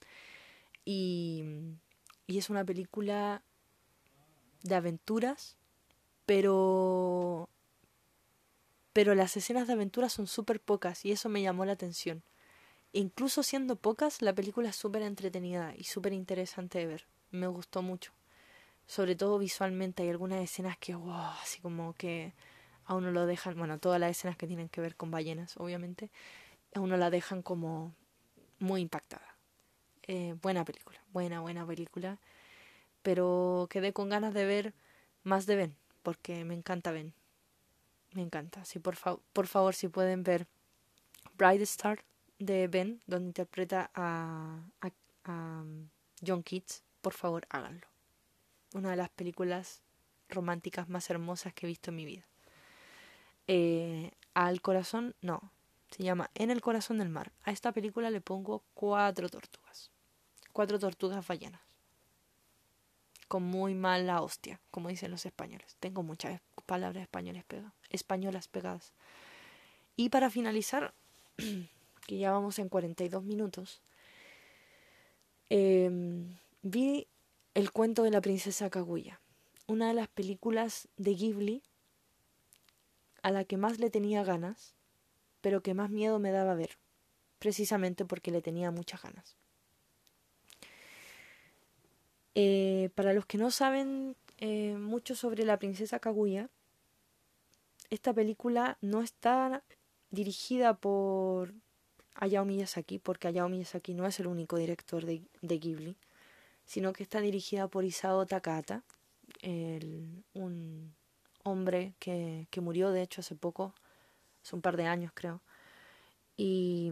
Y, 0.85 1.43
y 2.27 2.37
es 2.37 2.49
una 2.49 2.63
película 2.63 3.43
de 4.63 4.75
aventuras, 4.75 5.57
pero 6.25 7.49
pero 8.93 9.15
las 9.15 9.37
escenas 9.37 9.67
de 9.67 9.73
aventuras 9.73 10.11
son 10.11 10.27
súper 10.27 10.59
pocas 10.59 11.05
y 11.05 11.11
eso 11.11 11.29
me 11.29 11.41
llamó 11.41 11.63
la 11.63 11.73
atención. 11.73 12.23
Incluso 12.91 13.43
siendo 13.43 13.75
pocas, 13.75 14.21
la 14.21 14.33
película 14.33 14.69
es 14.69 14.75
súper 14.75 15.03
entretenida 15.03 15.73
y 15.77 15.85
súper 15.85 16.13
interesante 16.13 16.79
de 16.79 16.87
ver. 16.87 17.07
Me 17.31 17.47
gustó 17.47 17.81
mucho 17.81 18.11
sobre 18.89 19.15
todo 19.15 19.37
visualmente 19.37 20.01
hay 20.01 20.09
algunas 20.09 20.41
escenas 20.43 20.75
que, 20.79 20.95
wow, 20.95 21.13
así 21.43 21.61
como 21.61 21.93
que 21.93 22.33
a 22.85 22.95
uno 22.95 23.11
lo 23.11 23.27
dejan, 23.27 23.55
bueno, 23.55 23.77
todas 23.77 23.99
las 23.99 24.09
escenas 24.09 24.35
que 24.35 24.47
tienen 24.47 24.67
que 24.67 24.81
ver 24.81 24.95
con 24.95 25.11
ballenas, 25.11 25.57
obviamente, 25.57 26.09
a 26.73 26.79
uno 26.79 26.97
la 26.97 27.11
dejan 27.11 27.43
como 27.43 27.93
muy 28.57 28.81
impactada. 28.81 29.35
Eh, 30.07 30.35
buena 30.41 30.65
película, 30.65 30.99
buena, 31.13 31.39
buena 31.39 31.67
película, 31.67 32.17
pero 33.03 33.67
quedé 33.69 33.93
con 33.93 34.09
ganas 34.09 34.33
de 34.33 34.45
ver 34.45 34.73
más 35.23 35.45
de 35.45 35.55
Ben, 35.55 35.75
porque 36.01 36.43
me 36.43 36.55
encanta 36.55 36.91
Ben, 36.91 37.13
me 38.13 38.23
encanta. 38.23 38.65
Si 38.65 38.79
por, 38.79 38.97
por 39.33 39.45
favor, 39.45 39.75
si 39.75 39.87
pueden 39.87 40.23
ver 40.23 40.47
Bright 41.37 41.61
Star 41.61 42.03
de 42.39 42.67
Ben, 42.67 43.03
donde 43.05 43.27
interpreta 43.27 43.91
a, 43.93 44.63
a, 44.81 44.89
a 45.25 45.63
John 46.25 46.41
Keats, 46.41 46.81
por 47.01 47.13
favor, 47.13 47.45
háganlo 47.51 47.98
una 48.73 48.91
de 48.91 48.97
las 48.97 49.09
películas 49.09 49.81
románticas 50.29 50.89
más 50.89 51.09
hermosas 51.09 51.53
que 51.53 51.65
he 51.65 51.69
visto 51.69 51.91
en 51.91 51.95
mi 51.95 52.05
vida. 52.05 52.23
Eh, 53.47 54.11
al 54.33 54.61
corazón, 54.61 55.15
no, 55.21 55.51
se 55.91 56.03
llama 56.03 56.29
En 56.35 56.51
el 56.51 56.61
corazón 56.61 56.99
del 56.99 57.09
mar. 57.09 57.31
A 57.43 57.51
esta 57.51 57.71
película 57.71 58.11
le 58.11 58.21
pongo 58.21 58.63
cuatro 58.73 59.27
tortugas. 59.29 59.91
Cuatro 60.53 60.79
tortugas 60.79 61.25
ballenas. 61.25 61.61
Con 63.27 63.43
muy 63.43 63.75
mala 63.75 64.21
hostia, 64.21 64.59
como 64.71 64.89
dicen 64.89 65.11
los 65.11 65.25
españoles. 65.25 65.75
Tengo 65.79 66.03
muchas 66.03 66.41
palabras 66.65 67.01
españoles 67.01 67.43
pegadas, 67.43 67.73
españolas 67.89 68.47
pegadas. 68.47 68.93
Y 69.95 70.09
para 70.09 70.29
finalizar, 70.29 70.93
que 72.07 72.17
ya 72.17 72.31
vamos 72.31 72.59
en 72.59 72.69
42 72.69 73.23
minutos, 73.23 73.81
eh, 75.49 75.89
vi 76.61 77.07
el 77.53 77.71
cuento 77.71 78.03
de 78.03 78.11
la 78.11 78.21
princesa 78.21 78.69
Kaguya, 78.69 79.19
una 79.67 79.87
de 79.87 79.93
las 79.93 80.07
películas 80.07 80.87
de 80.97 81.15
Ghibli 81.15 81.63
a 83.21 83.31
la 83.31 83.43
que 83.43 83.57
más 83.57 83.79
le 83.79 83.89
tenía 83.89 84.23
ganas, 84.23 84.75
pero 85.41 85.61
que 85.61 85.73
más 85.73 85.89
miedo 85.89 86.19
me 86.19 86.31
daba 86.31 86.55
ver, 86.55 86.77
precisamente 87.39 88.05
porque 88.05 88.31
le 88.31 88.41
tenía 88.41 88.71
muchas 88.71 89.01
ganas. 89.01 89.35
Eh, 92.35 92.89
para 92.95 93.13
los 93.13 93.25
que 93.25 93.37
no 93.37 93.51
saben 93.51 94.15
eh, 94.37 94.75
mucho 94.75 95.15
sobre 95.15 95.43
la 95.43 95.59
princesa 95.59 95.99
Kaguya, 95.99 96.49
esta 97.89 98.13
película 98.13 98.77
no 98.81 99.01
está 99.01 99.63
dirigida 100.11 100.75
por 100.75 101.53
Hayao 102.15 102.45
Miyazaki, 102.45 102.99
porque 102.99 103.27
Hayao 103.27 103.49
Miyazaki 103.49 103.93
no 103.93 104.05
es 104.05 104.19
el 104.19 104.27
único 104.27 104.57
director 104.57 105.05
de 105.05 105.23
Ghibli 105.41 105.97
sino 106.69 106.93
que 106.93 107.01
está 107.01 107.19
dirigida 107.19 107.67
por 107.67 107.83
Isao 107.83 108.27
Takata, 108.27 108.83
un 110.33 110.93
hombre 111.41 111.95
que, 111.97 112.47
que, 112.51 112.61
murió 112.61 112.91
de 112.91 113.01
hecho 113.01 113.21
hace 113.21 113.35
poco, 113.35 113.73
hace 114.43 114.55
un 114.55 114.61
par 114.61 114.77
de 114.77 114.85
años 114.85 115.11
creo, 115.15 115.41
y, 116.37 116.91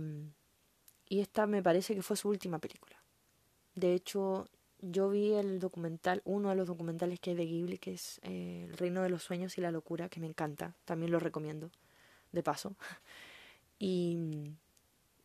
y 1.07 1.19
esta 1.19 1.45
me 1.45 1.61
parece 1.61 1.93
que 1.93 2.01
fue 2.01 2.17
su 2.17 2.27
última 2.27 2.57
película. 2.57 2.95
De 3.75 3.93
hecho, 3.93 4.47
yo 4.81 5.11
vi 5.11 5.33
el 5.33 5.59
documental, 5.59 6.23
uno 6.25 6.49
de 6.49 6.55
los 6.55 6.65
documentales 6.65 7.19
que 7.19 7.29
hay 7.29 7.35
de 7.35 7.45
Ghibli, 7.45 7.77
que 7.77 7.93
es 7.93 8.19
eh, 8.23 8.65
El 8.67 8.77
Reino 8.77 9.03
de 9.03 9.11
los 9.11 9.21
Sueños 9.21 9.59
y 9.59 9.61
la 9.61 9.69
Locura, 9.69 10.09
que 10.09 10.19
me 10.19 10.25
encanta, 10.25 10.73
también 10.85 11.11
lo 11.11 11.19
recomiendo, 11.19 11.69
de 12.31 12.41
paso. 12.41 12.75
Y, 13.79 14.55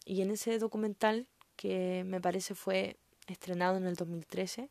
y 0.05 0.21
en 0.21 0.31
ese 0.31 0.59
documental, 0.59 1.27
que 1.57 2.05
me 2.05 2.21
parece 2.21 2.55
fue 2.55 2.99
estrenado 3.33 3.77
en 3.77 3.87
el 3.87 3.97
2013, 3.97 4.69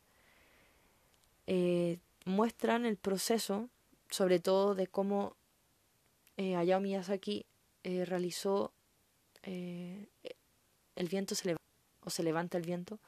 eh, 1.47 1.99
muestran 2.26 2.86
el 2.86 2.97
proceso, 2.97 3.70
sobre 4.09 4.39
todo 4.39 4.76
de 4.76 4.88
cómo 4.88 5.36
eh, 6.38 6.55
Hayao 6.55 6.80
Miyazaki 6.80 7.45
eh, 7.84 8.05
realizó 8.05 8.72
eh, 9.43 10.07
el 10.95 11.07
viento 11.07 11.36
se 11.36 11.47
levanta, 11.47 11.64
o 12.03 12.09
se 12.09 12.24
levanta 12.24 12.57
el 12.57 12.64
viento, 12.64 12.99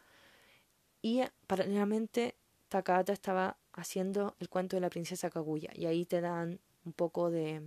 y 1.01 1.21
paralelamente 1.47 2.35
Takahata 2.69 3.13
estaba 3.13 3.57
haciendo 3.73 4.35
el 4.39 4.49
cuento 4.49 4.75
de 4.75 4.81
la 4.81 4.89
princesa 4.89 5.29
Kaguya, 5.29 5.71
y 5.73 5.85
ahí 5.85 6.05
te 6.05 6.21
dan 6.21 6.59
un 6.85 6.93
poco 6.93 7.29
de, 7.29 7.61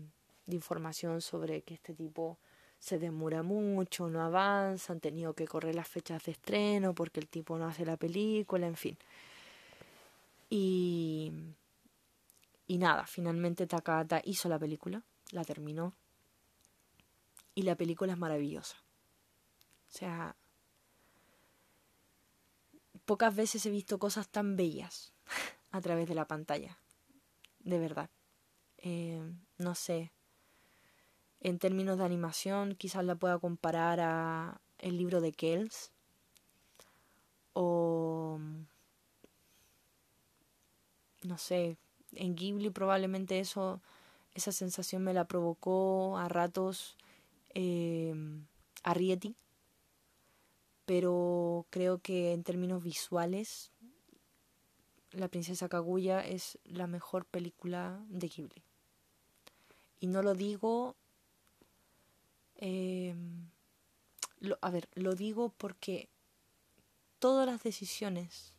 de 0.46 0.56
información 0.56 1.20
sobre 1.20 1.62
que 1.62 1.74
este 1.74 1.94
tipo 1.94 2.38
se 2.78 2.98
demora 2.98 3.42
mucho, 3.42 4.08
no 4.08 4.22
avanza, 4.22 4.92
han 4.92 5.00
tenido 5.00 5.34
que 5.34 5.46
correr 5.46 5.74
las 5.74 5.88
fechas 5.88 6.24
de 6.24 6.32
estreno 6.32 6.94
porque 6.94 7.20
el 7.20 7.28
tipo 7.28 7.58
no 7.58 7.66
hace 7.66 7.84
la 7.84 7.96
película, 7.96 8.66
en 8.66 8.76
fin. 8.76 8.98
Y, 10.50 11.32
y 12.66 12.78
nada, 12.78 13.06
finalmente 13.06 13.66
Takata 13.66 14.20
hizo 14.24 14.48
la 14.48 14.58
película, 14.58 15.02
la 15.32 15.44
terminó. 15.44 15.94
Y 17.54 17.62
la 17.62 17.74
película 17.74 18.12
es 18.12 18.18
maravillosa. 18.18 18.76
O 19.88 19.98
sea, 19.98 20.36
pocas 23.06 23.34
veces 23.34 23.64
he 23.64 23.70
visto 23.70 23.98
cosas 23.98 24.28
tan 24.28 24.56
bellas 24.56 25.12
a 25.70 25.80
través 25.80 26.08
de 26.08 26.14
la 26.14 26.26
pantalla. 26.26 26.78
De 27.60 27.78
verdad. 27.78 28.10
Eh, 28.78 29.22
no 29.58 29.74
sé, 29.74 30.12
en 31.46 31.60
términos 31.60 31.96
de 31.96 32.04
animación, 32.04 32.74
quizás 32.74 33.04
la 33.04 33.14
pueda 33.14 33.38
comparar 33.38 34.00
a 34.00 34.60
el 34.80 34.96
libro 34.96 35.20
de 35.20 35.30
Kells 35.30 35.92
o 37.52 38.40
no 41.22 41.38
sé, 41.38 41.76
en 42.14 42.34
Ghibli 42.34 42.70
probablemente 42.70 43.38
eso 43.38 43.80
esa 44.34 44.50
sensación 44.50 45.04
me 45.04 45.14
la 45.14 45.26
provocó 45.26 46.18
a 46.18 46.28
ratos 46.28 46.96
eh, 47.54 48.12
Arrietty 48.82 49.36
pero 50.84 51.64
creo 51.70 51.98
que 52.00 52.32
en 52.32 52.42
términos 52.42 52.82
visuales 52.82 53.70
La 55.12 55.28
princesa 55.28 55.68
Kaguya 55.68 56.26
es 56.26 56.58
la 56.64 56.88
mejor 56.88 57.24
película 57.24 58.04
de 58.08 58.26
Ghibli. 58.26 58.64
Y 60.00 60.08
no 60.08 60.22
lo 60.22 60.34
digo... 60.34 60.96
Eh, 62.58 63.14
a 64.60 64.70
ver, 64.70 64.88
lo 64.94 65.14
digo 65.14 65.52
porque 65.56 66.08
todas 67.18 67.46
las 67.46 67.62
decisiones 67.62 68.54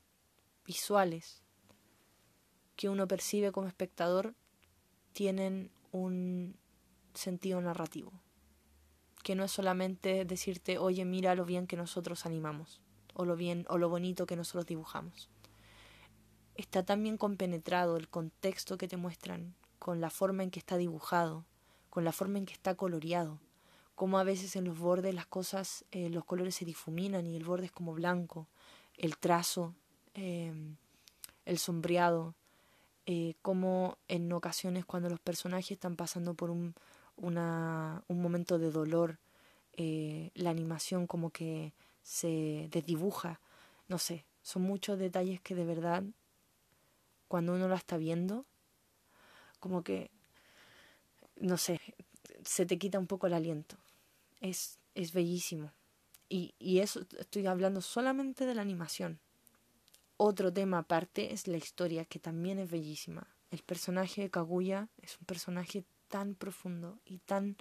visuales 0.65 1.41
que 2.75 2.89
uno 2.89 3.07
percibe 3.07 3.51
como 3.51 3.67
espectador 3.67 4.35
tienen 5.13 5.71
un 5.91 6.55
sentido 7.13 7.59
narrativo. 7.61 8.11
Que 9.23 9.35
no 9.35 9.43
es 9.43 9.51
solamente 9.51 10.25
decirte, 10.25 10.77
oye, 10.77 11.03
mira 11.03 11.35
lo 11.35 11.43
bien 11.43 11.67
que 11.67 11.75
nosotros 11.75 12.25
animamos, 12.25 12.79
o 13.13 13.25
lo 13.25 13.35
bien, 13.35 13.65
o 13.69 13.77
lo 13.77 13.89
bonito 13.89 14.25
que 14.25 14.35
nosotros 14.35 14.67
dibujamos. 14.67 15.29
Está 16.55 16.85
tan 16.85 17.03
bien 17.03 17.17
compenetrado 17.17 17.97
el 17.97 18.07
contexto 18.07 18.77
que 18.77 18.87
te 18.87 18.97
muestran, 18.97 19.55
con 19.79 20.01
la 20.01 20.09
forma 20.09 20.43
en 20.43 20.51
que 20.51 20.59
está 20.59 20.77
dibujado, 20.77 21.45
con 21.89 22.03
la 22.03 22.11
forma 22.11 22.37
en 22.37 22.45
que 22.45 22.53
está 22.53 22.75
coloreado, 22.75 23.39
como 23.97 24.19
a 24.19 24.23
veces 24.23 24.55
en 24.55 24.63
los 24.63 24.79
bordes 24.79 25.13
las 25.13 25.25
cosas, 25.25 25.83
eh, 25.91 26.09
los 26.09 26.23
colores 26.23 26.55
se 26.55 26.65
difuminan 26.65 27.27
y 27.27 27.35
el 27.35 27.43
borde 27.43 27.65
es 27.65 27.73
como 27.73 27.93
blanco, 27.93 28.47
el 28.95 29.17
trazo, 29.17 29.73
eh, 30.13 30.53
el 31.45 31.57
sombreado, 31.57 32.35
eh, 33.07 33.33
como 33.41 33.97
en 34.07 34.31
ocasiones 34.33 34.85
cuando 34.85 35.09
los 35.09 35.19
personajes 35.19 35.71
están 35.71 35.95
pasando 35.95 36.35
por 36.35 36.51
un, 36.51 36.75
un 37.15 38.21
momento 38.21 38.59
de 38.59 38.69
dolor, 38.69 39.17
eh, 39.73 40.29
la 40.35 40.51
animación 40.51 41.07
como 41.07 41.31
que 41.31 41.73
se 42.03 42.67
desdibuja, 42.71 43.39
no 43.87 43.97
sé, 43.97 44.25
son 44.43 44.61
muchos 44.61 44.99
detalles 44.99 45.41
que 45.41 45.55
de 45.55 45.65
verdad 45.65 46.03
cuando 47.27 47.53
uno 47.53 47.67
la 47.67 47.77
está 47.77 47.97
viendo, 47.97 48.45
como 49.59 49.83
que, 49.83 50.11
no 51.37 51.57
sé, 51.57 51.79
se 52.43 52.65
te 52.67 52.77
quita 52.77 52.99
un 52.99 53.07
poco 53.07 53.27
el 53.27 53.33
aliento. 53.33 53.77
Es, 54.41 54.79
es 54.95 55.13
bellísimo. 55.13 55.71
Y, 56.29 56.53
y 56.59 56.79
eso 56.79 57.05
estoy 57.19 57.47
hablando 57.47 57.81
solamente 57.81 58.45
de 58.45 58.55
la 58.55 58.61
animación. 58.61 59.19
Otro 60.17 60.51
tema 60.51 60.79
aparte 60.79 61.33
es 61.33 61.47
la 61.47 61.57
historia, 61.57 62.05
que 62.05 62.19
también 62.19 62.59
es 62.59 62.69
bellísima. 62.69 63.27
El 63.51 63.61
personaje 63.63 64.23
de 64.23 64.29
Kaguya 64.29 64.89
es 65.01 65.17
un 65.19 65.25
personaje 65.25 65.85
tan 66.07 66.35
profundo 66.35 66.99
y 67.05 67.19
tan 67.19 67.57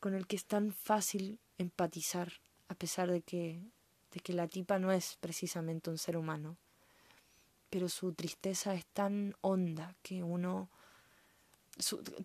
con 0.00 0.14
el 0.14 0.26
que 0.26 0.34
es 0.34 0.46
tan 0.46 0.72
fácil 0.72 1.38
empatizar, 1.58 2.32
a 2.66 2.74
pesar 2.74 3.10
de 3.10 3.22
que, 3.22 3.62
de 4.10 4.20
que 4.20 4.32
la 4.32 4.48
tipa 4.48 4.80
no 4.80 4.90
es 4.90 5.16
precisamente 5.20 5.90
un 5.90 5.98
ser 5.98 6.16
humano. 6.16 6.56
Pero 7.70 7.88
su 7.88 8.12
tristeza 8.12 8.74
es 8.74 8.84
tan 8.86 9.36
honda 9.42 9.94
que 10.02 10.24
uno 10.24 10.68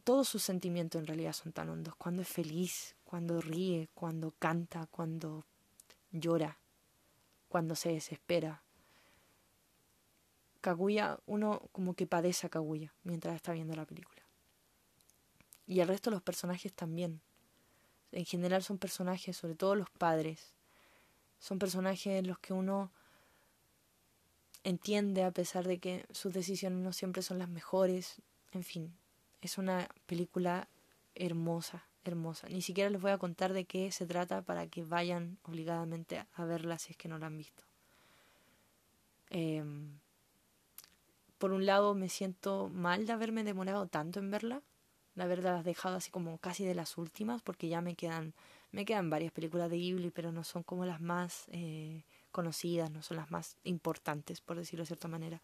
todos 0.03 0.27
sus 0.27 0.43
sentimientos 0.43 0.99
en 0.99 1.07
realidad 1.07 1.33
son 1.33 1.53
tan 1.53 1.69
hondos. 1.69 1.95
Cuando 1.95 2.23
es 2.23 2.27
feliz, 2.27 2.95
cuando 3.07 3.39
ríe, 3.39 3.87
cuando 3.93 4.31
canta, 4.31 4.85
cuando 4.91 5.45
llora, 6.11 6.59
cuando 7.47 7.73
se 7.73 7.93
desespera. 7.93 8.61
Kaguya, 10.59 11.17
uno 11.25 11.69
como 11.71 11.93
que 11.93 12.05
padece 12.05 12.47
a 12.47 12.49
Kaguya 12.49 12.93
mientras 13.03 13.33
está 13.35 13.53
viendo 13.53 13.77
la 13.77 13.85
película. 13.85 14.21
Y 15.65 15.79
el 15.79 15.87
resto 15.87 16.09
de 16.09 16.17
los 16.17 16.21
personajes 16.21 16.73
también. 16.73 17.21
En 18.11 18.25
general 18.25 18.61
son 18.61 18.77
personajes, 18.77 19.37
sobre 19.37 19.55
todo 19.55 19.75
los 19.75 19.89
padres, 19.89 20.53
son 21.39 21.59
personajes 21.59 22.07
en 22.07 22.27
los 22.27 22.39
que 22.39 22.51
uno 22.51 22.91
entiende 24.65 25.23
a 25.23 25.31
pesar 25.31 25.65
de 25.65 25.79
que 25.79 26.05
sus 26.11 26.33
decisiones 26.33 26.79
no 26.79 26.91
siempre 26.91 27.21
son 27.21 27.39
las 27.39 27.47
mejores. 27.47 28.21
En 28.51 28.65
fin, 28.65 28.97
es 29.39 29.57
una 29.57 29.87
película 30.07 30.67
hermosa, 31.15 31.85
hermosa. 32.07 32.47
Ni 32.49 32.61
siquiera 32.61 32.89
les 32.89 33.01
voy 33.01 33.11
a 33.11 33.17
contar 33.17 33.53
de 33.53 33.65
qué 33.65 33.91
se 33.91 34.05
trata 34.05 34.41
para 34.41 34.67
que 34.67 34.83
vayan 34.83 35.37
obligadamente 35.43 36.25
a 36.33 36.45
verla 36.45 36.79
si 36.79 36.91
es 36.91 36.97
que 36.97 37.07
no 37.07 37.17
la 37.17 37.27
han 37.27 37.37
visto. 37.37 37.63
Em, 39.29 39.99
por 41.37 41.51
un 41.51 41.65
lado 41.65 41.93
me 41.93 42.09
siento 42.09 42.69
mal 42.69 43.05
de 43.05 43.13
haberme 43.13 43.43
demorado 43.43 43.87
tanto 43.87 44.19
en 44.19 44.31
verla, 44.31 44.61
de 45.15 45.23
haberla 45.23 45.63
dejado 45.63 45.97
así 45.97 46.11
como 46.11 46.37
casi 46.37 46.65
de 46.65 46.75
las 46.75 46.97
últimas, 46.97 47.41
porque 47.41 47.67
ya 47.67 47.81
me 47.81 47.95
quedan, 47.95 48.33
me 48.71 48.85
quedan 48.85 49.09
varias 49.09 49.31
películas 49.31 49.69
de 49.69 49.77
Ghibli, 49.77 50.11
pero 50.11 50.31
no 50.31 50.43
son 50.43 50.63
como 50.63 50.85
las 50.85 51.01
más 51.01 51.45
eh, 51.51 52.03
conocidas, 52.31 52.91
no 52.91 53.01
son 53.01 53.17
las 53.17 53.31
más 53.31 53.57
importantes, 53.63 54.41
por 54.41 54.57
decirlo 54.57 54.83
de 54.83 54.87
cierta 54.87 55.07
manera. 55.07 55.41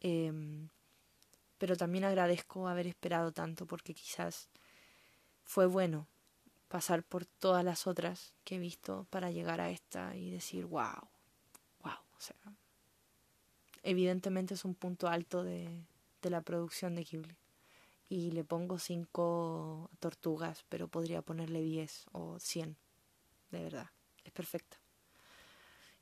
Eh, 0.00 0.32
pero 1.60 1.76
también 1.76 2.04
agradezco 2.04 2.68
haber 2.68 2.86
esperado 2.86 3.32
tanto 3.32 3.66
porque 3.66 3.92
quizás 3.92 4.48
fue 5.50 5.66
bueno 5.66 6.06
pasar 6.68 7.02
por 7.02 7.26
todas 7.26 7.64
las 7.64 7.88
otras 7.88 8.34
que 8.44 8.54
he 8.54 8.58
visto 8.60 9.08
para 9.10 9.32
llegar 9.32 9.60
a 9.60 9.70
esta 9.70 10.14
y 10.14 10.30
decir, 10.30 10.64
wow, 10.66 11.08
wow, 11.82 11.92
o 11.92 12.20
sea, 12.20 12.36
evidentemente 13.82 14.54
es 14.54 14.64
un 14.64 14.76
punto 14.76 15.08
alto 15.08 15.42
de, 15.42 15.84
de 16.22 16.30
la 16.30 16.40
producción 16.40 16.94
de 16.94 17.02
Ghibli. 17.02 17.36
Y 18.08 18.30
le 18.30 18.44
pongo 18.44 18.78
cinco 18.78 19.90
tortugas, 19.98 20.64
pero 20.68 20.86
podría 20.86 21.20
ponerle 21.20 21.62
diez 21.62 22.06
o 22.12 22.38
cien, 22.38 22.76
de 23.50 23.64
verdad, 23.64 23.90
es 24.22 24.30
perfecta. 24.30 24.76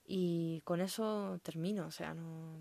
Y 0.05 0.61
con 0.67 0.83
eso 0.83 1.41
termino, 1.43 1.87
o 1.87 1.91
sea, 1.91 2.13
no, 2.13 2.59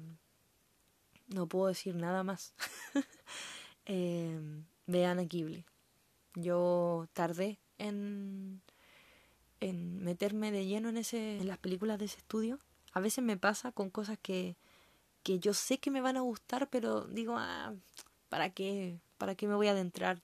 no 1.28 1.48
puedo 1.48 1.68
decir 1.68 1.96
nada 1.96 2.24
más. 2.24 2.54
eh, 3.86 4.40
vean 4.86 5.20
a 5.20 5.24
Ghibli. 5.24 5.66
Yo 6.40 7.08
tardé 7.14 7.58
en, 7.80 8.62
en 9.60 10.04
meterme 10.04 10.52
de 10.52 10.68
lleno 10.68 10.90
en, 10.90 10.98
ese, 10.98 11.40
en 11.40 11.48
las 11.48 11.58
películas 11.58 11.98
de 11.98 12.06
ese 12.06 12.18
estudio. 12.18 12.60
A 12.94 13.00
veces 13.00 13.24
me 13.24 13.38
pasa 13.38 13.72
con 13.72 13.90
cosas 13.90 14.20
que, 14.22 14.56
que 15.24 15.40
yo 15.40 15.56
sé 15.56 15.80
que 15.80 15.90
me 15.90 16.00
van 16.00 16.16
a 16.16 16.22
gustar, 16.22 16.70
pero 16.70 17.06
digo, 17.06 17.36
ah, 17.38 17.74
¿para 18.30 18.52
qué? 18.52 19.00
¿Para 19.18 19.34
qué 19.34 19.48
me 19.48 19.56
voy 19.56 19.68
a 19.68 19.72
adentrar 19.72 20.22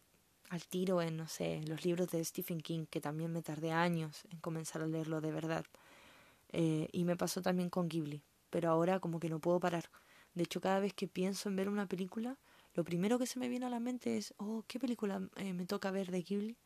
al 0.50 0.64
tiro 0.68 1.02
en, 1.02 1.18
no 1.18 1.28
sé, 1.28 1.62
los 1.66 1.84
libros 1.84 2.10
de 2.12 2.24
Stephen 2.24 2.62
King, 2.62 2.86
que 2.88 3.02
también 3.02 3.32
me 3.34 3.42
tardé 3.42 3.72
años 3.72 4.24
en 4.30 4.40
comenzar 4.40 4.84
a 4.84 4.88
leerlo 4.88 5.20
de 5.20 5.32
verdad? 5.32 5.66
Eh, 6.52 6.90
y 6.92 7.06
me 7.06 7.16
pasó 7.16 7.42
también 7.42 7.72
con 7.72 7.90
Ghibli, 7.90 8.22
pero 8.52 8.70
ahora 8.70 9.00
como 9.00 9.20
que 9.20 9.30
no 9.30 9.40
puedo 9.40 9.60
parar. 9.60 9.90
De 10.36 10.44
hecho, 10.44 10.62
cada 10.62 10.80
vez 10.80 10.94
que 10.94 11.08
pienso 11.08 11.50
en 11.50 11.56
ver 11.56 11.70
una 11.70 11.88
película, 11.88 12.38
lo 12.74 12.84
primero 12.84 13.20
que 13.20 13.28
se 13.28 13.40
me 13.40 13.50
viene 13.50 13.66
a 13.66 13.70
la 13.70 13.80
mente 13.80 14.18
es, 14.18 14.34
oh, 14.38 14.64
¿qué 14.68 14.80
película 14.80 15.22
eh, 15.36 15.54
me 15.54 15.66
toca 15.66 15.92
ver 15.92 16.10
de 16.12 16.22
Ghibli? 16.22 16.58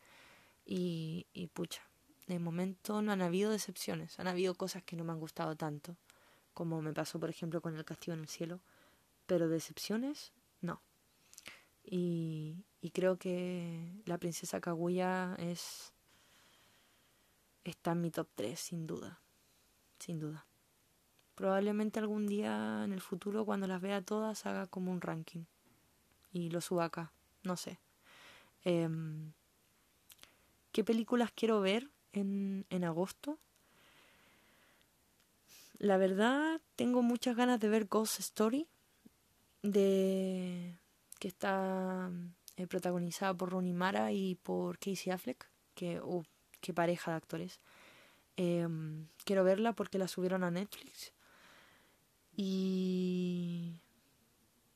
Y, 0.65 1.27
y 1.33 1.47
pucha, 1.47 1.81
de 2.27 2.39
momento 2.39 3.01
no 3.01 3.11
han 3.11 3.21
habido 3.21 3.51
decepciones, 3.51 4.19
han 4.19 4.27
habido 4.27 4.55
cosas 4.55 4.83
que 4.83 4.95
no 4.95 5.03
me 5.03 5.11
han 5.11 5.19
gustado 5.19 5.55
tanto, 5.55 5.97
como 6.53 6.81
me 6.81 6.93
pasó, 6.93 7.19
por 7.19 7.29
ejemplo, 7.29 7.61
con 7.61 7.75
El 7.75 7.85
Castillo 7.85 8.13
en 8.13 8.21
el 8.21 8.27
Cielo, 8.27 8.59
pero 9.25 9.49
decepciones, 9.49 10.31
no. 10.61 10.81
Y, 11.83 12.65
y 12.81 12.91
creo 12.91 13.17
que 13.17 14.01
La 14.05 14.17
Princesa 14.17 14.59
Kaguya 14.59 15.35
es... 15.39 15.93
está 17.63 17.91
en 17.91 18.01
mi 18.01 18.11
top 18.11 18.27
3, 18.35 18.59
sin 18.59 18.87
duda, 18.87 19.19
sin 19.99 20.19
duda. 20.19 20.45
Probablemente 21.35 21.99
algún 21.99 22.27
día 22.27 22.83
en 22.83 22.91
el 22.91 23.01
futuro, 23.01 23.45
cuando 23.45 23.67
las 23.67 23.81
vea 23.81 24.01
todas, 24.01 24.45
haga 24.45 24.67
como 24.67 24.91
un 24.91 25.01
ranking. 25.01 25.45
Y 26.37 26.51
lo 26.51 26.61
suba 26.61 26.85
acá. 26.85 27.11
No 27.41 27.57
sé. 27.57 27.79
Em, 28.63 29.33
¿Qué 30.71 30.83
películas 30.83 31.31
quiero 31.33 31.61
ver 31.61 31.89
en, 32.13 32.67
en 32.69 32.83
agosto? 32.83 33.39
La 35.79 35.97
verdad, 35.97 36.61
tengo 36.75 37.01
muchas 37.01 37.35
ganas 37.35 37.59
de 37.59 37.69
ver 37.69 37.85
Ghost 37.85 38.19
Story. 38.19 38.67
De 39.63 40.77
que 41.17 41.27
está 41.27 42.11
eh, 42.55 42.67
protagonizada 42.67 43.33
por 43.33 43.49
Rooney 43.49 43.73
Mara 43.73 44.11
y 44.11 44.35
por 44.35 44.77
Casey 44.77 45.11
Affleck. 45.11 45.49
Que, 45.73 45.99
qué 46.61 46.71
pareja 46.71 47.11
de 47.11 47.17
actores. 47.17 47.59
Em, 48.35 49.07
quiero 49.25 49.43
verla 49.43 49.73
porque 49.73 49.97
la 49.97 50.07
subieron 50.07 50.43
a 50.43 50.51
Netflix. 50.51 51.13
Y 52.35 53.81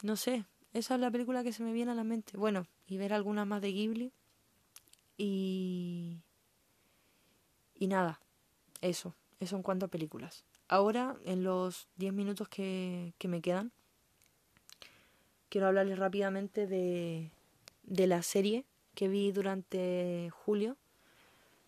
no 0.02 0.16
sé, 0.16 0.46
esa 0.74 0.96
es 0.96 1.02
la 1.02 1.12
película 1.12 1.44
que 1.44 1.54
se 1.54 1.64
me 1.64 1.74
viene 1.74 1.92
a 1.92 1.96
la 1.96 2.04
mente. 2.04 2.38
Bueno, 2.38 2.68
y 2.88 2.98
ver 2.98 3.14
alguna 3.14 3.46
más 3.46 3.62
de 3.62 3.72
Ghibli. 3.72 4.12
Y 5.18 6.22
y 7.82 7.88
nada, 7.88 8.22
eso, 8.82 9.16
eso 9.40 9.56
en 9.56 9.64
cuanto 9.64 9.88
a 9.88 9.90
películas. 9.90 10.46
Ahora, 10.68 11.18
en 11.26 11.44
los 11.44 11.88
10 11.96 12.14
minutos 12.14 12.48
que, 12.48 13.16
que 13.18 13.28
me 13.28 13.42
quedan, 13.42 13.72
quiero 15.50 15.66
hablarles 15.66 15.98
rápidamente 15.98 16.68
de, 16.68 17.32
de 17.82 18.06
la 18.06 18.22
serie 18.22 18.66
que 18.94 19.08
vi 19.08 19.32
durante 19.32 20.30
julio, 20.30 20.78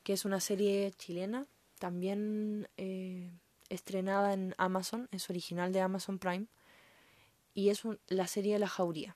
que 0.04 0.14
es 0.14 0.24
una 0.24 0.40
serie 0.40 0.92
chilena 1.00 1.48
también 1.80 2.70
eh, 2.78 3.32
estrenada 3.70 4.34
en 4.34 4.54
Amazon, 4.60 5.10
es 5.10 5.32
original 5.32 5.74
de 5.74 5.82
Amazon 5.82 6.20
Prime, 6.20 6.46
y 7.54 7.70
es 7.70 7.84
la 8.08 8.28
serie 8.28 8.60
La 8.60 8.68
Jauría. 8.68 9.16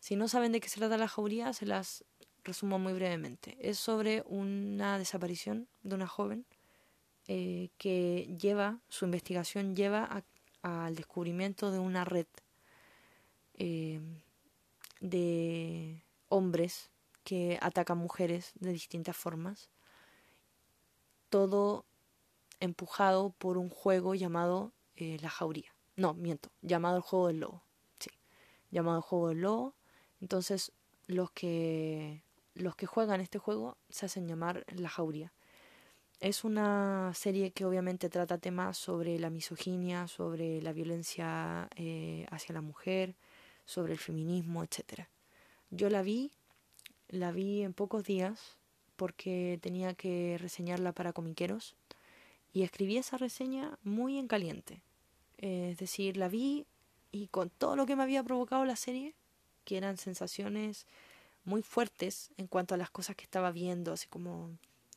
Si 0.00 0.16
no 0.16 0.28
saben 0.28 0.52
de 0.52 0.60
qué 0.60 0.68
se 0.68 0.78
trata 0.78 0.96
La 0.96 1.08
Jauría, 1.08 1.52
se 1.52 1.66
las 1.66 2.04
resumo 2.44 2.78
muy 2.78 2.92
brevemente. 2.92 3.56
Es 3.60 3.78
sobre 3.78 4.22
una 4.26 4.98
desaparición 4.98 5.68
de 5.82 5.94
una 5.94 6.06
joven 6.06 6.46
eh, 7.26 7.68
que 7.78 8.34
lleva, 8.40 8.80
su 8.88 9.04
investigación 9.04 9.76
lleva 9.76 10.24
al 10.62 10.96
descubrimiento 10.96 11.70
de 11.70 11.78
una 11.78 12.04
red 12.04 12.26
eh, 13.58 14.00
de 15.00 16.02
hombres 16.28 16.90
que 17.24 17.58
atacan 17.60 17.98
mujeres 17.98 18.52
de 18.54 18.72
distintas 18.72 19.16
formas. 19.16 19.68
Todo 21.28 21.84
empujado 22.60 23.30
por 23.36 23.58
un 23.58 23.68
juego 23.68 24.14
llamado 24.14 24.72
eh, 24.96 25.18
La 25.20 25.28
Jauría. 25.28 25.77
No, 25.98 26.14
miento, 26.14 26.48
llamado 26.62 26.96
el 26.96 27.02
juego 27.02 27.26
del 27.26 27.40
lobo. 27.40 27.62
Sí, 27.98 28.10
llamado 28.70 28.98
el 28.98 29.02
juego 29.02 29.28
del 29.30 29.40
lobo. 29.40 29.74
Entonces, 30.20 30.70
los 31.08 31.32
que 31.32 32.22
los 32.54 32.76
que 32.76 32.86
juegan 32.86 33.20
este 33.20 33.40
juego 33.40 33.76
se 33.90 34.06
hacen 34.06 34.28
llamar 34.28 34.64
La 34.68 34.88
Jauría. 34.88 35.32
Es 36.20 36.44
una 36.44 37.12
serie 37.14 37.50
que 37.50 37.64
obviamente 37.64 38.08
trata 38.08 38.38
temas 38.38 38.78
sobre 38.78 39.18
la 39.18 39.28
misoginia, 39.28 40.06
sobre 40.06 40.62
la 40.62 40.72
violencia 40.72 41.68
eh, 41.74 42.26
hacia 42.30 42.52
la 42.52 42.60
mujer, 42.60 43.16
sobre 43.64 43.92
el 43.92 43.98
feminismo, 43.98 44.62
etc. 44.62 45.08
Yo 45.70 45.90
la 45.90 46.02
vi, 46.02 46.30
la 47.08 47.32
vi 47.32 47.62
en 47.62 47.74
pocos 47.74 48.04
días 48.04 48.56
porque 48.94 49.58
tenía 49.60 49.94
que 49.94 50.38
reseñarla 50.38 50.92
para 50.92 51.12
comiqueros 51.12 51.74
y 52.52 52.62
escribí 52.62 52.98
esa 52.98 53.16
reseña 53.16 53.78
muy 53.82 54.16
en 54.16 54.28
caliente. 54.28 54.80
Es 55.38 55.78
decir, 55.78 56.16
la 56.16 56.28
vi 56.28 56.66
y 57.10 57.28
con 57.28 57.50
todo 57.50 57.76
lo 57.76 57.86
que 57.86 57.96
me 57.96 58.02
había 58.02 58.22
provocado 58.22 58.64
la 58.64 58.76
serie, 58.76 59.14
que 59.64 59.76
eran 59.76 59.96
sensaciones 59.96 60.86
muy 61.44 61.62
fuertes 61.62 62.30
en 62.36 62.46
cuanto 62.46 62.74
a 62.74 62.78
las 62.78 62.90
cosas 62.90 63.16
que 63.16 63.24
estaba 63.24 63.50
viendo, 63.52 63.92
así 63.92 64.06
como 64.08 64.50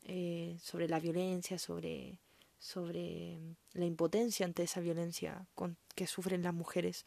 eh, 0.04 0.56
sobre 0.60 0.88
la 0.88 1.00
violencia, 1.00 1.58
sobre, 1.58 2.18
sobre 2.58 3.38
la 3.72 3.86
impotencia 3.86 4.44
ante 4.44 4.64
esa 4.64 4.80
violencia 4.80 5.46
que 5.94 6.06
sufren 6.06 6.42
las 6.42 6.54
mujeres. 6.54 7.06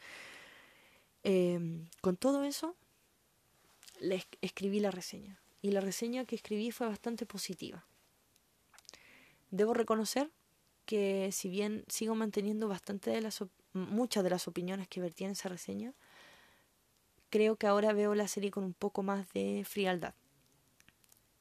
Em, 1.24 1.88
con 2.02 2.18
todo 2.18 2.44
eso, 2.44 2.76
le 4.00 4.24
escribí 4.42 4.80
la 4.80 4.92
reseña. 4.92 5.40
Y 5.62 5.72
la 5.72 5.82
reseña 5.82 6.26
que 6.26 6.36
escribí 6.36 6.72
fue 6.72 6.88
bastante 6.88 7.26
positiva. 7.26 7.86
Debo 9.52 9.74
reconocer 9.74 10.30
que 10.86 11.32
si 11.32 11.50
bien 11.50 11.84
sigo 11.88 12.16
manteniendo 12.16 12.68
bastante 12.68 13.12
de 13.12 13.22
las 13.22 13.44
muchas 13.74 14.24
de 14.24 14.30
las 14.30 14.48
opiniones 14.48 14.88
que 14.88 15.02
vertí 15.02 15.26
en 15.26 15.32
esa 15.32 15.50
reseña, 15.50 15.94
creo 17.30 17.58
que 17.58 17.68
ahora 17.68 17.94
veo 17.94 18.16
la 18.16 18.28
serie 18.28 18.52
con 18.52 18.64
un 18.64 18.74
poco 18.74 19.04
más 19.04 19.28
de 19.34 19.64
frialdad. 19.68 20.14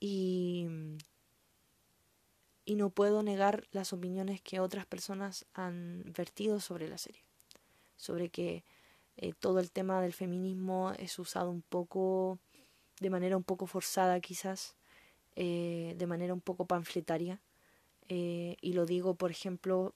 Y, 0.00 0.66
y 2.64 2.74
no 2.74 2.90
puedo 2.90 3.22
negar 3.22 3.66
las 3.70 3.92
opiniones 3.92 4.40
que 4.42 4.60
otras 4.60 4.86
personas 4.86 5.46
han 5.54 6.02
vertido 6.16 6.60
sobre 6.60 6.88
la 6.88 6.98
serie. 6.98 7.22
Sobre 7.96 8.28
que 8.28 8.64
eh, 9.16 9.32
todo 9.38 9.60
el 9.60 9.70
tema 9.70 10.02
del 10.02 10.12
feminismo 10.12 10.92
es 10.98 11.18
usado 11.18 11.50
un 11.50 11.62
poco, 11.62 12.38
de 13.00 13.10
manera 13.10 13.36
un 13.36 13.44
poco 13.44 13.66
forzada 13.66 14.20
quizás, 14.20 14.76
eh, 15.36 15.94
de 15.96 16.06
manera 16.06 16.34
un 16.34 16.40
poco 16.40 16.66
panfletaria. 16.66 17.40
Eh, 18.08 18.56
y 18.60 18.72
lo 18.74 18.86
digo, 18.86 19.14
por 19.14 19.30
ejemplo, 19.30 19.94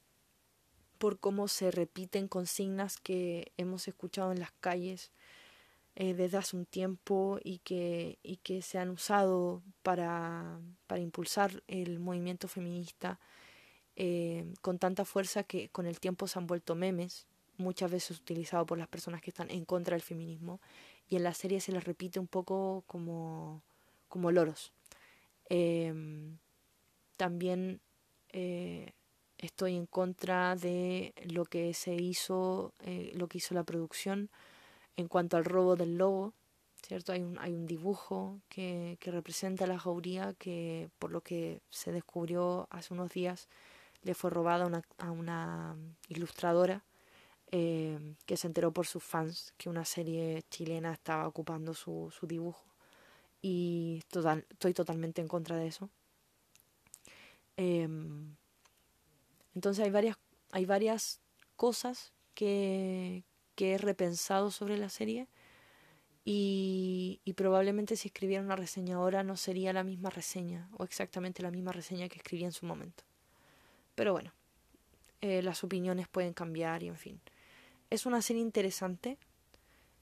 por 0.98 1.18
cómo 1.18 1.48
se 1.48 1.70
repiten 1.70 2.28
consignas 2.28 2.98
que 2.98 3.52
hemos 3.56 3.88
escuchado 3.88 4.32
en 4.32 4.40
las 4.40 4.52
calles 4.60 5.12
eh, 5.96 6.14
desde 6.14 6.38
hace 6.38 6.56
un 6.56 6.64
tiempo 6.64 7.38
y 7.42 7.58
que, 7.58 8.18
y 8.22 8.36
que 8.36 8.62
se 8.62 8.78
han 8.78 8.90
usado 8.90 9.62
para, 9.82 10.60
para 10.86 11.00
impulsar 11.00 11.62
el 11.66 11.98
movimiento 11.98 12.48
feminista 12.48 13.18
eh, 13.96 14.46
con 14.62 14.78
tanta 14.78 15.04
fuerza 15.04 15.42
que 15.42 15.70
con 15.70 15.86
el 15.86 15.98
tiempo 15.98 16.28
se 16.28 16.38
han 16.38 16.46
vuelto 16.46 16.76
memes, 16.76 17.26
muchas 17.56 17.90
veces 17.90 18.20
utilizados 18.20 18.64
por 18.64 18.78
las 18.78 18.86
personas 18.86 19.20
que 19.20 19.30
están 19.30 19.50
en 19.50 19.64
contra 19.64 19.96
del 19.96 20.02
feminismo, 20.02 20.60
y 21.08 21.16
en 21.16 21.24
la 21.24 21.34
serie 21.34 21.60
se 21.60 21.72
les 21.72 21.82
repite 21.82 22.20
un 22.20 22.28
poco 22.28 22.84
como, 22.86 23.60
como 24.08 24.30
loros. 24.30 24.72
Em, 25.48 26.38
también 27.16 27.80
eh, 28.32 28.92
estoy 29.38 29.76
en 29.76 29.86
contra 29.86 30.56
de 30.56 31.14
lo 31.24 31.44
que 31.44 31.74
se 31.74 31.94
hizo, 31.94 32.72
lo 33.14 33.28
que 33.28 33.38
hizo 33.38 33.54
la 33.54 33.64
producción 33.64 34.30
en 34.96 35.08
cuanto 35.08 35.36
al 35.36 35.44
robo 35.44 35.76
del 35.76 35.96
lobo, 35.96 36.34
¿cierto? 36.82 37.12
Hay 37.12 37.22
un, 37.22 37.38
hay 37.38 37.52
un 37.52 37.66
dibujo 37.66 38.40
que, 38.48 38.98
que 39.00 39.10
representa 39.12 39.66
la 39.66 39.78
jauría 39.78 40.34
que, 40.34 40.90
por 40.98 41.12
lo 41.12 41.20
que 41.20 41.60
se 41.70 41.92
descubrió 41.92 42.66
hace 42.70 42.94
unos 42.94 43.12
días, 43.12 43.48
le 44.02 44.14
fue 44.14 44.30
robada 44.30 44.66
una, 44.66 44.82
a 44.98 45.10
una 45.10 45.76
ilustradora 46.08 46.84
eh, 47.50 48.14
que 48.26 48.36
se 48.36 48.46
enteró 48.46 48.72
por 48.72 48.86
sus 48.86 49.02
fans 49.02 49.54
que 49.56 49.68
una 49.68 49.84
serie 49.84 50.42
chilena 50.50 50.92
estaba 50.92 51.26
ocupando 51.26 51.74
su, 51.74 52.12
su 52.12 52.26
dibujo. 52.26 52.64
Y 53.40 54.02
total, 54.10 54.46
estoy 54.50 54.74
totalmente 54.74 55.20
en 55.20 55.28
contra 55.28 55.56
de 55.56 55.68
eso. 55.68 55.90
Em, 57.58 58.36
entonces 59.54 59.84
hay 59.84 59.90
varias, 59.90 60.16
hay 60.52 60.64
varias 60.64 61.20
cosas 61.56 62.12
que, 62.34 63.24
que 63.56 63.74
he 63.74 63.78
repensado 63.78 64.52
sobre 64.52 64.78
la 64.78 64.88
serie 64.88 65.26
y, 66.24 67.20
probablemente 67.36 67.96
si 67.96 68.08
escribiera 68.08 68.44
una 68.44 68.54
reseña 68.54 68.96
ahora 68.96 69.22
no 69.22 69.36
sería 69.36 69.72
la 69.72 69.82
misma 69.82 70.10
reseña 70.10 70.68
o 70.76 70.84
exactamente 70.84 71.42
la 71.42 71.50
misma 71.50 71.72
reseña 71.72 72.08
que 72.08 72.18
escribí 72.18 72.44
en 72.44 72.52
su 72.52 72.66
momento. 72.66 73.02
Pero 73.94 74.12
bueno, 74.12 74.32
eh, 75.20 75.42
las 75.42 75.64
opiniones 75.64 76.06
pueden 76.06 76.34
cambiar 76.34 76.82
y 76.82 76.88
en 76.88 76.96
fin. 76.96 77.20
Es 77.90 78.06
una 78.06 78.22
serie 78.22 78.42
interesante, 78.42 79.16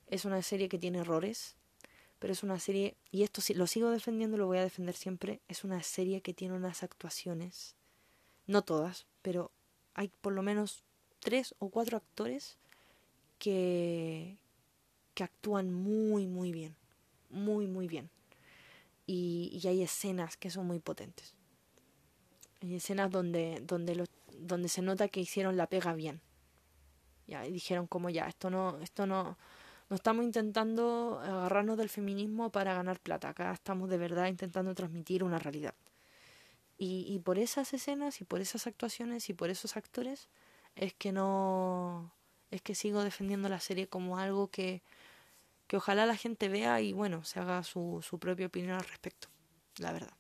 es 0.09 0.25
una 0.25 0.43
serie 0.43 0.69
que 0.69 0.79
tiene 0.79 0.99
errores, 0.99 1.57
pero 2.19 2.33
es 2.33 2.43
una 2.43 2.59
serie, 2.59 2.97
y 3.11 3.23
esto 3.23 3.43
lo 3.55 3.67
sigo 3.67 3.91
defendiendo, 3.91 4.37
lo 4.37 4.47
voy 4.47 4.59
a 4.59 4.63
defender 4.63 4.95
siempre, 4.95 5.41
es 5.49 5.65
una 5.65 5.83
serie 5.83 6.23
que 6.23 6.35
tiene 6.35 6.55
unas 6.55 6.83
actuaciones, 6.83 7.75
no 8.47 8.63
todas, 8.63 9.07
pero 9.23 9.51
hay 9.95 10.09
por 10.21 10.33
lo 10.33 10.43
menos 10.43 10.85
tres 11.21 11.55
o 11.59 11.71
cuatro 11.71 11.97
actores 11.97 12.59
que, 13.39 14.39
que 15.15 15.25
actúan 15.25 15.73
muy, 15.73 16.27
muy 16.27 16.53
bien. 16.53 16.77
Muy, 17.31 17.67
muy 17.67 17.89
bien. 17.89 18.11
Y, 19.07 19.51
y 19.53 19.67
hay 19.67 19.83
escenas 19.83 20.37
que 20.37 20.51
son 20.51 20.67
muy 20.67 20.79
potentes. 20.79 21.35
Hay 22.63 22.75
escenas 22.75 23.11
donde, 23.11 23.63
donde, 23.67 23.95
lo, 23.95 24.05
donde 24.39 24.69
se 24.69 24.83
nota 24.83 25.09
que 25.09 25.21
hicieron 25.21 25.57
la 25.57 25.67
pega 25.67 25.95
bien. 25.95 26.21
Ya, 27.27 27.47
y 27.47 27.53
dijeron 27.53 27.87
como 27.87 28.09
ya, 28.09 28.27
esto 28.27 28.51
no, 28.51 28.79
esto 28.81 29.07
no, 29.07 29.37
no 29.89 29.97
estamos 29.97 30.25
intentando 30.25 31.21
agarrarnos 31.23 31.77
del 31.77 31.89
feminismo 31.89 32.51
para 32.51 32.75
ganar 32.75 33.01
plata. 33.01 33.29
Acá 33.29 33.53
estamos 33.53 33.89
de 33.89 33.99
verdad 33.99 34.27
intentando 34.27 34.75
transmitir 34.75 35.23
una 35.23 35.39
realidad. 35.39 35.75
Y, 36.79 37.19
por 37.21 37.39
esas 37.39 37.73
escenas 37.73 38.21
y 38.21 38.25
por 38.25 38.43
esas 38.43 38.67
actuaciones 38.67 39.31
y 39.31 39.35
por 39.35 39.49
esos 39.49 39.79
actores 39.79 40.29
es 40.75 40.93
que 40.93 41.11
no, 41.11 42.13
es 42.51 42.61
que 42.61 42.75
sigo 42.75 43.03
defendiendo 43.03 43.49
la 43.49 43.61
serie 43.61 43.89
como 43.89 44.19
algo 44.19 44.49
que, 44.49 44.83
que 45.69 45.79
ojalá 45.79 46.05
la 46.05 46.17
gente 46.17 46.51
vea 46.51 46.83
y 46.83 46.93
bueno, 46.93 47.25
se 47.25 47.41
haga 47.41 47.63
su, 47.63 48.05
su 48.07 48.19
propia 48.19 48.49
opinión 48.49 48.73
al 48.73 48.85
respecto, 48.85 49.29
la 49.79 49.93
verdad. 49.93 50.13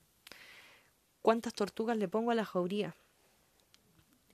¿Cuántas 1.21 1.53
tortugas 1.53 1.99
le 1.99 2.09
pongo 2.09 2.31
a 2.31 2.35
la 2.35 2.47
jauría? 2.47 2.97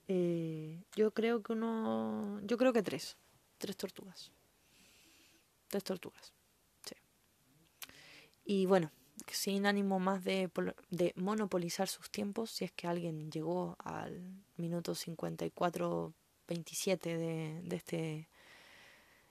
Eh, 0.06 0.80
yo 0.94 1.10
creo 1.10 1.42
que 1.42 1.54
uno, 1.54 2.40
yo 2.44 2.56
creo 2.56 2.72
que 2.72 2.84
tres, 2.84 3.16
tres 3.58 3.76
tortugas, 3.76 4.30
tres 5.72 5.84
tortugas, 5.84 6.34
sí. 6.84 6.94
Y 8.44 8.66
bueno, 8.66 8.92
sin 9.26 9.66
ánimo 9.66 9.98
más 9.98 10.22
de, 10.22 10.50
de 10.90 11.12
monopolizar 11.16 11.88
sus 11.88 12.10
tiempos, 12.10 12.50
si 12.50 12.64
es 12.66 12.72
que 12.72 12.86
alguien 12.86 13.30
llegó 13.30 13.76
al 13.78 14.22
minuto 14.56 14.94
54 14.94 16.12
27 16.48 17.16
de, 17.16 17.60
de 17.62 17.76
este 17.76 18.28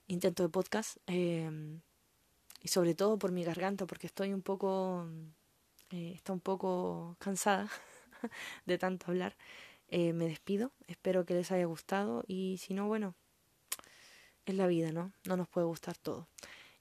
intento 0.08 0.42
de 0.42 0.48
podcast. 0.48 0.96
Eh, 1.06 1.78
y 2.62 2.68
sobre 2.68 2.94
todo 2.94 3.18
por 3.18 3.32
mi 3.32 3.44
garganta, 3.44 3.86
porque 3.86 4.06
estoy 4.06 4.32
un 4.32 4.42
poco, 4.42 5.08
eh, 5.90 6.12
está 6.14 6.32
un 6.32 6.40
poco 6.40 7.16
cansada 7.18 7.68
de 8.66 8.78
tanto 8.78 9.06
hablar. 9.08 9.36
Eh, 9.88 10.12
me 10.12 10.26
despido, 10.26 10.72
espero 10.86 11.26
que 11.26 11.34
les 11.34 11.52
haya 11.52 11.66
gustado 11.66 12.24
y 12.26 12.56
si 12.58 12.72
no, 12.72 12.86
bueno, 12.86 13.14
es 14.46 14.54
la 14.54 14.66
vida, 14.66 14.92
¿no? 14.92 15.12
No 15.26 15.36
nos 15.36 15.48
puede 15.48 15.66
gustar 15.66 15.96
todo. 15.96 16.28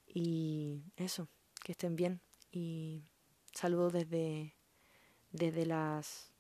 Y 0.06 0.84
eso, 0.96 1.28
que 1.64 1.72
estén 1.74 1.96
bien 1.96 2.22
y 2.52 3.04
saludo 3.54 3.90
desde, 3.90 4.56
desde 5.32 5.66
las 5.66 6.32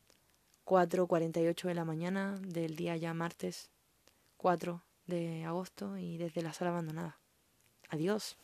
4.48 0.65 1.67
de 1.67 1.73
la 1.73 1.85
mañana 1.85 2.37
del 2.41 2.75
día 2.75 2.97
ya 2.97 3.13
martes 3.13 3.69
4 4.37 4.83
de 5.07 5.43
agosto 5.45 5.97
y 5.97 6.17
desde 6.17 6.41
la 6.41 6.53
sala 6.53 6.71
abandonada. 6.71 7.19
Adiós. 7.89 8.37